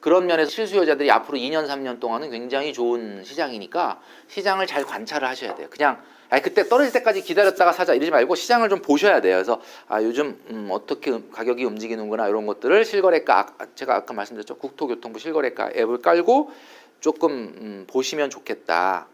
그런 0.00 0.26
면에서 0.26 0.50
실수요자들이 0.50 1.10
앞으로 1.10 1.36
2년, 1.36 1.66
3년 1.66 2.00
동안은 2.00 2.30
굉장히 2.30 2.72
좋은 2.72 3.24
시장이니까 3.24 4.00
시장을 4.28 4.66
잘 4.66 4.84
관찰을 4.84 5.28
하셔야 5.28 5.54
돼요. 5.54 5.68
그냥 5.68 6.00
아니 6.30 6.40
그때 6.42 6.66
떨어질 6.66 6.90
때까지 6.92 7.22
기다렸다가 7.22 7.72
사자 7.72 7.92
이러지 7.92 8.10
말고 8.10 8.36
시장을 8.36 8.70
좀 8.70 8.80
보셔야 8.80 9.20
돼요. 9.20 9.36
그래서 9.36 9.60
아 9.88 10.02
요즘 10.02 10.40
음, 10.48 10.68
어떻게 10.70 11.12
가격이 11.30 11.64
움직이는구나 11.64 12.28
이런 12.28 12.46
것들을 12.46 12.86
실거래가 12.86 13.54
제가 13.74 13.96
아까 13.96 14.14
말씀드렸죠 14.14 14.56
국토교통부 14.56 15.18
실거래가 15.18 15.70
앱을 15.76 16.00
깔고 16.00 16.52
조금 17.00 17.32
음, 17.32 17.86
보시면 17.88 18.30
좋겠다. 18.30 19.06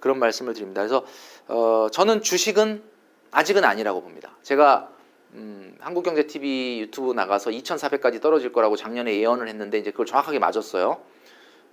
그런 0.00 0.18
말씀을 0.18 0.54
드립니다. 0.54 0.82
그래서 0.82 1.04
어, 1.48 1.88
저는 1.92 2.22
주식은 2.22 2.82
아직은 3.30 3.64
아니라고 3.64 4.02
봅니다. 4.02 4.36
제가 4.42 4.90
음, 5.34 5.76
한국경제TV 5.80 6.80
유튜브 6.80 7.12
나가서 7.12 7.50
2,400까지 7.50 8.20
떨어질 8.20 8.52
거라고 8.52 8.76
작년에 8.76 9.14
예언을 9.16 9.48
했는데 9.48 9.78
이제 9.78 9.90
그걸 9.90 10.06
정확하게 10.06 10.38
맞았어요. 10.38 11.00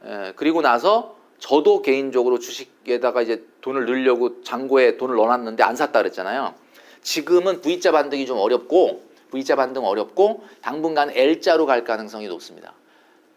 에, 0.05 0.33
그리고 0.35 0.61
나서 0.61 1.17
저도 1.39 1.81
개인적으로 1.81 2.39
주식에다가 2.39 3.21
이제 3.21 3.45
돈을 3.61 3.85
넣으려고 3.85 4.41
잔고에 4.43 4.97
돈을 4.97 5.15
넣어놨는데 5.15 5.63
안 5.63 5.75
샀다 5.75 5.99
그랬잖아요. 5.99 6.53
지금은 7.01 7.61
V자 7.61 7.91
반등이 7.91 8.25
좀 8.25 8.37
어렵고 8.37 9.03
V자 9.31 9.55
반등 9.55 9.83
어렵고 9.85 10.43
당분간 10.61 11.11
L자로 11.11 11.65
갈 11.65 11.83
가능성이 11.83 12.27
높습니다. 12.27 12.73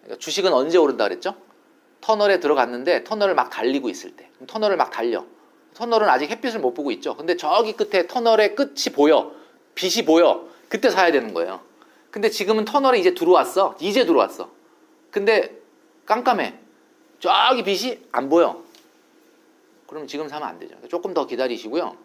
그러니까 0.02 0.18
주식은 0.20 0.52
언제 0.52 0.78
오른다 0.78 1.04
그랬죠? 1.04 1.34
터널에 2.07 2.38
들어갔는데 2.38 3.02
터널을 3.02 3.34
막 3.34 3.50
달리고 3.50 3.88
있을 3.88 4.12
때. 4.12 4.30
터널을 4.46 4.76
막 4.76 4.92
달려. 4.92 5.26
터널은 5.74 6.09
아직 6.09 6.30
햇빛을 6.30 6.61
못 6.61 6.72
보고 6.72 6.92
있죠. 6.92 7.16
근데 7.16 7.36
저기 7.36 7.72
끝에 7.72 8.07
터널의 8.07 8.54
끝이 8.54 8.94
보여. 8.94 9.32
빛이 9.74 10.04
보여. 10.07 10.48
그때 10.68 10.88
사야 10.88 11.11
되는 11.11 11.34
거예요. 11.34 11.62
근데 12.12 12.30
지금은 12.30 12.64
터널에 12.64 13.00
이제 13.00 13.12
들어왔어. 13.12 13.76
이제 13.80 14.07
들어왔어. 14.07 14.52
근데 15.11 15.61
깜깜해. 16.07 16.54
저기 17.18 17.64
빛이 17.64 17.98
안 18.12 18.28
보여. 18.28 18.62
그럼 19.88 20.07
지금 20.07 20.28
사면 20.28 20.46
안 20.46 20.61
되죠. 20.61 20.76
조금 20.88 21.12
더 21.12 21.26
기다리시고요. 21.26 21.96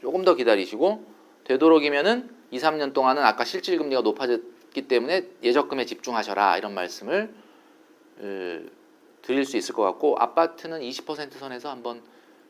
조금 0.00 0.24
더 0.24 0.36
기다리시고 0.36 1.04
되도록이면은 1.44 2.30
2, 2.50 2.58
3년 2.58 2.94
동안은 2.94 3.22
아까 3.22 3.44
실질 3.44 3.76
금리가 3.76 4.00
높아졌기 4.00 4.88
때문에 4.88 5.26
예적금에 5.42 5.84
집중하셔라. 5.84 6.56
이런 6.56 6.72
말씀을 6.72 7.34
드릴 9.22 9.44
수 9.44 9.56
있을 9.56 9.74
것 9.74 9.82
같고 9.82 10.16
아파트는 10.18 10.80
20% 10.80 11.38
선에서 11.38 11.70
한번 11.70 12.02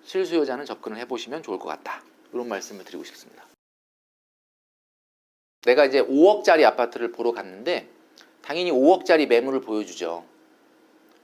실수요자는 0.04 0.64
접근을 0.64 0.98
해보시면 0.98 1.42
좋을 1.42 1.58
것 1.58 1.68
같다. 1.68 2.02
이런 2.32 2.48
말씀을 2.48 2.84
드리고 2.84 3.04
싶습니다. 3.04 3.44
내가 5.62 5.84
이제 5.84 6.02
5억짜리 6.02 6.64
아파트를 6.64 7.12
보러 7.12 7.32
갔는데 7.32 7.88
당연히 8.42 8.70
5억짜리 8.70 9.26
매물을 9.28 9.60
보여주죠. 9.60 10.24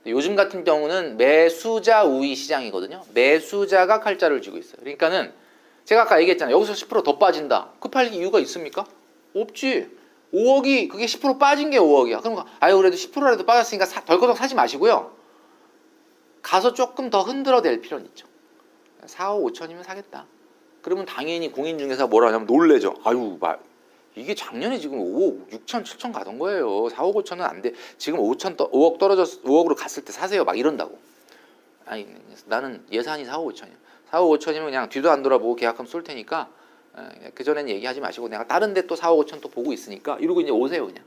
요즘 0.06 0.36
같은 0.36 0.62
경우는 0.62 1.16
매수자 1.16 2.04
우위 2.04 2.36
시장이거든요. 2.36 3.02
매수자가 3.14 4.00
칼자를 4.00 4.42
쥐고 4.42 4.58
있어요. 4.58 4.76
그러니까는 4.80 5.32
제가 5.84 6.02
아까 6.02 6.20
얘기했잖아요. 6.20 6.54
여기서 6.54 6.74
10%더 6.74 7.18
빠진다. 7.18 7.72
급할 7.80 8.12
이유가 8.12 8.38
있습니까? 8.40 8.84
없지. 9.34 9.88
5억이 10.34 10.88
그게 10.88 11.06
10% 11.06 11.38
빠진 11.38 11.70
게 11.70 11.78
5억이야. 11.78 12.22
그럼 12.22 12.44
아유 12.60 12.76
그래도 12.76 12.96
10%라도 12.96 13.46
빠졌으니까 13.46 13.86
사, 13.86 14.04
덜커덕 14.04 14.36
사지 14.36 14.54
마시고요. 14.54 15.15
가서 16.46 16.74
조금 16.74 17.10
더 17.10 17.22
흔들어 17.22 17.60
댈 17.60 17.80
필요는 17.80 18.06
있죠. 18.06 18.28
4억 19.04 19.52
5천이면 19.52 19.82
사겠다. 19.82 20.26
그러면 20.80 21.04
당연히 21.04 21.50
공인중개사 21.50 22.06
뭐라 22.06 22.28
하냐면 22.28 22.46
놀래죠. 22.46 22.94
아유 23.02 23.36
말 23.40 23.58
이게 24.14 24.32
작년에 24.32 24.78
지금 24.78 25.00
5억 25.00 25.50
6천 25.50 25.82
7천 25.82 26.12
가던 26.12 26.38
거예요. 26.38 26.68
4억 26.86 27.16
5천은 27.16 27.40
안 27.40 27.62
돼. 27.62 27.72
지금 27.98 28.20
5천 28.20 28.56
5억 28.56 28.98
떨어졌 28.98 29.42
5억으로 29.42 29.76
갔을 29.76 30.04
때 30.04 30.12
사세요. 30.12 30.44
막 30.44 30.56
이런다고. 30.56 30.96
아니 31.84 32.06
나는 32.44 32.86
예산이 32.92 33.24
4억 33.24 33.44
5천이야. 33.52 33.74
4억 34.12 34.38
5천이면 34.38 34.66
그냥 34.66 34.88
뒤도 34.88 35.10
안 35.10 35.24
돌아보고 35.24 35.56
계약금 35.56 35.86
쏠 35.86 36.04
테니까 36.04 36.48
그 37.34 37.42
전에는 37.42 37.68
얘기하지 37.70 38.00
마시고 38.00 38.28
내가 38.28 38.46
다른 38.46 38.72
데 38.72 38.86
또 38.86 38.94
4억 38.94 39.26
5천 39.26 39.40
또 39.40 39.48
보고 39.48 39.72
있으니까 39.72 40.16
이러고 40.20 40.42
이제 40.42 40.52
오세요 40.52 40.86
그냥. 40.86 41.02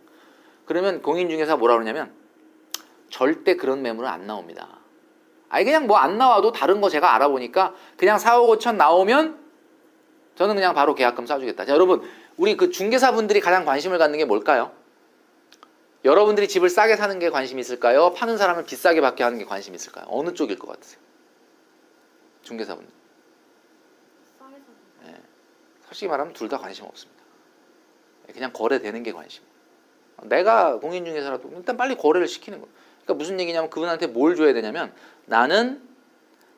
그러면 0.66 1.02
공인중개사 1.02 1.56
뭐라 1.56 1.76
그러냐면 1.76 2.12
절대 3.10 3.56
그런 3.56 3.82
매물은 3.82 4.10
안 4.10 4.28
나옵니다. 4.28 4.80
아니 5.50 5.66
그냥 5.66 5.88
뭐 5.88 5.98
안 5.98 6.18
나와도 6.18 6.52
다른 6.52 6.80
거 6.82 6.90
제가 6.90 7.14
알아보니까 7.16 7.74
그냥 7.98 8.18
4억 8.18 8.60
5천 8.60 8.76
나오면 8.76 9.38
저는 10.36 10.56
그냥 10.56 10.74
바로 10.74 10.96
계약금 10.96 11.26
쏴주겠다. 11.26 11.66
자 11.66 11.74
여러분 11.74 12.02
우리 12.38 12.56
그 12.56 12.70
중개사분들이 12.70 13.42
가장 13.42 13.66
관심을 13.66 13.98
갖는 13.98 14.18
게 14.18 14.26
뭘까요? 14.26 14.72
여러분들이 16.06 16.48
집을 16.48 16.70
싸게 16.70 16.96
사는 16.96 17.20
게 17.20 17.30
관심 17.30 17.60
있을까요? 17.60 18.14
파는 18.14 18.38
사람을 18.38 18.64
비싸게 18.64 19.02
받게 19.02 19.24
하는 19.24 19.38
게 19.38 19.44
관심 19.44 19.76
있을까요? 19.76 20.06
어느 20.08 20.34
쪽일 20.34 20.58
것 20.58 20.70
같으세요? 20.70 21.02
중개사분들. 22.44 22.94
네. 25.06 25.16
솔직히 25.88 26.08
말하면 26.08 26.34
둘 26.34 26.48
다 26.48 26.58
관심 26.58 26.86
없습니다. 26.86 27.22
그냥 28.34 28.54
거래되는 28.54 29.04
게 29.04 29.12
관심. 29.12 29.44
내가 30.24 30.80
공인 30.80 31.04
중개사라도 31.04 31.52
일단 31.58 31.76
빨리 31.76 31.96
거래를 31.98 32.28
시키는 32.28 32.62
거예요. 32.62 32.74
그러니까 33.04 33.14
무슨 33.16 33.40
얘기냐면 33.42 33.70
그분한테 33.70 34.08
뭘 34.08 34.36
줘야 34.36 34.54
되냐면 34.54 34.94
나는 35.30 35.80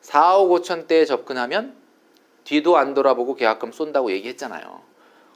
4억 0.02 0.48
5천 0.48 0.86
대에 0.86 1.04
접근하면 1.04 1.74
뒤도 2.44 2.76
안 2.76 2.94
돌아보고 2.94 3.34
계약금 3.36 3.70
쏜다고 3.70 4.10
얘기했잖아요. 4.12 4.80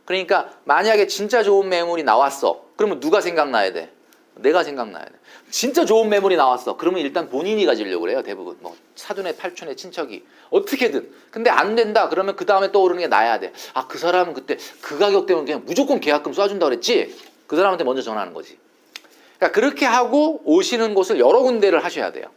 그러니까 0.06 0.50
만약에 0.64 1.06
진짜 1.06 1.42
좋은 1.42 1.68
매물이 1.68 2.02
나왔어. 2.02 2.64
그러면 2.76 2.98
누가 2.98 3.20
생각나야 3.20 3.72
돼? 3.72 3.92
내가 4.36 4.62
생각나야 4.64 5.04
돼. 5.04 5.12
진짜 5.50 5.84
좋은 5.84 6.08
매물이 6.08 6.36
나왔어. 6.36 6.76
그러면 6.76 7.00
일단 7.00 7.28
본인이 7.28 7.64
가지려고 7.66 8.00
그래요. 8.00 8.22
대부분. 8.22 8.56
뭐 8.60 8.74
사돈의 8.94 9.36
팔촌의 9.36 9.76
친척이 9.76 10.24
어떻게든. 10.50 11.12
근데 11.30 11.50
안 11.50 11.74
된다. 11.74 12.08
그러면 12.08 12.36
그 12.36 12.46
다음에 12.46 12.72
떠오르는 12.72 13.00
게 13.00 13.06
나야 13.06 13.38
돼. 13.38 13.52
아, 13.74 13.86
그 13.86 13.98
사람은 13.98 14.34
그때 14.34 14.56
그 14.80 14.98
가격 14.98 15.26
때문에 15.26 15.46
그냥 15.46 15.62
무조건 15.66 16.00
계약금 16.00 16.32
쏴준다 16.32 16.60
그랬지. 16.60 17.14
그 17.46 17.56
사람한테 17.56 17.84
먼저 17.84 18.02
전화하는 18.02 18.32
거지. 18.32 18.58
그러니까 19.36 19.52
그렇게 19.52 19.84
하고 19.84 20.40
오시는 20.44 20.94
곳을 20.94 21.18
여러 21.18 21.40
군데를 21.40 21.84
하셔야 21.84 22.12
돼요. 22.12 22.30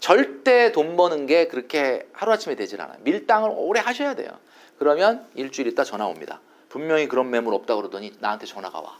절대 0.00 0.72
돈 0.72 0.96
버는 0.96 1.26
게 1.26 1.46
그렇게 1.46 2.08
하루아침에 2.12 2.56
되질 2.56 2.80
않아요. 2.80 2.98
밀당을 3.02 3.50
오래 3.54 3.80
하셔야 3.80 4.14
돼요. 4.14 4.30
그러면 4.78 5.28
일주일 5.34 5.68
있다 5.68 5.84
전화 5.84 6.06
옵니다. 6.06 6.40
분명히 6.70 7.06
그런 7.06 7.30
매물 7.30 7.52
없다 7.52 7.76
그러더니 7.76 8.14
나한테 8.18 8.46
전화가 8.46 8.80
와. 8.80 8.98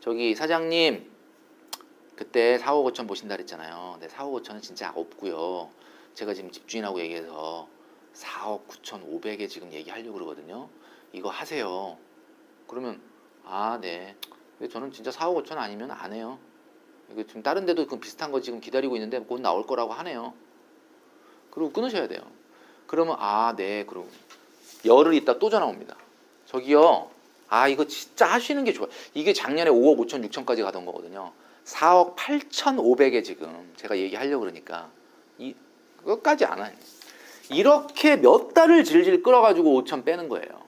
저기 0.00 0.34
사장님 0.34 1.08
그때 2.16 2.58
4억 2.58 2.92
5천 2.92 3.06
보신다 3.06 3.36
그랬잖아요. 3.36 3.98
근데 3.98 4.12
4억 4.12 4.42
5천은 4.42 4.60
진짜 4.60 4.92
없고요. 4.94 5.70
제가 6.14 6.34
지금 6.34 6.50
집주인하고 6.50 7.00
얘기해서 7.00 7.68
4억 8.14 8.66
9천 8.66 9.08
5백에 9.08 9.48
지금 9.48 9.72
얘기하려고 9.72 10.14
그러거든요. 10.14 10.68
이거 11.12 11.28
하세요. 11.30 11.96
그러면 12.66 13.00
아 13.44 13.78
네. 13.80 14.16
근데 14.58 14.72
저는 14.72 14.90
진짜 14.90 15.10
4억 15.10 15.44
5천 15.44 15.58
아니면 15.58 15.92
안 15.92 16.12
해요. 16.12 16.38
이거 17.12 17.22
지금 17.24 17.42
다른 17.42 17.66
데도 17.66 17.86
그 17.86 17.98
비슷한 17.98 18.32
거 18.32 18.40
지금 18.40 18.60
기다리고 18.60 18.96
있는데 18.96 19.18
곧 19.20 19.40
나올 19.40 19.66
거라고 19.66 19.92
하네요. 19.92 20.34
그리고 21.50 21.72
끊으셔야 21.72 22.08
돼요. 22.08 22.20
그러면 22.86 23.16
아 23.18 23.54
네. 23.56 23.84
그러고 23.86 24.08
열흘 24.84 25.14
있다 25.14 25.38
또 25.38 25.50
전화 25.50 25.66
옵니다. 25.66 25.96
저기요. 26.46 27.10
아 27.48 27.68
이거 27.68 27.86
진짜 27.86 28.26
하시는 28.26 28.62
게 28.64 28.72
좋아요. 28.72 28.90
이게 29.14 29.32
작년에 29.32 29.70
5억 29.70 29.98
5천 29.98 30.28
6천까지 30.28 30.62
가던 30.62 30.84
거거든요. 30.84 31.32
4억 31.64 32.16
8천 32.16 32.78
5백에 32.78 33.24
지금 33.24 33.72
제가 33.76 33.96
얘기하려고 33.96 34.40
그러니까 34.40 34.90
이 35.38 35.54
끝까지 36.04 36.44
안 36.44 36.60
하요. 36.60 36.72
이렇게 37.50 38.16
몇 38.16 38.54
달을 38.54 38.84
질질 38.84 39.22
끌어가지고 39.22 39.82
5천 39.82 40.04
빼는 40.04 40.28
거예요. 40.28 40.64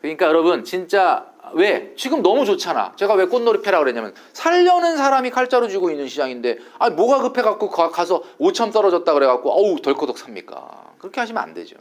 그러니까 0.00 0.26
여러분 0.26 0.64
진짜 0.64 1.32
왜 1.54 1.92
지금 1.96 2.22
너무 2.22 2.44
좋잖아. 2.44 2.92
제가 2.96 3.14
왜 3.14 3.26
꽃놀이 3.26 3.62
패라 3.62 3.78
그랬냐면 3.78 4.14
살려는 4.32 4.96
사람이 4.96 5.30
칼자루 5.30 5.68
쥐고 5.68 5.90
있는 5.90 6.08
시장인데 6.08 6.58
아 6.78 6.90
뭐가 6.90 7.20
급해 7.22 7.42
갖고 7.42 7.70
가서 7.70 8.22
5천 8.40 8.72
떨어졌다 8.72 9.12
그래 9.14 9.26
갖고 9.26 9.50
어우 9.50 9.80
덜커덕 9.80 10.18
삽니까? 10.18 10.94
그렇게 10.98 11.20
하시면 11.20 11.42
안 11.42 11.54
되죠. 11.54 11.76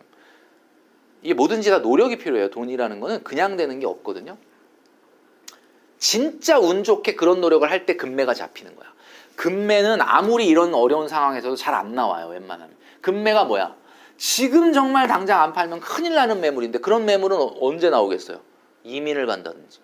이게 1.22 1.34
뭐든지 1.34 1.70
다 1.70 1.80
노력이 1.80 2.18
필요해요. 2.18 2.49
돈이라는 2.49 2.99
거는 2.99 3.24
그냥 3.24 3.57
되는 3.57 3.80
게 3.80 3.86
없거든요. 3.86 4.38
진짜 5.97 6.59
운 6.59 6.84
좋게 6.84 7.15
그런 7.15 7.41
노력을 7.41 7.70
할 7.70 7.86
때 7.86 7.95
금매가 7.95 8.34
잡히는 8.34 8.76
거야. 8.76 8.88
금매는 9.36 10.01
아무리 10.01 10.47
이런 10.47 10.74
어려운 10.74 11.07
상황에서도 11.07 11.55
잘 11.55 11.74
안 11.74 11.93
나와요. 11.95 12.28
웬만하면. 12.28 12.76
금매가 13.01 13.45
뭐야? 13.45 13.76
지금 14.18 14.74
정말 14.74 15.07
당장 15.07 15.41
안 15.41 15.53
팔면 15.53 15.80
큰일 15.80 16.15
나는 16.15 16.41
매물인데 16.41 16.80
그런 16.80 17.05
매물은 17.05 17.38
언제 17.61 17.89
나오겠어요? 17.89 18.39
이민을 18.88 19.25
간다든지 19.27 19.79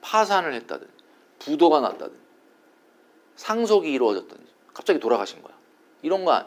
파산을 0.00 0.54
했다든지 0.54 0.92
부도가 1.38 1.80
났다든지 1.80 2.20
상속이 3.36 3.92
이루어졌든지 3.92 4.46
갑자기 4.72 4.98
돌아가신 4.98 5.42
거야. 5.42 5.54
이런 6.02 6.24
거 6.24 6.44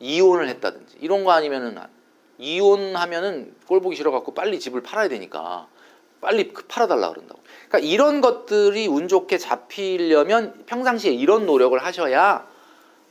이혼을 0.00 0.48
했다든지 0.48 0.96
이런 1.00 1.24
거 1.24 1.32
아니면은 1.32 1.78
이혼하면은 2.38 3.54
꼴 3.66 3.80
보기 3.80 3.96
싫어 3.96 4.10
갖고 4.10 4.34
빨리 4.34 4.58
집을 4.58 4.82
팔아야 4.82 5.08
되니까 5.08 5.68
빨리 6.20 6.52
그 6.52 6.66
팔아달라 6.66 7.10
그런다고. 7.10 7.42
그러니까 7.68 7.78
이런 7.80 8.20
것들이 8.20 8.86
운 8.86 9.08
좋게 9.08 9.38
잡히려면 9.38 10.64
평상시에 10.66 11.12
이런 11.12 11.44
노력을 11.46 11.78
하셔야 11.78 12.48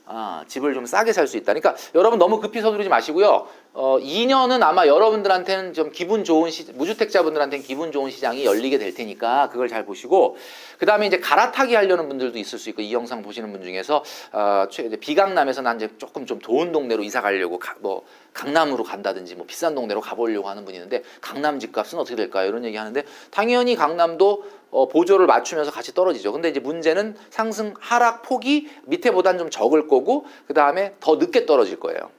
아, 0.05 0.43
집을 0.47 0.73
좀 0.73 0.85
싸게 0.85 1.13
살 1.13 1.27
수 1.27 1.37
있다. 1.37 1.53
그러니까 1.53 1.75
여러분 1.95 2.19
너무 2.19 2.41
급히 2.41 2.59
서두르지 2.59 2.89
마시고요. 2.89 3.47
어, 3.75 3.97
2년은 3.99 4.61
아마 4.61 4.85
여러분들한테는 4.85 5.73
좀 5.73 5.91
기분 5.91 6.23
좋은 6.23 6.51
시, 6.51 6.71
무주택자분들한테는 6.73 7.65
기분 7.65 7.91
좋은 7.91 8.11
시장이 8.11 8.45
열리게 8.45 8.77
될 8.77 8.93
테니까 8.93 9.49
그걸 9.49 9.67
잘 9.67 9.85
보시고 9.85 10.37
그 10.77 10.85
다음에 10.85 11.07
이제 11.07 11.19
갈아타기 11.19 11.73
하려는 11.73 12.07
분들도 12.07 12.37
있을 12.37 12.59
수 12.59 12.69
있고 12.69 12.81
이 12.81 12.93
영상 12.93 13.23
보시는 13.23 13.51
분 13.51 13.63
중에서 13.63 14.03
어, 14.33 14.67
비강남에서 14.99 15.61
난 15.61 15.77
이제 15.77 15.89
조금 15.97 16.25
좀 16.25 16.39
좋은 16.39 16.71
동네로 16.71 17.01
이사 17.03 17.21
가려고 17.21 17.57
가, 17.57 17.75
뭐 17.79 18.03
강남으로 18.33 18.83
간다든지 18.83 19.35
뭐 19.35 19.45
비싼 19.45 19.73
동네로 19.73 20.01
가보려고 20.01 20.49
하는 20.49 20.65
분이 20.65 20.77
있는데 20.77 21.01
강남 21.21 21.59
집값은 21.59 21.97
어떻게 21.97 22.15
될까요? 22.15 22.49
이런 22.49 22.65
얘기 22.65 22.77
하는데 22.77 23.03
당연히 23.31 23.75
강남도 23.75 24.43
어, 24.73 24.87
보조를 24.87 25.27
맞추면서 25.27 25.71
같이 25.71 25.93
떨어지죠. 25.93 26.31
근데 26.31 26.49
이제 26.49 26.59
문제는 26.59 27.15
상승 27.29 27.75
하락 27.79 28.23
폭이 28.23 28.67
밑에보단 28.85 29.37
좀 29.37 29.49
적을 29.51 29.87
거고 29.87 30.25
그 30.47 30.53
다음에 30.53 30.95
더 30.99 31.15
늦게 31.17 31.45
떨어질 31.45 31.79
거예요. 31.79 32.09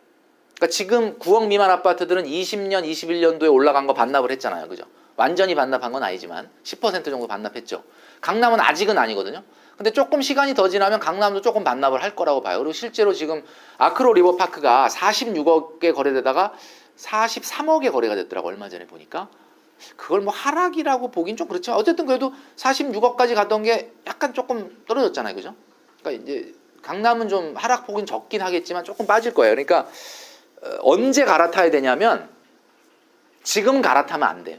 그러니까 0.55 0.68
지금 0.68 1.18
9억 1.18 1.48
미만 1.48 1.70
아파트들은 1.70 2.24
20년, 2.24 2.88
21년도에 2.88 3.52
올라간 3.52 3.88
거 3.88 3.92
반납을 3.92 4.30
했잖아요. 4.30 4.68
그죠? 4.68 4.84
완전히 5.16 5.57
반납한 5.57 5.90
건 5.90 6.05
아니지만 6.05 6.48
10% 6.62 7.05
정도 7.05 7.26
반납했죠. 7.26 7.82
강남은 8.20 8.61
아직은 8.61 8.98
아니거든요. 8.98 9.42
근데 9.76 9.90
조금 9.90 10.22
시간이 10.22 10.55
더 10.55 10.68
지나면 10.68 11.00
강남도 11.00 11.40
조금 11.40 11.64
반납을 11.64 12.05
할 12.05 12.14
거라고 12.14 12.40
봐요. 12.40 12.59
그리고 12.59 12.72
실제로 12.72 13.12
지금 13.12 13.42
아크로 13.78 14.12
리버파크가 14.12 14.88
46억에 14.88 15.92
거래되다가 15.92 16.52
43억에 16.96 17.90
거래가 17.90 18.14
됐더라고 18.14 18.46
얼마 18.46 18.68
전에 18.68 18.86
보니까 18.86 19.28
그걸 19.97 20.20
뭐 20.20 20.33
하락이라고 20.33 21.11
보긴 21.11 21.37
좀 21.37 21.49
그렇지만 21.49 21.79
어쨌든 21.79 22.07
그래도 22.07 22.33
46억까지 22.57 23.35
갔던 23.35 23.62
게 23.62 23.93
약간 24.07 24.35
조금 24.35 24.83
떨어졌잖아요. 24.87 25.35
그죠? 25.35 25.55
그러니까 26.01 26.22
이제 26.22 26.55
강남은 26.83 27.29
좀 27.29 27.57
하락폭은 27.57 28.07
적긴 28.07 28.43
하겠지만 28.43 28.85
조금 28.85 29.07
빠질 29.07 29.35
거예요. 29.35 29.53
그러니까 29.53 29.89
어, 30.62 30.79
언제 30.83 31.25
갈아타야 31.25 31.70
되냐면 31.70 32.29
지금 33.43 33.83
갈아타면 33.83 34.29
안 34.29 34.45
돼요. 34.45 34.59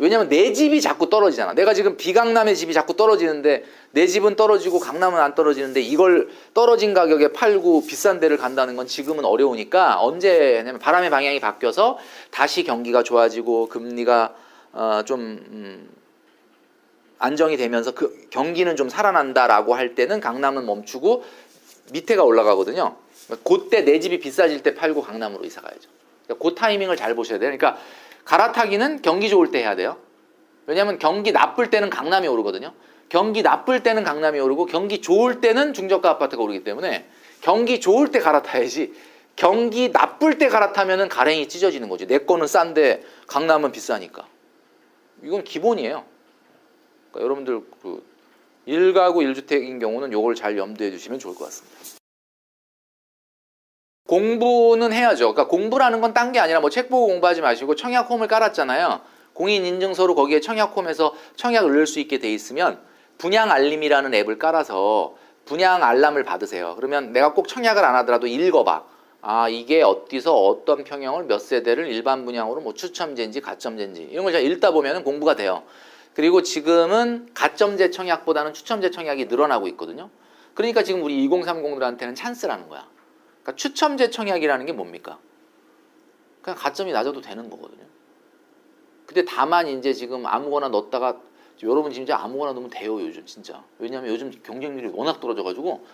왜냐면 0.00 0.28
내 0.28 0.52
집이 0.52 0.80
자꾸 0.80 1.10
떨어지잖아. 1.10 1.54
내가 1.54 1.74
지금 1.74 1.96
비강남의 1.96 2.56
집이 2.56 2.72
자꾸 2.72 2.96
떨어지는데 2.96 3.64
내 3.92 4.06
집은 4.06 4.34
떨어지고 4.34 4.80
강남은 4.80 5.20
안 5.20 5.34
떨어지는데 5.34 5.80
이걸 5.82 6.28
떨어진 6.54 6.94
가격에 6.94 7.32
팔고 7.32 7.86
비싼 7.86 8.18
데를 8.18 8.36
간다는 8.36 8.76
건 8.76 8.86
지금은 8.86 9.24
어려우니까 9.24 10.02
언제 10.02 10.56
하냐면 10.56 10.78
바람의 10.80 11.10
방향이 11.10 11.38
바뀌어서 11.40 11.98
다시 12.30 12.64
경기가 12.64 13.02
좋아지고 13.02 13.68
금리가 13.68 14.34
어 14.72 15.02
좀 15.04 15.20
음, 15.20 15.88
안정이 17.18 17.56
되면서 17.58 17.92
그 17.92 18.28
경기는 18.30 18.74
좀 18.76 18.88
살아난다라고 18.88 19.74
할 19.74 19.94
때는 19.94 20.20
강남은 20.20 20.64
멈추고 20.64 21.22
밑에가 21.92 22.24
올라가거든요. 22.24 22.96
그때 23.44 23.82
내 23.82 24.00
집이 24.00 24.20
비싸질 24.20 24.62
때 24.62 24.74
팔고 24.74 25.02
강남으로 25.02 25.44
이사 25.44 25.60
가야죠. 25.60 25.90
그러니까 26.26 26.48
그 26.48 26.54
타이밍을 26.54 26.96
잘 26.96 27.14
보셔야 27.14 27.38
돼요. 27.38 27.50
그러니까 27.56 27.80
갈아타기는 28.30 29.02
경기 29.02 29.28
좋을 29.28 29.50
때 29.50 29.58
해야 29.58 29.74
돼요. 29.74 29.96
왜냐하면 30.66 31.00
경기 31.00 31.32
나쁠 31.32 31.68
때는 31.68 31.90
강남이 31.90 32.28
오르거든요. 32.28 32.72
경기 33.08 33.42
나쁠 33.42 33.82
때는 33.82 34.04
강남이 34.04 34.38
오르고 34.38 34.66
경기 34.66 35.00
좋을 35.00 35.40
때는 35.40 35.74
중저가 35.74 36.10
아파트가 36.10 36.40
오르기 36.40 36.62
때문에 36.62 37.08
경기 37.40 37.80
좋을 37.80 38.12
때 38.12 38.20
갈아타야지 38.20 38.94
경기 39.34 39.90
나쁠 39.90 40.38
때 40.38 40.48
갈아타면은 40.48 41.08
가랭이 41.08 41.48
찢어지는 41.48 41.88
거지. 41.88 42.06
내 42.06 42.18
거는 42.18 42.46
싼데 42.46 43.02
강남은 43.26 43.72
비싸니까. 43.72 44.28
이건 45.24 45.42
기본이에요. 45.42 46.04
그러니까 47.10 47.24
여러분들 47.24 47.62
그 47.82 48.06
1가구 48.68 49.24
1주택인 49.24 49.80
경우는 49.80 50.12
이걸 50.12 50.36
잘 50.36 50.56
염두해 50.56 50.92
주시면 50.92 51.18
좋을 51.18 51.34
것 51.34 51.46
같습니다. 51.46 51.99
공부는 54.06 54.92
해야죠. 54.92 55.32
그러니까 55.32 55.46
공부라는 55.48 56.00
건 56.00 56.12
딴 56.14 56.32
게 56.32 56.40
아니라 56.40 56.60
뭐 56.60 56.70
책 56.70 56.88
보고 56.88 57.06
공부하지 57.06 57.40
마시고 57.40 57.74
청약홈을 57.76 58.26
깔았잖아요. 58.28 59.00
공인인증서로 59.34 60.14
거기에 60.14 60.40
청약홈에서 60.40 61.14
청약을 61.36 61.72
넣을 61.72 61.86
수 61.86 62.00
있게 62.00 62.18
돼 62.18 62.32
있으면 62.32 62.80
분양 63.18 63.50
알림이라는 63.50 64.12
앱을 64.14 64.38
깔아서 64.38 65.14
분양 65.44 65.82
알람을 65.82 66.24
받으세요. 66.24 66.74
그러면 66.76 67.12
내가 67.12 67.32
꼭 67.34 67.48
청약을 67.48 67.84
안 67.84 67.94
하더라도 67.96 68.26
읽어봐. 68.26 68.84
아 69.22 69.48
이게 69.48 69.82
어디서 69.82 70.34
어떤 70.34 70.82
평형을 70.84 71.24
몇 71.24 71.40
세대를 71.40 71.86
일반 71.88 72.24
분양으로 72.24 72.60
뭐 72.62 72.72
추첨제인지 72.74 73.40
가점제인지 73.42 74.08
이런 74.10 74.24
걸잘 74.24 74.42
읽다 74.44 74.70
보면 74.72 75.04
공부가 75.04 75.36
돼요. 75.36 75.62
그리고 76.14 76.42
지금은 76.42 77.28
가점제 77.34 77.90
청약보다는 77.90 78.54
추첨제 78.54 78.90
청약이 78.90 79.26
늘어나고 79.26 79.68
있거든요. 79.68 80.10
그러니까 80.54 80.82
지금 80.82 81.02
우리 81.02 81.28
2030들한테는 81.28 82.16
찬스라는 82.16 82.68
거야. 82.68 82.86
그러니까 83.50 83.56
추첨제 83.56 84.10
청약이라는 84.10 84.66
게 84.66 84.72
뭡니까? 84.72 85.18
그냥 86.42 86.58
가점이 86.58 86.92
낮아도 86.92 87.20
되는 87.20 87.50
거거든요. 87.50 87.84
근데 89.06 89.24
다만 89.24 89.66
이제 89.66 89.92
지금 89.92 90.24
아무거나 90.26 90.68
넣었다가 90.68 91.20
여러분 91.62 91.92
진짜 91.92 92.16
아무거나 92.18 92.52
넣으면 92.52 92.70
돼요 92.70 93.00
요즘 93.00 93.26
진짜. 93.26 93.62
왜냐하면 93.78 94.10
요즘 94.10 94.30
경쟁률이 94.42 94.90
워낙 94.94 95.20
떨어져가지고 95.20 95.84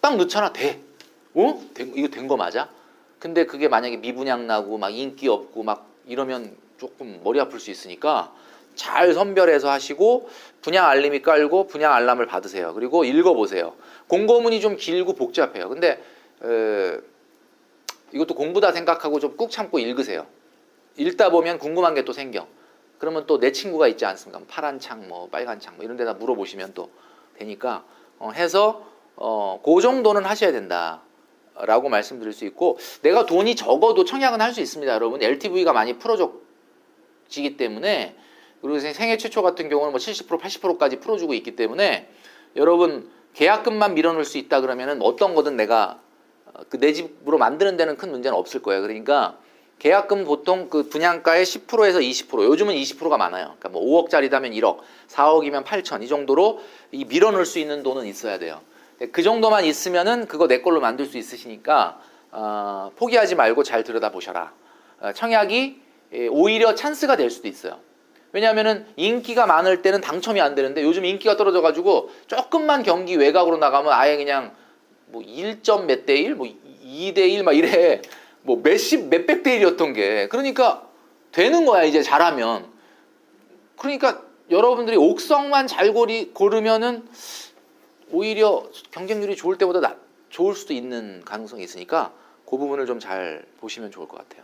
딱 0.00 0.16
넣잖아 0.16 0.52
돼. 0.52 0.82
어? 1.34 1.60
된, 1.74 1.92
이거 1.96 2.08
된 2.08 2.28
거 2.28 2.36
맞아? 2.36 2.68
근데 3.18 3.46
그게 3.46 3.68
만약에 3.68 3.96
미분양 3.98 4.46
나고 4.46 4.76
막 4.76 4.90
인기 4.90 5.28
없고 5.28 5.62
막 5.62 5.88
이러면 6.06 6.56
조금 6.78 7.20
머리 7.24 7.40
아플 7.40 7.58
수 7.58 7.70
있으니까 7.70 8.34
잘 8.74 9.14
선별해서 9.14 9.70
하시고 9.70 10.28
분양 10.60 10.86
알림이 10.86 11.22
깔고 11.22 11.68
분양 11.68 11.94
알람을 11.94 12.26
받으세요. 12.26 12.74
그리고 12.74 13.04
읽어보세요. 13.04 13.74
공고문이 14.08 14.60
좀 14.60 14.76
길고 14.76 15.14
복잡해요. 15.14 15.68
근데 15.70 16.02
에, 16.44 16.98
이것도 18.12 18.34
공부다 18.34 18.72
생각하고 18.72 19.18
좀 19.20 19.36
꾹 19.36 19.50
참고 19.50 19.78
읽으세요. 19.78 20.26
읽다 20.96 21.30
보면 21.30 21.58
궁금한 21.58 21.94
게 21.94 22.02
또 22.04 22.12
생겨. 22.12 22.46
그러면 22.98 23.26
또 23.26 23.38
내 23.38 23.50
친구가 23.52 23.88
있지 23.88 24.04
않습니까? 24.04 24.44
파란 24.48 24.78
창, 24.78 25.08
뭐 25.08 25.28
빨간 25.28 25.58
창, 25.60 25.76
뭐 25.76 25.84
이런 25.84 25.96
데다 25.96 26.14
물어보시면 26.14 26.74
또 26.74 26.90
되니까 27.38 27.84
어, 28.18 28.30
해서 28.30 28.86
어, 29.16 29.60
그 29.64 29.80
정도는 29.80 30.24
하셔야 30.24 30.52
된다. 30.52 31.02
라고 31.56 31.88
말씀드릴 31.88 32.32
수 32.32 32.44
있고 32.46 32.78
내가 33.02 33.26
돈이 33.26 33.54
적어도 33.54 34.04
청약은 34.04 34.40
할 34.40 34.52
수 34.52 34.60
있습니다 34.60 34.92
여러분 34.92 35.22
LTV가 35.22 35.72
많이 35.72 35.96
풀어지기 36.00 37.56
때문에 37.56 38.16
그리고 38.60 38.80
생애 38.80 39.16
최초 39.16 39.40
같은 39.40 39.68
경우는 39.68 39.92
뭐 39.92 40.00
70% 40.00 40.40
80%까지 40.40 40.98
풀어주고 40.98 41.32
있기 41.34 41.54
때문에 41.54 42.08
여러분 42.56 43.08
계약금만 43.34 43.94
밀어넣을 43.94 44.24
수 44.24 44.36
있다 44.36 44.62
그러면은 44.62 45.00
어떤 45.00 45.36
거든 45.36 45.56
내가 45.56 46.00
그 46.68 46.78
내 46.78 46.92
집으로 46.92 47.38
만드는 47.38 47.76
데는 47.76 47.96
큰 47.96 48.10
문제는 48.10 48.36
없을 48.36 48.62
거예요 48.62 48.82
그러니까 48.82 49.38
계약금 49.78 50.24
보통 50.24 50.70
그 50.70 50.88
분양가의 50.88 51.44
10%에서 51.44 51.98
20% 51.98 52.44
요즘은 52.44 52.74
20%가 52.74 53.16
많아요 53.16 53.56
그러니까 53.58 53.68
뭐 53.70 53.82
5억짜리다면 53.82 54.52
1억 54.52 54.78
4억이면 55.08 55.64
8천 55.64 56.02
이 56.02 56.08
정도로 56.08 56.60
이 56.92 57.04
밀어넣을 57.04 57.44
수 57.44 57.58
있는 57.58 57.82
돈은 57.82 58.06
있어야 58.06 58.38
돼요 58.38 58.60
그 59.12 59.22
정도만 59.22 59.64
있으면은 59.64 60.26
그거 60.26 60.46
내 60.46 60.60
걸로 60.60 60.80
만들 60.80 61.06
수 61.06 61.18
있으시니까 61.18 61.98
어, 62.30 62.90
포기하지 62.96 63.36
말고 63.36 63.62
잘 63.62 63.84
들여다 63.84 64.10
보셔라. 64.10 64.52
어, 65.00 65.12
청약이 65.12 65.80
예, 66.14 66.26
오히려 66.26 66.74
찬스가 66.74 67.16
될 67.16 67.30
수도 67.30 67.48
있어요. 67.48 67.78
왜냐하면은 68.32 68.86
인기가 68.96 69.46
많을 69.46 69.82
때는 69.82 70.00
당첨이 70.00 70.40
안 70.40 70.56
되는데 70.56 70.82
요즘 70.82 71.04
인기가 71.04 71.36
떨어져가지고 71.36 72.10
조금만 72.26 72.82
경기 72.82 73.14
외곽으로 73.16 73.58
나가면 73.58 73.92
아예 73.92 74.16
그냥 74.16 74.52
뭐 75.14 75.22
1점 75.22 75.84
몇 75.84 76.04
대 76.06 76.16
1, 76.16 76.34
뭐 76.34 76.46
2 76.46 77.14
대 77.14 77.28
1 77.28 77.44
막 77.44 77.52
이래. 77.52 78.02
뭐 78.42 78.60
몇십 78.62 79.08
몇백 79.08 79.42
대 79.44 79.58
1이었던 79.60 79.94
게. 79.94 80.28
그러니까 80.28 80.88
되는 81.32 81.64
거야 81.64 81.84
이제 81.84 82.02
잘하면. 82.02 82.66
그러니까 83.78 84.22
여러분들이 84.50 84.96
옥성만 84.96 85.66
잘 85.68 85.92
고리, 85.92 86.30
고르면은 86.34 87.08
오히려 88.10 88.68
경쟁률이 88.90 89.34
좋을 89.36 89.56
때보다 89.56 89.80
나, 89.80 89.96
좋을 90.28 90.54
수도 90.54 90.72
있는 90.74 91.22
가능성이 91.24 91.64
있으니까 91.64 92.12
그 92.44 92.58
부분을 92.58 92.86
좀 92.86 92.98
잘 92.98 93.44
보시면 93.60 93.90
좋을 93.90 94.06
것 94.08 94.18
같아요. 94.18 94.43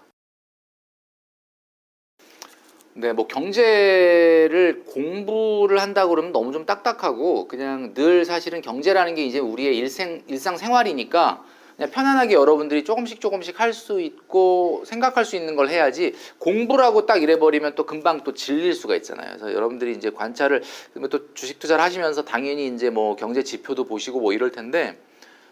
네, 3.00 3.14
뭐 3.14 3.26
경제를 3.26 4.84
공부를 4.84 5.80
한다 5.80 6.06
그러면 6.06 6.32
너무 6.32 6.52
좀 6.52 6.66
딱딱하고 6.66 7.48
그냥 7.48 7.94
늘 7.94 8.26
사실은 8.26 8.60
경제라는 8.60 9.14
게 9.14 9.24
이제 9.24 9.38
우리의 9.38 9.74
일생 9.78 10.22
일상 10.26 10.58
생활이니까 10.58 11.42
그냥 11.76 11.90
편안하게 11.90 12.34
여러분들이 12.34 12.84
조금씩 12.84 13.22
조금씩 13.22 13.58
할 13.58 13.72
수 13.72 14.02
있고 14.02 14.82
생각할 14.84 15.24
수 15.24 15.34
있는 15.34 15.56
걸 15.56 15.70
해야지 15.70 16.12
공부라고 16.38 17.06
딱 17.06 17.22
이래버리면 17.22 17.74
또 17.74 17.86
금방 17.86 18.22
또 18.22 18.34
질릴 18.34 18.74
수가 18.74 18.94
있잖아요. 18.96 19.28
그래서 19.30 19.54
여러분들이 19.54 19.92
이제 19.92 20.10
관찰을 20.10 20.62
또 21.08 21.32
주식 21.32 21.58
투자를 21.58 21.82
하시면서 21.82 22.22
당연히 22.26 22.66
이제 22.66 22.90
뭐 22.90 23.16
경제 23.16 23.42
지표도 23.42 23.84
보시고 23.84 24.20
뭐 24.20 24.34
이럴 24.34 24.50
텐데 24.52 24.98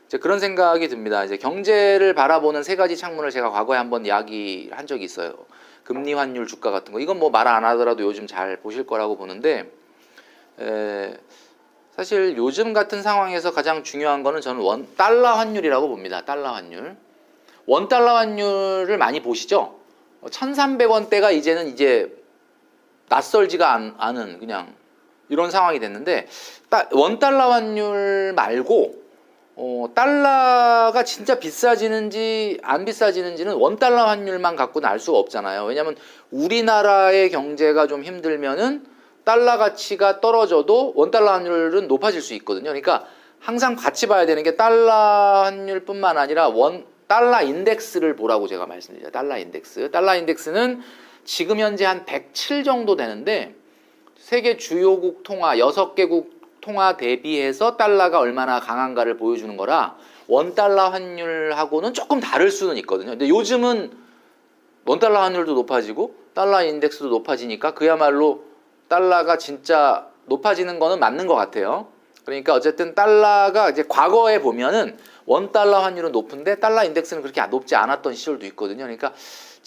이제 0.06 0.18
그런 0.18 0.38
생각이 0.38 0.86
듭니다. 0.88 1.24
이제 1.24 1.38
경제를 1.38 2.12
바라보는 2.12 2.62
세 2.62 2.76
가지 2.76 2.94
창문을 2.94 3.30
제가 3.30 3.48
과거에 3.48 3.78
한번 3.78 4.04
이야기한 4.04 4.86
적이 4.86 5.04
있어요. 5.04 5.32
금리 5.88 6.12
환율 6.12 6.46
주가 6.46 6.70
같은 6.70 6.92
거 6.92 7.00
이건 7.00 7.18
뭐 7.18 7.30
말 7.30 7.48
안 7.48 7.64
하더라도 7.64 8.02
요즘 8.04 8.26
잘 8.26 8.58
보실 8.58 8.86
거라고 8.86 9.16
보는데 9.16 9.72
에, 10.60 11.16
사실 11.96 12.36
요즘 12.36 12.74
같은 12.74 13.02
상황에서 13.02 13.52
가장 13.52 13.82
중요한 13.82 14.22
거는 14.22 14.42
저는 14.42 14.60
원 14.60 14.86
달러 14.96 15.32
환율이라고 15.32 15.88
봅니다. 15.88 16.24
달러 16.26 16.52
환율. 16.52 16.96
원 17.66 17.88
달러 17.88 18.16
환율을 18.16 18.98
많이 18.98 19.20
보시죠? 19.22 19.78
1,300원대가 20.24 21.32
이제는 21.34 21.68
이제 21.68 22.14
낯설지가 23.08 23.72
않, 23.72 23.94
않은 23.96 24.40
그냥 24.40 24.74
이런 25.30 25.50
상황이 25.50 25.80
됐는데 25.80 26.28
원 26.92 27.18
달러 27.18 27.50
환율 27.50 28.34
말고 28.36 29.07
어, 29.60 29.88
달러가 29.92 31.02
진짜 31.02 31.40
비싸지는지 31.40 32.60
안 32.62 32.84
비싸지는지는 32.84 33.54
원 33.54 33.76
달러 33.76 34.04
환율만 34.04 34.54
갖고는 34.54 34.88
알 34.88 35.00
수가 35.00 35.18
없잖아요. 35.18 35.64
왜냐하면 35.64 35.96
우리나라의 36.30 37.28
경제가 37.30 37.88
좀 37.88 38.04
힘들면은 38.04 38.86
달러 39.24 39.58
가치가 39.58 40.20
떨어져도 40.20 40.92
원달러 40.94 41.32
환율은 41.32 41.88
높아질 41.88 42.22
수 42.22 42.34
있거든요. 42.34 42.66
그러니까 42.66 43.06
항상 43.40 43.74
같이 43.74 44.06
봐야 44.06 44.26
되는 44.26 44.44
게 44.44 44.54
달러 44.54 45.42
환율뿐만 45.42 46.16
아니라 46.16 46.48
원 46.48 46.86
달러 47.08 47.42
인덱스를 47.42 48.14
보라고 48.14 48.46
제가 48.46 48.66
말씀드려요. 48.66 49.10
달러 49.10 49.38
인덱스. 49.38 49.90
달러 49.90 50.14
인덱스는 50.14 50.82
지금 51.24 51.58
현재 51.58 51.84
한 51.84 52.04
107 52.06 52.62
정도 52.62 52.94
되는데 52.94 53.56
세계 54.16 54.56
주요국 54.56 55.24
통화 55.24 55.56
6개국 55.56 56.37
통화 56.68 56.98
대비해서 56.98 57.78
달러가 57.78 58.18
얼마나 58.18 58.60
강한가를 58.60 59.16
보여주는 59.16 59.56
거라 59.56 59.96
원달러 60.26 60.90
환율하고는 60.90 61.94
조금 61.94 62.20
다를 62.20 62.50
수는 62.50 62.76
있거든요. 62.78 63.12
근데 63.12 63.26
요즘은 63.26 63.90
원달러 64.84 65.22
환율도 65.22 65.54
높아지고 65.54 66.14
달러 66.34 66.62
인덱스도 66.62 67.08
높아지니까 67.08 67.72
그야말로 67.72 68.44
달러가 68.86 69.38
진짜 69.38 70.08
높아지는 70.26 70.78
거는 70.78 71.00
맞는 71.00 71.26
것 71.26 71.34
같아요. 71.34 71.86
그러니까 72.26 72.52
어쨌든 72.52 72.94
달러가 72.94 73.70
이제 73.70 73.84
과거에 73.88 74.42
보면은 74.42 74.98
원 75.24 75.52
달러 75.52 75.78
환율은 75.78 76.12
높은데 76.12 76.60
달러 76.60 76.84
인덱스는 76.84 77.22
그렇게 77.22 77.40
높지 77.46 77.76
않았던 77.76 78.12
시절도 78.12 78.44
있거든요. 78.48 78.84
그러니까 78.84 79.14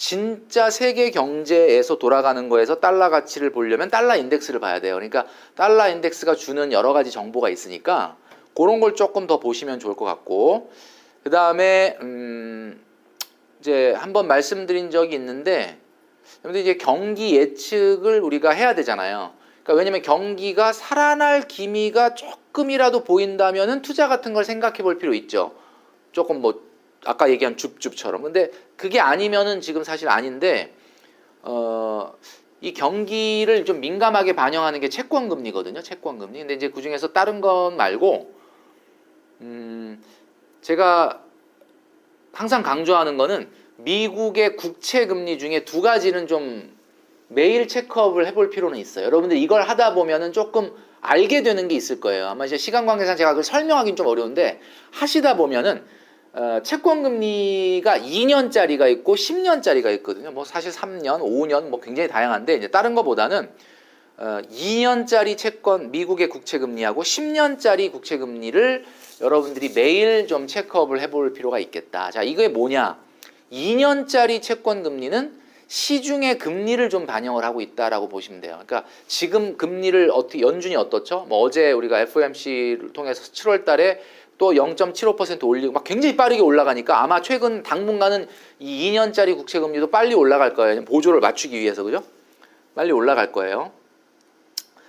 진짜 0.02 0.68
세계 0.68 1.12
경제에서 1.12 1.96
돌아가는 1.96 2.48
거에서 2.48 2.80
달러 2.80 3.08
가치를 3.08 3.52
보려면 3.52 3.88
달러 3.88 4.16
인덱스를 4.16 4.58
봐야 4.58 4.80
돼요. 4.80 4.94
그러니까 4.96 5.26
달러 5.54 5.88
인덱스가 5.88 6.34
주는 6.34 6.72
여러 6.72 6.92
가지 6.92 7.12
정보가 7.12 7.48
있으니까 7.50 8.16
그런 8.56 8.80
걸 8.80 8.96
조금 8.96 9.28
더 9.28 9.38
보시면 9.38 9.78
좋을 9.78 9.94
것 9.94 10.04
같고 10.04 10.72
그 11.22 11.30
다음에 11.30 11.96
음 12.00 12.84
이제 13.60 13.92
한번 13.92 14.26
말씀드린 14.26 14.90
적이 14.90 15.14
있는데 15.14 15.78
근데 16.42 16.60
이제 16.60 16.74
경기 16.74 17.36
예측을 17.36 18.22
우리가 18.22 18.50
해야 18.50 18.74
되잖아요. 18.74 19.34
그러니까 19.62 19.74
왜냐면 19.78 20.02
경기가 20.02 20.72
살아날 20.72 21.42
기미가 21.46 22.16
조금이라도 22.16 23.04
보인다면은 23.04 23.82
투자 23.82 24.08
같은 24.08 24.32
걸 24.32 24.44
생각해 24.44 24.78
볼 24.78 24.98
필요 24.98 25.14
있죠. 25.14 25.54
조금 26.10 26.40
뭐 26.40 26.71
아까 27.04 27.30
얘기한 27.30 27.56
줍줍처럼. 27.56 28.22
근데 28.22 28.50
그게 28.76 29.00
아니면은 29.00 29.60
지금 29.60 29.84
사실 29.84 30.08
아닌데 30.08 30.74
어. 31.42 32.12
이 32.62 32.72
경기를 32.72 33.64
좀 33.64 33.80
민감하게 33.80 34.36
반영하는 34.36 34.78
게 34.78 34.88
채권 34.88 35.28
금리거든요. 35.28 35.82
채권 35.82 36.18
금리. 36.18 36.38
근데 36.38 36.54
이제 36.54 36.68
그 36.70 36.80
중에서 36.80 37.12
다른 37.12 37.40
건 37.40 37.76
말고 37.76 38.32
음 39.40 40.00
제가 40.60 41.20
항상 42.32 42.62
강조하는 42.62 43.16
거는 43.16 43.50
미국의 43.78 44.56
국채 44.56 45.06
금리 45.06 45.40
중에 45.40 45.64
두 45.64 45.82
가지는 45.82 46.28
좀 46.28 46.72
매일 47.26 47.66
체크업을 47.66 48.28
해볼 48.28 48.50
필요는 48.50 48.78
있어요. 48.78 49.06
여러분들 49.06 49.36
이걸 49.38 49.62
하다 49.62 49.94
보면은 49.94 50.32
조금 50.32 50.72
알게 51.00 51.42
되는 51.42 51.66
게 51.66 51.74
있을 51.74 51.98
거예요. 51.98 52.28
아마 52.28 52.44
이제 52.46 52.56
시간 52.56 52.86
관계상 52.86 53.16
제가 53.16 53.30
그걸 53.30 53.42
설명하기는 53.42 53.96
좀 53.96 54.06
어려운데 54.06 54.60
하시다 54.92 55.36
보면은 55.36 55.82
어, 55.82 55.84
채권 56.62 57.02
금리가 57.02 57.98
2년짜리가 57.98 58.90
있고 58.90 59.14
10년짜리가 59.14 59.92
있거든요. 59.96 60.30
뭐 60.30 60.44
사실 60.44 60.72
3년, 60.72 61.20
5년 61.20 61.68
뭐 61.68 61.80
굉장히 61.80 62.08
다양한데 62.08 62.54
이제 62.54 62.68
다른 62.68 62.94
것보다는 62.94 63.50
어, 64.16 64.40
2년짜리 64.50 65.36
채권 65.36 65.90
미국의 65.90 66.28
국채 66.28 66.58
금리하고 66.58 67.02
10년짜리 67.02 67.90
국채 67.90 68.18
금리를 68.18 68.84
여러분들이 69.20 69.72
매일 69.74 70.26
좀 70.26 70.46
체크업을 70.46 71.00
해볼 71.00 71.32
필요가 71.32 71.58
있겠다. 71.58 72.10
자, 72.10 72.22
이게 72.22 72.48
뭐냐? 72.48 72.98
2년짜리 73.50 74.40
채권 74.40 74.82
금리는 74.82 75.40
시중의 75.66 76.38
금리를 76.38 76.88
좀 76.90 77.06
반영을 77.06 77.44
하고 77.44 77.62
있다라고 77.62 78.08
보시면 78.08 78.42
돼요. 78.42 78.60
그러니까 78.66 78.88
지금 79.06 79.56
금리를 79.56 80.10
어떻게 80.12 80.40
연준이 80.40 80.76
어떻죠? 80.76 81.24
뭐 81.28 81.38
어제 81.40 81.72
우리가 81.72 82.00
FOMC를 82.00 82.92
통해서 82.92 83.22
7월 83.32 83.64
달에 83.64 84.00
또 84.38 84.52
0.75% 84.52 85.44
올리고 85.44 85.72
막 85.72 85.84
굉장히 85.84 86.16
빠르게 86.16 86.40
올라가니까 86.40 87.02
아마 87.02 87.20
최근 87.22 87.62
당분간은 87.62 88.28
이 88.58 88.90
2년짜리 88.90 89.36
국채 89.36 89.60
금리도 89.60 89.90
빨리 89.90 90.14
올라갈 90.14 90.54
거예요. 90.54 90.84
보조를 90.84 91.20
맞추기 91.20 91.58
위해서 91.58 91.82
그죠? 91.82 92.02
빨리 92.74 92.92
올라갈 92.92 93.32
거예요. 93.32 93.72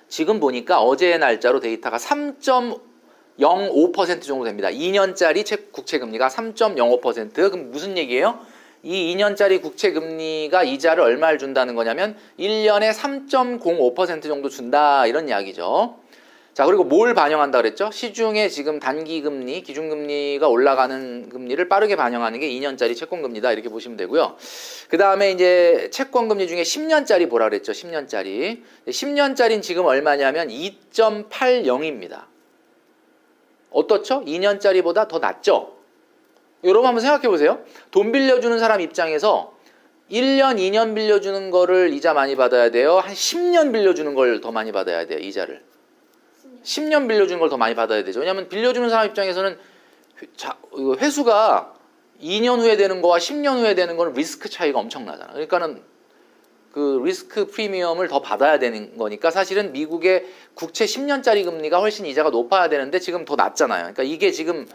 지금 0.08 0.40
보니까 0.40 0.82
어제의 0.82 1.20
날짜로 1.20 1.60
데이터가 1.60 1.98
3.05% 1.98 4.22
정도 4.22 4.46
됩니다. 4.46 4.70
2년짜리 4.70 5.72
국채 5.72 6.00
금리가 6.00 6.30
3.05% 6.30 7.34
그럼 7.34 7.72
무슨 7.72 7.98
얘기예요? 7.98 8.40
이 8.84 9.16
2년짜리 9.16 9.62
국채 9.62 9.92
금리가 9.92 10.64
이자를 10.64 11.04
얼마를 11.04 11.40
준다는 11.40 11.74
거냐면 11.74 12.16
1년에 12.38 12.94
3.05% 12.94 14.24
정도 14.24 14.50
준다 14.50 15.08
이런 15.08 15.30
이야기죠. 15.30 16.03
자, 16.54 16.68
그리고 16.68 16.84
뭘 16.84 17.16
반영한다 17.16 17.58
그랬죠? 17.60 17.90
시중에 17.92 18.48
지금 18.48 18.80
단기 18.80 19.22
금리, 19.22 19.64
기준 19.64 19.90
금리가 19.90 20.48
올라가는 20.48 21.28
금리를 21.30 21.68
빠르게 21.68 21.96
반영하는 21.96 22.40
게 22.40 22.48
2년짜리 22.48 22.96
채권 22.96 23.24
금리다. 23.24 23.52
이렇게 23.52 23.70
보시면 23.70 23.98
되고요. 23.98 24.36
그다음에 24.90 25.32
이제 25.32 25.90
채권 25.92 26.28
금리 26.28 26.48
중에 26.48 26.62
10년짜리 26.62 27.28
보라 27.28 27.50
그랬죠? 27.50 27.72
10년짜리. 27.72 28.62
10년짜리는 28.86 29.64
지금 29.64 29.86
얼마냐면 29.86 30.50
2.80입니다. 30.50 32.26
어떻죠? 33.72 34.24
2년짜리보다 34.24 35.08
더 35.08 35.18
낮죠? 35.18 35.76
여러분 36.64 36.88
한번 36.88 37.02
생각해 37.02 37.30
보세요. 37.30 37.64
돈 37.90 38.12
빌려주는 38.12 38.60
사람 38.60 38.80
입장에서 38.80 39.54
1년, 40.12 40.60
2년 40.60 40.94
빌려주는 40.94 41.50
거를 41.50 41.92
이자 41.94 42.14
많이 42.14 42.36
받아야 42.36 42.70
돼요. 42.70 43.00
한 43.00 43.12
10년 43.16 43.74
빌려주는 43.74 44.14
걸 44.14 44.40
더 44.40 44.52
많이 44.52 44.72
받아야 44.72 45.08
돼요. 45.08 45.18
이자를. 45.18 45.73
10년 46.64 47.08
빌려주는 47.08 47.40
걸 47.40 47.50
더 47.50 47.58
많이 47.58 47.76
받아야 47.76 48.04
되죠. 48.04 48.20
왜냐하면 48.20 48.50
빌려주는 48.50 48.90
사람 48.90 49.08
입장에서는 49.08 49.58
회수가 51.00 51.74
2년 52.22 52.60
후에 52.60 52.78
되는 52.78 53.02
거와 53.02 53.18
10년 53.18 53.60
후에 53.60 53.76
되는 53.76 53.98
거는 53.98 54.14
리스크 54.14 54.50
차이가 54.50 54.80
엄청나잖아. 54.80 55.34
그러니까는 55.34 55.82
그 56.72 57.02
리스크 57.04 57.46
프리미엄을 57.48 58.08
더 58.08 58.22
받아야 58.22 58.58
되는 58.58 58.98
거니까 58.98 59.30
사실은 59.30 59.74
미국의 59.74 60.26
국채 60.56 60.86
10년짜리 60.86 61.46
금리가 61.46 61.80
훨씬 61.80 62.06
이자가 62.06 62.30
높아야 62.32 62.70
되는데 62.70 63.00
지금 63.00 63.26
더 63.26 63.36
낮잖아요. 63.36 63.82
그러니까 63.82 64.04
이게 64.04 64.32
지금 64.32 64.66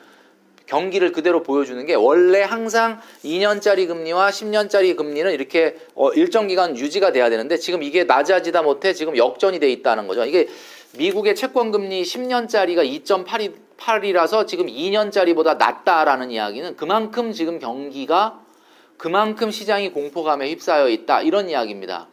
경기를 0.66 1.12
그대로 1.12 1.42
보여주는 1.42 1.84
게 1.86 1.94
원래 1.94 2.42
항상 2.42 3.00
2년짜리 3.24 3.88
금리와 3.88 4.28
10년짜리 4.30 4.94
금리는 4.96 5.32
이렇게 5.32 5.76
어 5.94 6.12
일정 6.12 6.46
기간 6.46 6.76
유지가 6.76 7.10
돼야 7.10 7.30
되는데 7.30 7.56
지금 7.56 7.82
이게 7.82 8.04
낮아지다 8.04 8.62
못해 8.62 8.92
지금 8.92 9.16
역전이 9.16 9.58
돼 9.58 9.70
있다는 9.70 10.06
거죠. 10.06 10.24
이게 10.26 10.46
미국의 10.96 11.34
채권 11.34 11.70
금리 11.70 12.02
10년짜리가 12.02 12.84
2.8이라서 13.04 14.46
지금 14.46 14.66
2년짜리보다 14.66 15.58
낮다라는 15.58 16.30
이야기는 16.30 16.76
그만큼 16.76 17.32
지금 17.32 17.58
경기가 17.58 18.40
그만큼 18.96 19.50
시장이 19.50 19.92
공포감에 19.92 20.50
휩싸여 20.50 20.88
있다 20.88 21.22
이런 21.22 21.48
이야기입니다. 21.48 22.08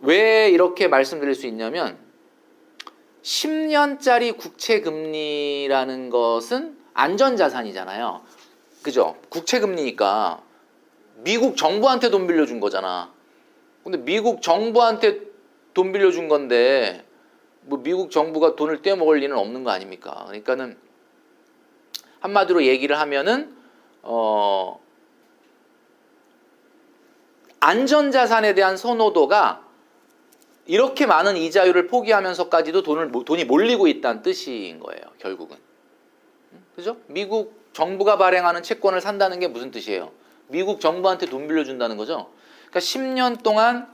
왜 0.00 0.48
이렇게 0.50 0.88
말씀드릴 0.88 1.34
수 1.34 1.46
있냐면 1.46 1.98
10년짜리 3.22 4.36
국채 4.36 4.80
금리라는 4.80 6.10
것은 6.10 6.76
안전 6.94 7.36
자산이잖아요. 7.36 8.22
그죠? 8.82 9.16
국채 9.28 9.60
금리니까 9.60 10.42
미국 11.16 11.56
정부한테 11.56 12.10
돈 12.10 12.26
빌려준 12.26 12.60
거잖아. 12.60 13.12
근데 13.84 13.98
미국 13.98 14.42
정부한테 14.42 15.20
돈 15.74 15.92
빌려준 15.92 16.28
건데 16.28 17.04
뭐 17.66 17.80
미국 17.82 18.10
정부가 18.10 18.56
돈을 18.56 18.82
떼먹을 18.82 19.18
리는 19.18 19.36
없는 19.36 19.64
거 19.64 19.70
아닙니까? 19.70 20.24
그러니까는 20.26 20.78
한마디로 22.20 22.64
얘기를 22.64 22.98
하면은 22.98 23.54
어 24.02 24.80
안전자산에 27.60 28.54
대한 28.54 28.76
선호도가 28.76 29.64
이렇게 30.66 31.06
많은 31.06 31.36
이자율을 31.36 31.88
포기하면서까지도 31.88 32.82
돈을 32.82 33.12
돈이 33.24 33.44
몰리고 33.44 33.88
있다는 33.88 34.22
뜻인 34.22 34.80
거예요. 34.80 35.02
결국은 35.18 35.56
그죠? 36.76 36.96
미국 37.06 37.66
정부가 37.72 38.16
발행하는 38.16 38.62
채권을 38.62 39.00
산다는 39.00 39.40
게 39.40 39.48
무슨 39.48 39.70
뜻이에요? 39.70 40.12
미국 40.48 40.80
정부한테 40.80 41.26
돈 41.26 41.48
빌려준다는 41.48 41.96
거죠. 41.96 42.30
그러니까 42.70 42.80
10년 42.80 43.42
동안 43.42 43.88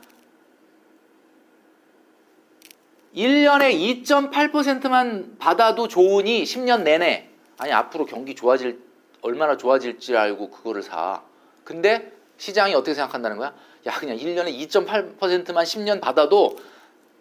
1년에 3.16 4.04
2.8%만 4.04 5.36
받아도 5.38 5.88
좋으니 5.88 6.44
10년 6.44 6.82
내내 6.82 7.28
아니 7.58 7.72
앞으로 7.72 8.06
경기 8.06 8.34
좋아질 8.34 8.80
얼마나 9.20 9.56
좋아질지 9.56 10.16
알고 10.16 10.50
그거를 10.50 10.82
사. 10.82 11.22
근데 11.64 12.12
시장이 12.38 12.74
어떻게 12.74 12.94
생각한다는 12.94 13.36
거야? 13.36 13.54
야 13.86 13.92
그냥 13.92 14.16
1년에 14.16 14.52
2.8%만 14.68 15.64
10년 15.64 16.00
받아도 16.00 16.56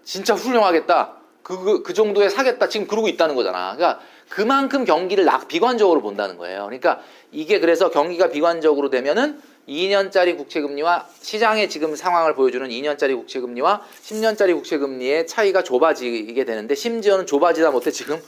진짜 0.03 0.33
훌륭하겠다. 0.33 1.17
그, 1.43 1.59
그, 1.59 1.83
그 1.83 1.93
정도에 1.93 2.29
사겠다. 2.29 2.69
지금 2.69 2.87
그러고 2.87 3.07
있다는 3.07 3.35
거잖아. 3.35 3.75
그러니까 3.75 4.01
그만큼 4.29 4.85
경기를 4.85 5.25
낙 5.25 5.47
비관적으로 5.47 6.01
본다는 6.01 6.37
거예요. 6.37 6.65
그러니까 6.65 7.01
이게 7.31 7.59
그래서 7.59 7.89
경기가 7.89 8.29
비관적으로 8.29 8.89
되면은 8.89 9.41
2년짜리 9.68 10.38
국채금리와 10.38 11.07
시장의 11.22 11.70
지금 11.70 11.95
상황을 11.95 12.36
보여주는 12.36 12.68
2년짜리 12.68 13.16
국채금리와 13.16 13.82
10년짜리 14.03 14.53
국채금리의 14.55 15.28
차이가 15.28 15.64
좁아지게 15.64 16.43
되는데 16.45 16.76
심지어는 16.76 17.26
좁아지다 17.26 17.72
못해 17.72 17.91
지금 17.91 18.22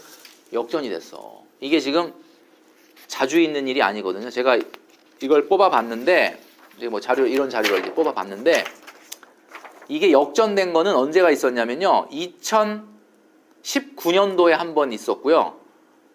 역전이 0.54 0.90
됐어. 0.90 1.42
이게 1.60 1.80
지금 1.80 2.14
자주 3.08 3.40
있는 3.40 3.68
일이 3.68 3.82
아니거든요. 3.82 4.30
제가 4.30 4.60
이걸 5.22 5.48
뽑아봤는데 5.48 6.40
이제 6.78 6.88
뭐 6.90 7.00
자료 7.00 7.26
이런 7.26 7.50
자료를 7.50 7.80
이제 7.80 7.94
뽑아봤는데 7.94 8.64
이게 9.90 10.12
역전된 10.12 10.74
거는 10.74 10.96
언제가 10.96 11.30
있었냐면요. 11.32 12.10
2019년도에 13.64 14.52
한 14.52 14.74
번 14.74 14.92
있었고요. 14.94 15.60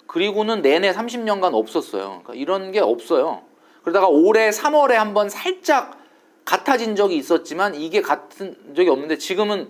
그리고는 0.07 0.63
내내 0.63 0.93
30년간 0.93 1.55
없었어요. 1.55 2.23
그러니까 2.25 2.35
이런 2.35 2.73
게 2.73 2.81
없어요. 2.81 3.43
그러다가 3.89 4.09
올해 4.09 4.51
3월에 4.51 4.93
한번 4.93 5.31
살짝 5.31 5.99
같아진 6.45 6.95
적이 6.95 7.17
있었지만 7.17 7.75
이게 7.75 8.03
같은 8.03 8.55
적이 8.77 8.91
없는데 8.91 9.17
지금은 9.17 9.69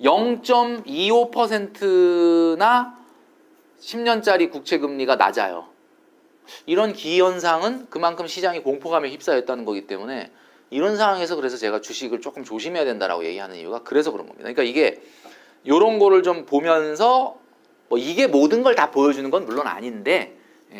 0.25%나 0.00 2.98
10년짜리 3.80 4.50
국채 4.50 4.78
금리가 4.78 5.14
낮아요. 5.16 5.68
이런 6.66 6.92
기현상은 6.92 7.86
그만큼 7.88 8.26
시장이 8.26 8.64
공포감에 8.64 9.08
휩싸였다는 9.10 9.64
거기 9.64 9.86
때문에 9.86 10.32
이런 10.70 10.96
상황에서 10.96 11.36
그래서 11.36 11.56
제가 11.56 11.80
주식을 11.80 12.20
조금 12.20 12.42
조심해야 12.42 12.84
된다라고 12.84 13.24
얘기하는 13.24 13.54
이유가 13.56 13.84
그래서 13.84 14.10
그런 14.10 14.26
겁니다. 14.26 14.52
그러니까 14.52 14.64
이게 14.64 15.00
이런 15.62 16.00
거를 16.00 16.24
좀 16.24 16.46
보면서 16.46 17.38
뭐 17.88 17.96
이게 17.98 18.26
모든 18.26 18.64
걸 18.64 18.74
다 18.74 18.90
보여주는 18.90 19.30
건 19.30 19.46
물론 19.46 19.68
아닌데 19.68 20.10
예, 20.10 20.36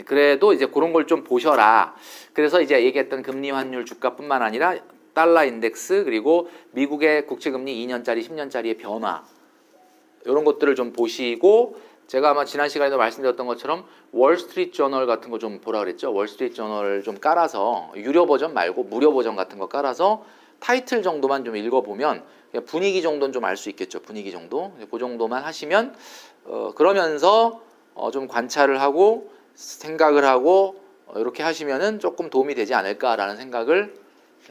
그래도 0.06 0.52
이제 0.52 0.66
그런 0.66 0.92
걸 0.92 1.06
좀 1.06 1.24
보셔라. 1.24 1.94
그래서 2.32 2.60
이제 2.62 2.82
얘기했던 2.84 3.22
금리 3.22 3.50
환율 3.50 3.84
주가뿐만 3.84 4.42
아니라 4.42 4.76
달러 5.14 5.44
인덱스 5.44 6.04
그리고 6.04 6.48
미국의 6.70 7.26
국채 7.26 7.50
금리 7.50 7.74
2년짜리 7.86 8.26
10년짜리의 8.26 8.78
변화 8.78 9.22
이런 10.24 10.44
것들을 10.44 10.74
좀 10.74 10.92
보시고 10.92 11.76
제가 12.06 12.30
아마 12.30 12.44
지난 12.44 12.68
시간에도 12.68 12.96
말씀드렸던 12.98 13.46
것처럼 13.46 13.84
월스트리트 14.12 14.72
저널 14.76 15.06
같은 15.06 15.30
거 15.30 15.38
좀 15.38 15.60
보라 15.60 15.80
그랬죠. 15.80 16.12
월스트리트 16.14 16.54
저널 16.54 17.02
좀 17.02 17.18
깔아서 17.18 17.92
유료 17.96 18.26
버전 18.26 18.54
말고 18.54 18.84
무료 18.84 19.12
버전 19.12 19.36
같은 19.36 19.58
거 19.58 19.68
깔아서 19.68 20.24
타이틀 20.60 21.02
정도만 21.02 21.44
좀 21.44 21.56
읽어보면 21.56 22.22
분위기 22.66 23.02
정도는 23.02 23.32
좀 23.32 23.44
알 23.44 23.56
수 23.56 23.68
있겠죠. 23.70 24.00
분위기 24.00 24.30
정도. 24.30 24.72
그 24.90 24.98
정도만 24.98 25.42
하시면 25.42 25.94
어, 26.44 26.72
그러면서 26.74 27.60
어, 27.94 28.10
좀 28.10 28.28
관찰을 28.28 28.80
하고 28.80 29.30
생각을 29.54 30.24
하고 30.24 30.80
어, 31.06 31.18
이렇게 31.18 31.42
하시면은 31.42 32.00
조금 32.00 32.30
도움이 32.30 32.54
되지 32.54 32.74
않을까라는 32.74 33.36
생각을 33.36 33.94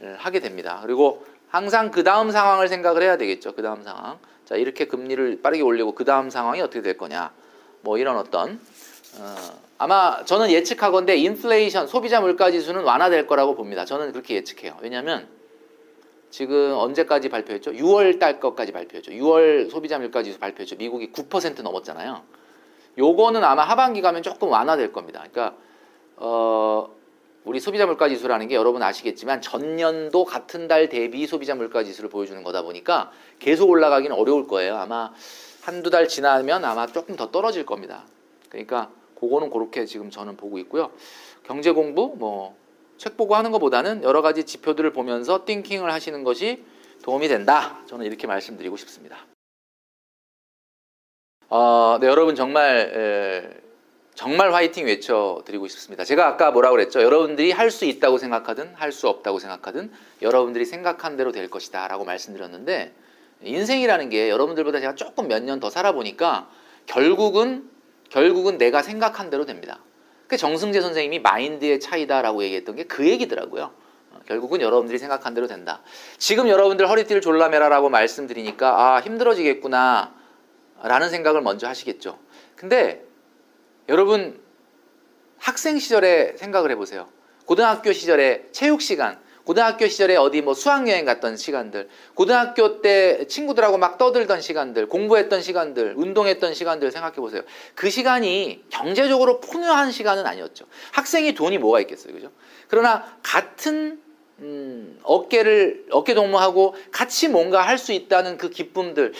예, 0.02 0.14
하게 0.18 0.40
됩니다. 0.40 0.80
그리고 0.82 1.24
항상 1.48 1.90
그 1.90 2.02
다음 2.02 2.30
상황을 2.30 2.68
생각을 2.68 3.02
해야 3.02 3.16
되겠죠. 3.16 3.54
그 3.54 3.62
다음 3.62 3.82
상황. 3.82 4.18
자 4.44 4.56
이렇게 4.56 4.86
금리를 4.86 5.42
빠르게 5.42 5.62
올리고 5.62 5.94
그 5.94 6.04
다음 6.04 6.30
상황이 6.30 6.60
어떻게 6.60 6.82
될 6.82 6.96
거냐. 6.96 7.32
뭐 7.82 7.98
이런 7.98 8.16
어떤 8.16 8.60
어, 9.18 9.36
아마 9.78 10.24
저는 10.24 10.50
예측하건데 10.50 11.16
인플레이션 11.16 11.88
소비자 11.88 12.20
물가 12.20 12.50
지수는 12.50 12.84
완화될 12.84 13.26
거라고 13.26 13.54
봅니다. 13.54 13.84
저는 13.84 14.12
그렇게 14.12 14.36
예측해요. 14.36 14.78
왜냐하면 14.80 15.28
지금 16.30 16.72
언제까지 16.72 17.28
발표했죠? 17.28 17.72
6월 17.72 18.18
달 18.18 18.40
것까지 18.40 18.72
발표했죠. 18.72 19.10
6월 19.12 19.70
소비자 19.70 19.98
물가 19.98 20.22
지수 20.22 20.38
발표했죠. 20.38 20.76
미국이 20.76 21.12
9% 21.12 21.60
넘었잖아요. 21.62 22.22
요거는 22.98 23.42
아마 23.44 23.62
하반기 23.62 24.00
가면 24.02 24.22
조금 24.22 24.48
완화될 24.50 24.92
겁니다. 24.92 25.24
그러니까 25.30 25.56
어 26.16 26.88
우리 27.44 27.58
소비자 27.58 27.86
물가 27.86 28.08
지수라는 28.08 28.48
게 28.48 28.54
여러분 28.54 28.82
아시겠지만 28.82 29.40
전년도 29.40 30.24
같은 30.24 30.68
달 30.68 30.88
대비 30.88 31.26
소비자 31.26 31.54
물가 31.54 31.82
지수를 31.82 32.10
보여주는 32.10 32.42
거다 32.42 32.62
보니까 32.62 33.10
계속 33.38 33.70
올라가기는 33.70 34.14
어려울 34.16 34.46
거예요. 34.46 34.76
아마 34.76 35.12
한두 35.62 35.90
달 35.90 36.08
지나면 36.08 36.64
아마 36.64 36.86
조금 36.86 37.16
더 37.16 37.30
떨어질 37.30 37.66
겁니다. 37.66 38.04
그러니까 38.48 38.90
그거는 39.18 39.50
그렇게 39.50 39.86
지금 39.86 40.10
저는 40.10 40.36
보고 40.36 40.58
있고요. 40.58 40.90
경제 41.44 41.72
공부 41.72 42.14
뭐 42.16 42.62
책 43.02 43.16
보고 43.16 43.34
하는 43.34 43.50
것보다는 43.50 44.04
여러 44.04 44.22
가지 44.22 44.44
지표들을 44.44 44.92
보면서 44.92 45.44
띵킹을 45.44 45.90
하시는 45.90 46.22
것이 46.22 46.62
도움이 47.02 47.26
된다. 47.26 47.80
저는 47.88 48.06
이렇게 48.06 48.28
말씀드리고 48.28 48.76
싶습니다. 48.76 49.18
어, 51.54 51.98
네, 52.00 52.06
여러분 52.06 52.34
정말 52.34 52.90
에, 52.94 53.60
정말 54.14 54.54
화이팅 54.54 54.86
외쳐드리고 54.86 55.68
싶습니다. 55.68 56.02
제가 56.02 56.26
아까 56.26 56.50
뭐라고 56.50 56.76
그랬죠? 56.76 57.02
여러분들이 57.02 57.52
할 57.52 57.70
수 57.70 57.84
있다고 57.84 58.16
생각하든 58.16 58.72
할 58.74 58.90
수 58.90 59.06
없다고 59.06 59.38
생각하든 59.38 59.92
여러분들이 60.22 60.64
생각한 60.64 61.18
대로 61.18 61.30
될 61.30 61.50
것이다 61.50 61.88
라고 61.88 62.06
말씀드렸는데 62.06 62.94
인생이라는 63.42 64.08
게 64.08 64.30
여러분들보다 64.30 64.80
제가 64.80 64.94
조금 64.94 65.28
몇 65.28 65.42
년 65.44 65.60
더 65.60 65.68
살아보니까 65.68 66.48
결국은 66.86 67.68
결국은 68.08 68.56
내가 68.56 68.80
생각한 68.80 69.28
대로 69.28 69.44
됩니다. 69.44 69.78
그 70.28 70.38
정승재 70.38 70.80
선생님이 70.80 71.18
마인드의 71.18 71.80
차이다라고 71.80 72.44
얘기했던 72.44 72.76
게 72.76 72.84
그 72.84 73.06
얘기더라고요. 73.06 73.72
어, 74.12 74.20
결국은 74.26 74.62
여러분들이 74.62 74.96
생각한 74.98 75.34
대로 75.34 75.46
된다. 75.48 75.82
지금 76.16 76.48
여러분들 76.48 76.88
허리띠를 76.88 77.20
졸라매라라고 77.20 77.90
말씀드리니까 77.90 78.94
아 78.96 79.00
힘들어지겠구나 79.00 80.21
라는 80.82 81.10
생각을 81.10 81.40
먼저 81.40 81.68
하시겠죠. 81.68 82.18
근데 82.56 83.04
여러분 83.88 84.40
학생 85.38 85.78
시절에 85.78 86.34
생각을 86.36 86.70
해보세요. 86.70 87.08
고등학교 87.46 87.92
시절에 87.92 88.46
체육 88.52 88.80
시간, 88.80 89.18
고등학교 89.44 89.88
시절에 89.88 90.14
어디 90.16 90.40
뭐 90.40 90.54
수학여행 90.54 91.04
갔던 91.04 91.36
시간들, 91.36 91.88
고등학교 92.14 92.80
때 92.80 93.26
친구들하고 93.26 93.76
막 93.76 93.98
떠들던 93.98 94.40
시간들, 94.40 94.86
공부했던 94.86 95.42
시간들, 95.42 95.94
운동했던 95.96 96.54
시간들 96.54 96.92
생각해 96.92 97.16
보세요. 97.16 97.42
그 97.74 97.90
시간이 97.90 98.64
경제적으로 98.70 99.40
풍요한 99.40 99.90
시간은 99.90 100.26
아니었죠. 100.26 100.66
학생이 100.92 101.34
돈이 101.34 101.58
뭐가 101.58 101.80
있겠어요, 101.80 102.12
그죠? 102.14 102.30
그러나 102.68 103.18
같은 103.22 104.00
음, 104.38 104.98
어깨를 105.02 105.86
어깨 105.90 106.14
동무하고 106.14 106.74
같이 106.90 107.28
뭔가 107.28 107.62
할 107.62 107.78
수 107.78 107.92
있다는 107.92 108.38
그 108.38 108.48
기쁨들, 108.50 109.12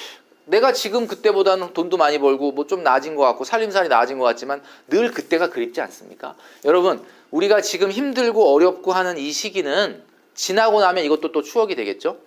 내가 0.45 0.73
지금 0.73 1.07
그때보다는 1.07 1.73
돈도 1.73 1.97
많이 1.97 2.19
벌고 2.19 2.53
뭐 2.53 2.67
좀 2.67 2.83
나아진 2.83 3.17
것 3.17 3.23
같고 3.23 3.45
살림살이 3.45 3.89
나아진 3.89 4.19
것 4.19 4.25
같지만 4.25 4.63
늘 4.89 5.11
그때가 5.11 5.51
그립지 5.51 5.81
않습니까? 5.81 6.35
여러분 6.65 7.05
우리가 7.31 7.61
지금 7.61 7.91
힘들고 7.91 8.53
어렵고 8.55 8.93
하는 8.93 9.19
이 9.19 9.31
시기는 9.31 10.03
지나고 10.35 10.81
나면 10.81 11.05
이것도 11.05 11.33
또 11.33 11.43
추억이 11.43 11.75
되겠죠? 11.75 12.19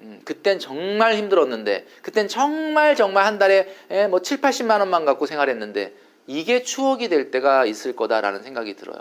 음, 0.00 0.20
그땐 0.24 0.58
정말 0.58 1.16
힘들었는데 1.16 1.86
그땐 2.02 2.28
정말 2.28 2.96
정말 2.96 3.26
한 3.26 3.38
달에 3.38 3.68
에, 3.90 4.06
뭐 4.06 4.20
7, 4.22 4.40
80만 4.40 4.80
원만 4.80 5.04
갖고 5.04 5.26
생활했는데 5.26 5.92
이게 6.26 6.62
추억이 6.62 7.08
될 7.08 7.30
때가 7.30 7.66
있을 7.66 7.94
거다라는 7.94 8.42
생각이 8.42 8.76
들어요. 8.76 8.98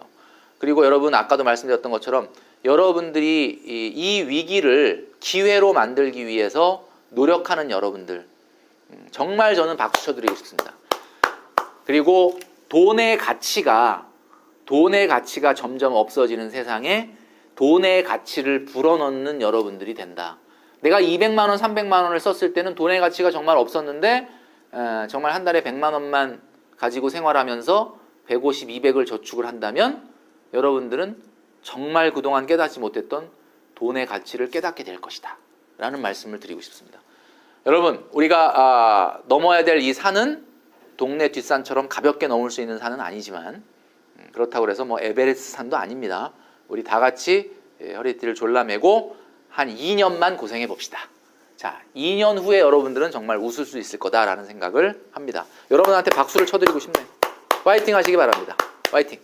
그리고 0.58 0.86
여러분 0.86 1.16
아까도 1.16 1.44
말씀드렸던 1.46 1.92
것처럼 1.92 2.28
여러분들이 2.66 3.62
이, 3.66 3.88
이 3.96 4.22
위기를 4.24 5.10
기회로 5.22 5.72
만들기 5.72 6.26
위해서 6.28 6.86
노력하는 7.12 7.72
여러분들 7.72 8.16
음, 8.18 8.29
정말 9.12 9.56
저는 9.56 9.78
박수 9.78 10.06
쳐드리고 10.06 10.36
싶습니다. 10.36 10.74
그리고 11.86 12.40
돈의 12.70 13.18
가치가 13.18 14.08
돈의 14.66 15.08
가치가 15.08 15.56
점점 15.56 15.94
없어지는 15.94 16.52
세상에 16.52 17.16
돈의 17.56 18.04
가치를 18.04 18.66
불어넣는 18.66 19.42
여러분들이 19.42 19.96
된다. 19.96 20.38
내가 20.82 21.02
200만 21.02 21.50
원, 21.50 21.58
300만 21.58 22.04
원을 22.04 22.20
썼을 22.20 22.54
때는 22.54 22.76
돈의 22.76 23.00
가치가 23.00 23.32
정말 23.32 23.58
없었는데 23.58 24.30
에, 24.74 25.08
정말 25.08 25.34
한 25.34 25.44
달에 25.44 25.64
100만 25.64 25.94
원만 25.94 26.42
가지고 26.78 27.10
생활하면서 27.10 27.98
150, 28.28 28.70
200을 28.70 29.08
저축을 29.08 29.48
한다면 29.48 30.08
여러분들은 30.54 31.22
정말 31.64 32.14
그동안 32.14 32.46
깨닫지 32.46 32.80
못했던 32.80 33.30
돈의 33.74 34.06
가치를 34.06 34.52
깨닫게 34.52 34.84
될 34.84 35.02
것이다. 35.02 35.38
라는 35.80 36.02
말씀을 36.02 36.40
드리고 36.40 36.62
싶습니다. 36.62 37.00
여러분, 37.66 38.06
우리가 38.12 38.54
아, 38.56 39.20
넘어야 39.28 39.64
될 39.64 39.80
이 39.80 39.94
산은 39.94 40.46
동네 40.98 41.30
뒷산처럼 41.32 41.88
가볍게 41.88 42.28
넘을 42.28 42.50
수 42.50 42.62
있는 42.62 42.78
산은 42.78 43.00
아니지만 43.00 43.64
음, 44.18 44.30
그렇다고 44.34 44.70
해서 44.70 44.84
뭐 44.86 45.00
에베레스트 45.00 45.52
산도 45.52 45.78
아닙니다. 45.78 46.34
우리 46.68 46.84
다 46.84 47.00
같이 47.00 47.52
예, 47.82 47.94
허리띠를 47.96 48.36
졸라매고 48.36 49.16
한 49.50 49.70
2년만 49.74 50.38
고생해 50.38 50.68
봅시다. 50.68 51.00
자, 51.56 51.82
2년 51.96 52.38
후에 52.42 52.60
여러분들은 52.60 53.12
정말 53.12 53.38
웃을 53.38 53.66
수 53.66 53.80
있을 53.80 54.00
거다라는 54.00 54.46
생각을 54.46 55.02
합니다. 55.12 55.46
여러분한테 55.72 56.10
박수를 56.12 56.46
쳐드리고 56.46 56.80
싶네요. 56.80 57.06
파이팅 57.64 57.96
하시기 57.96 58.16
바랍니다. 58.18 58.56
파이팅. 58.92 59.20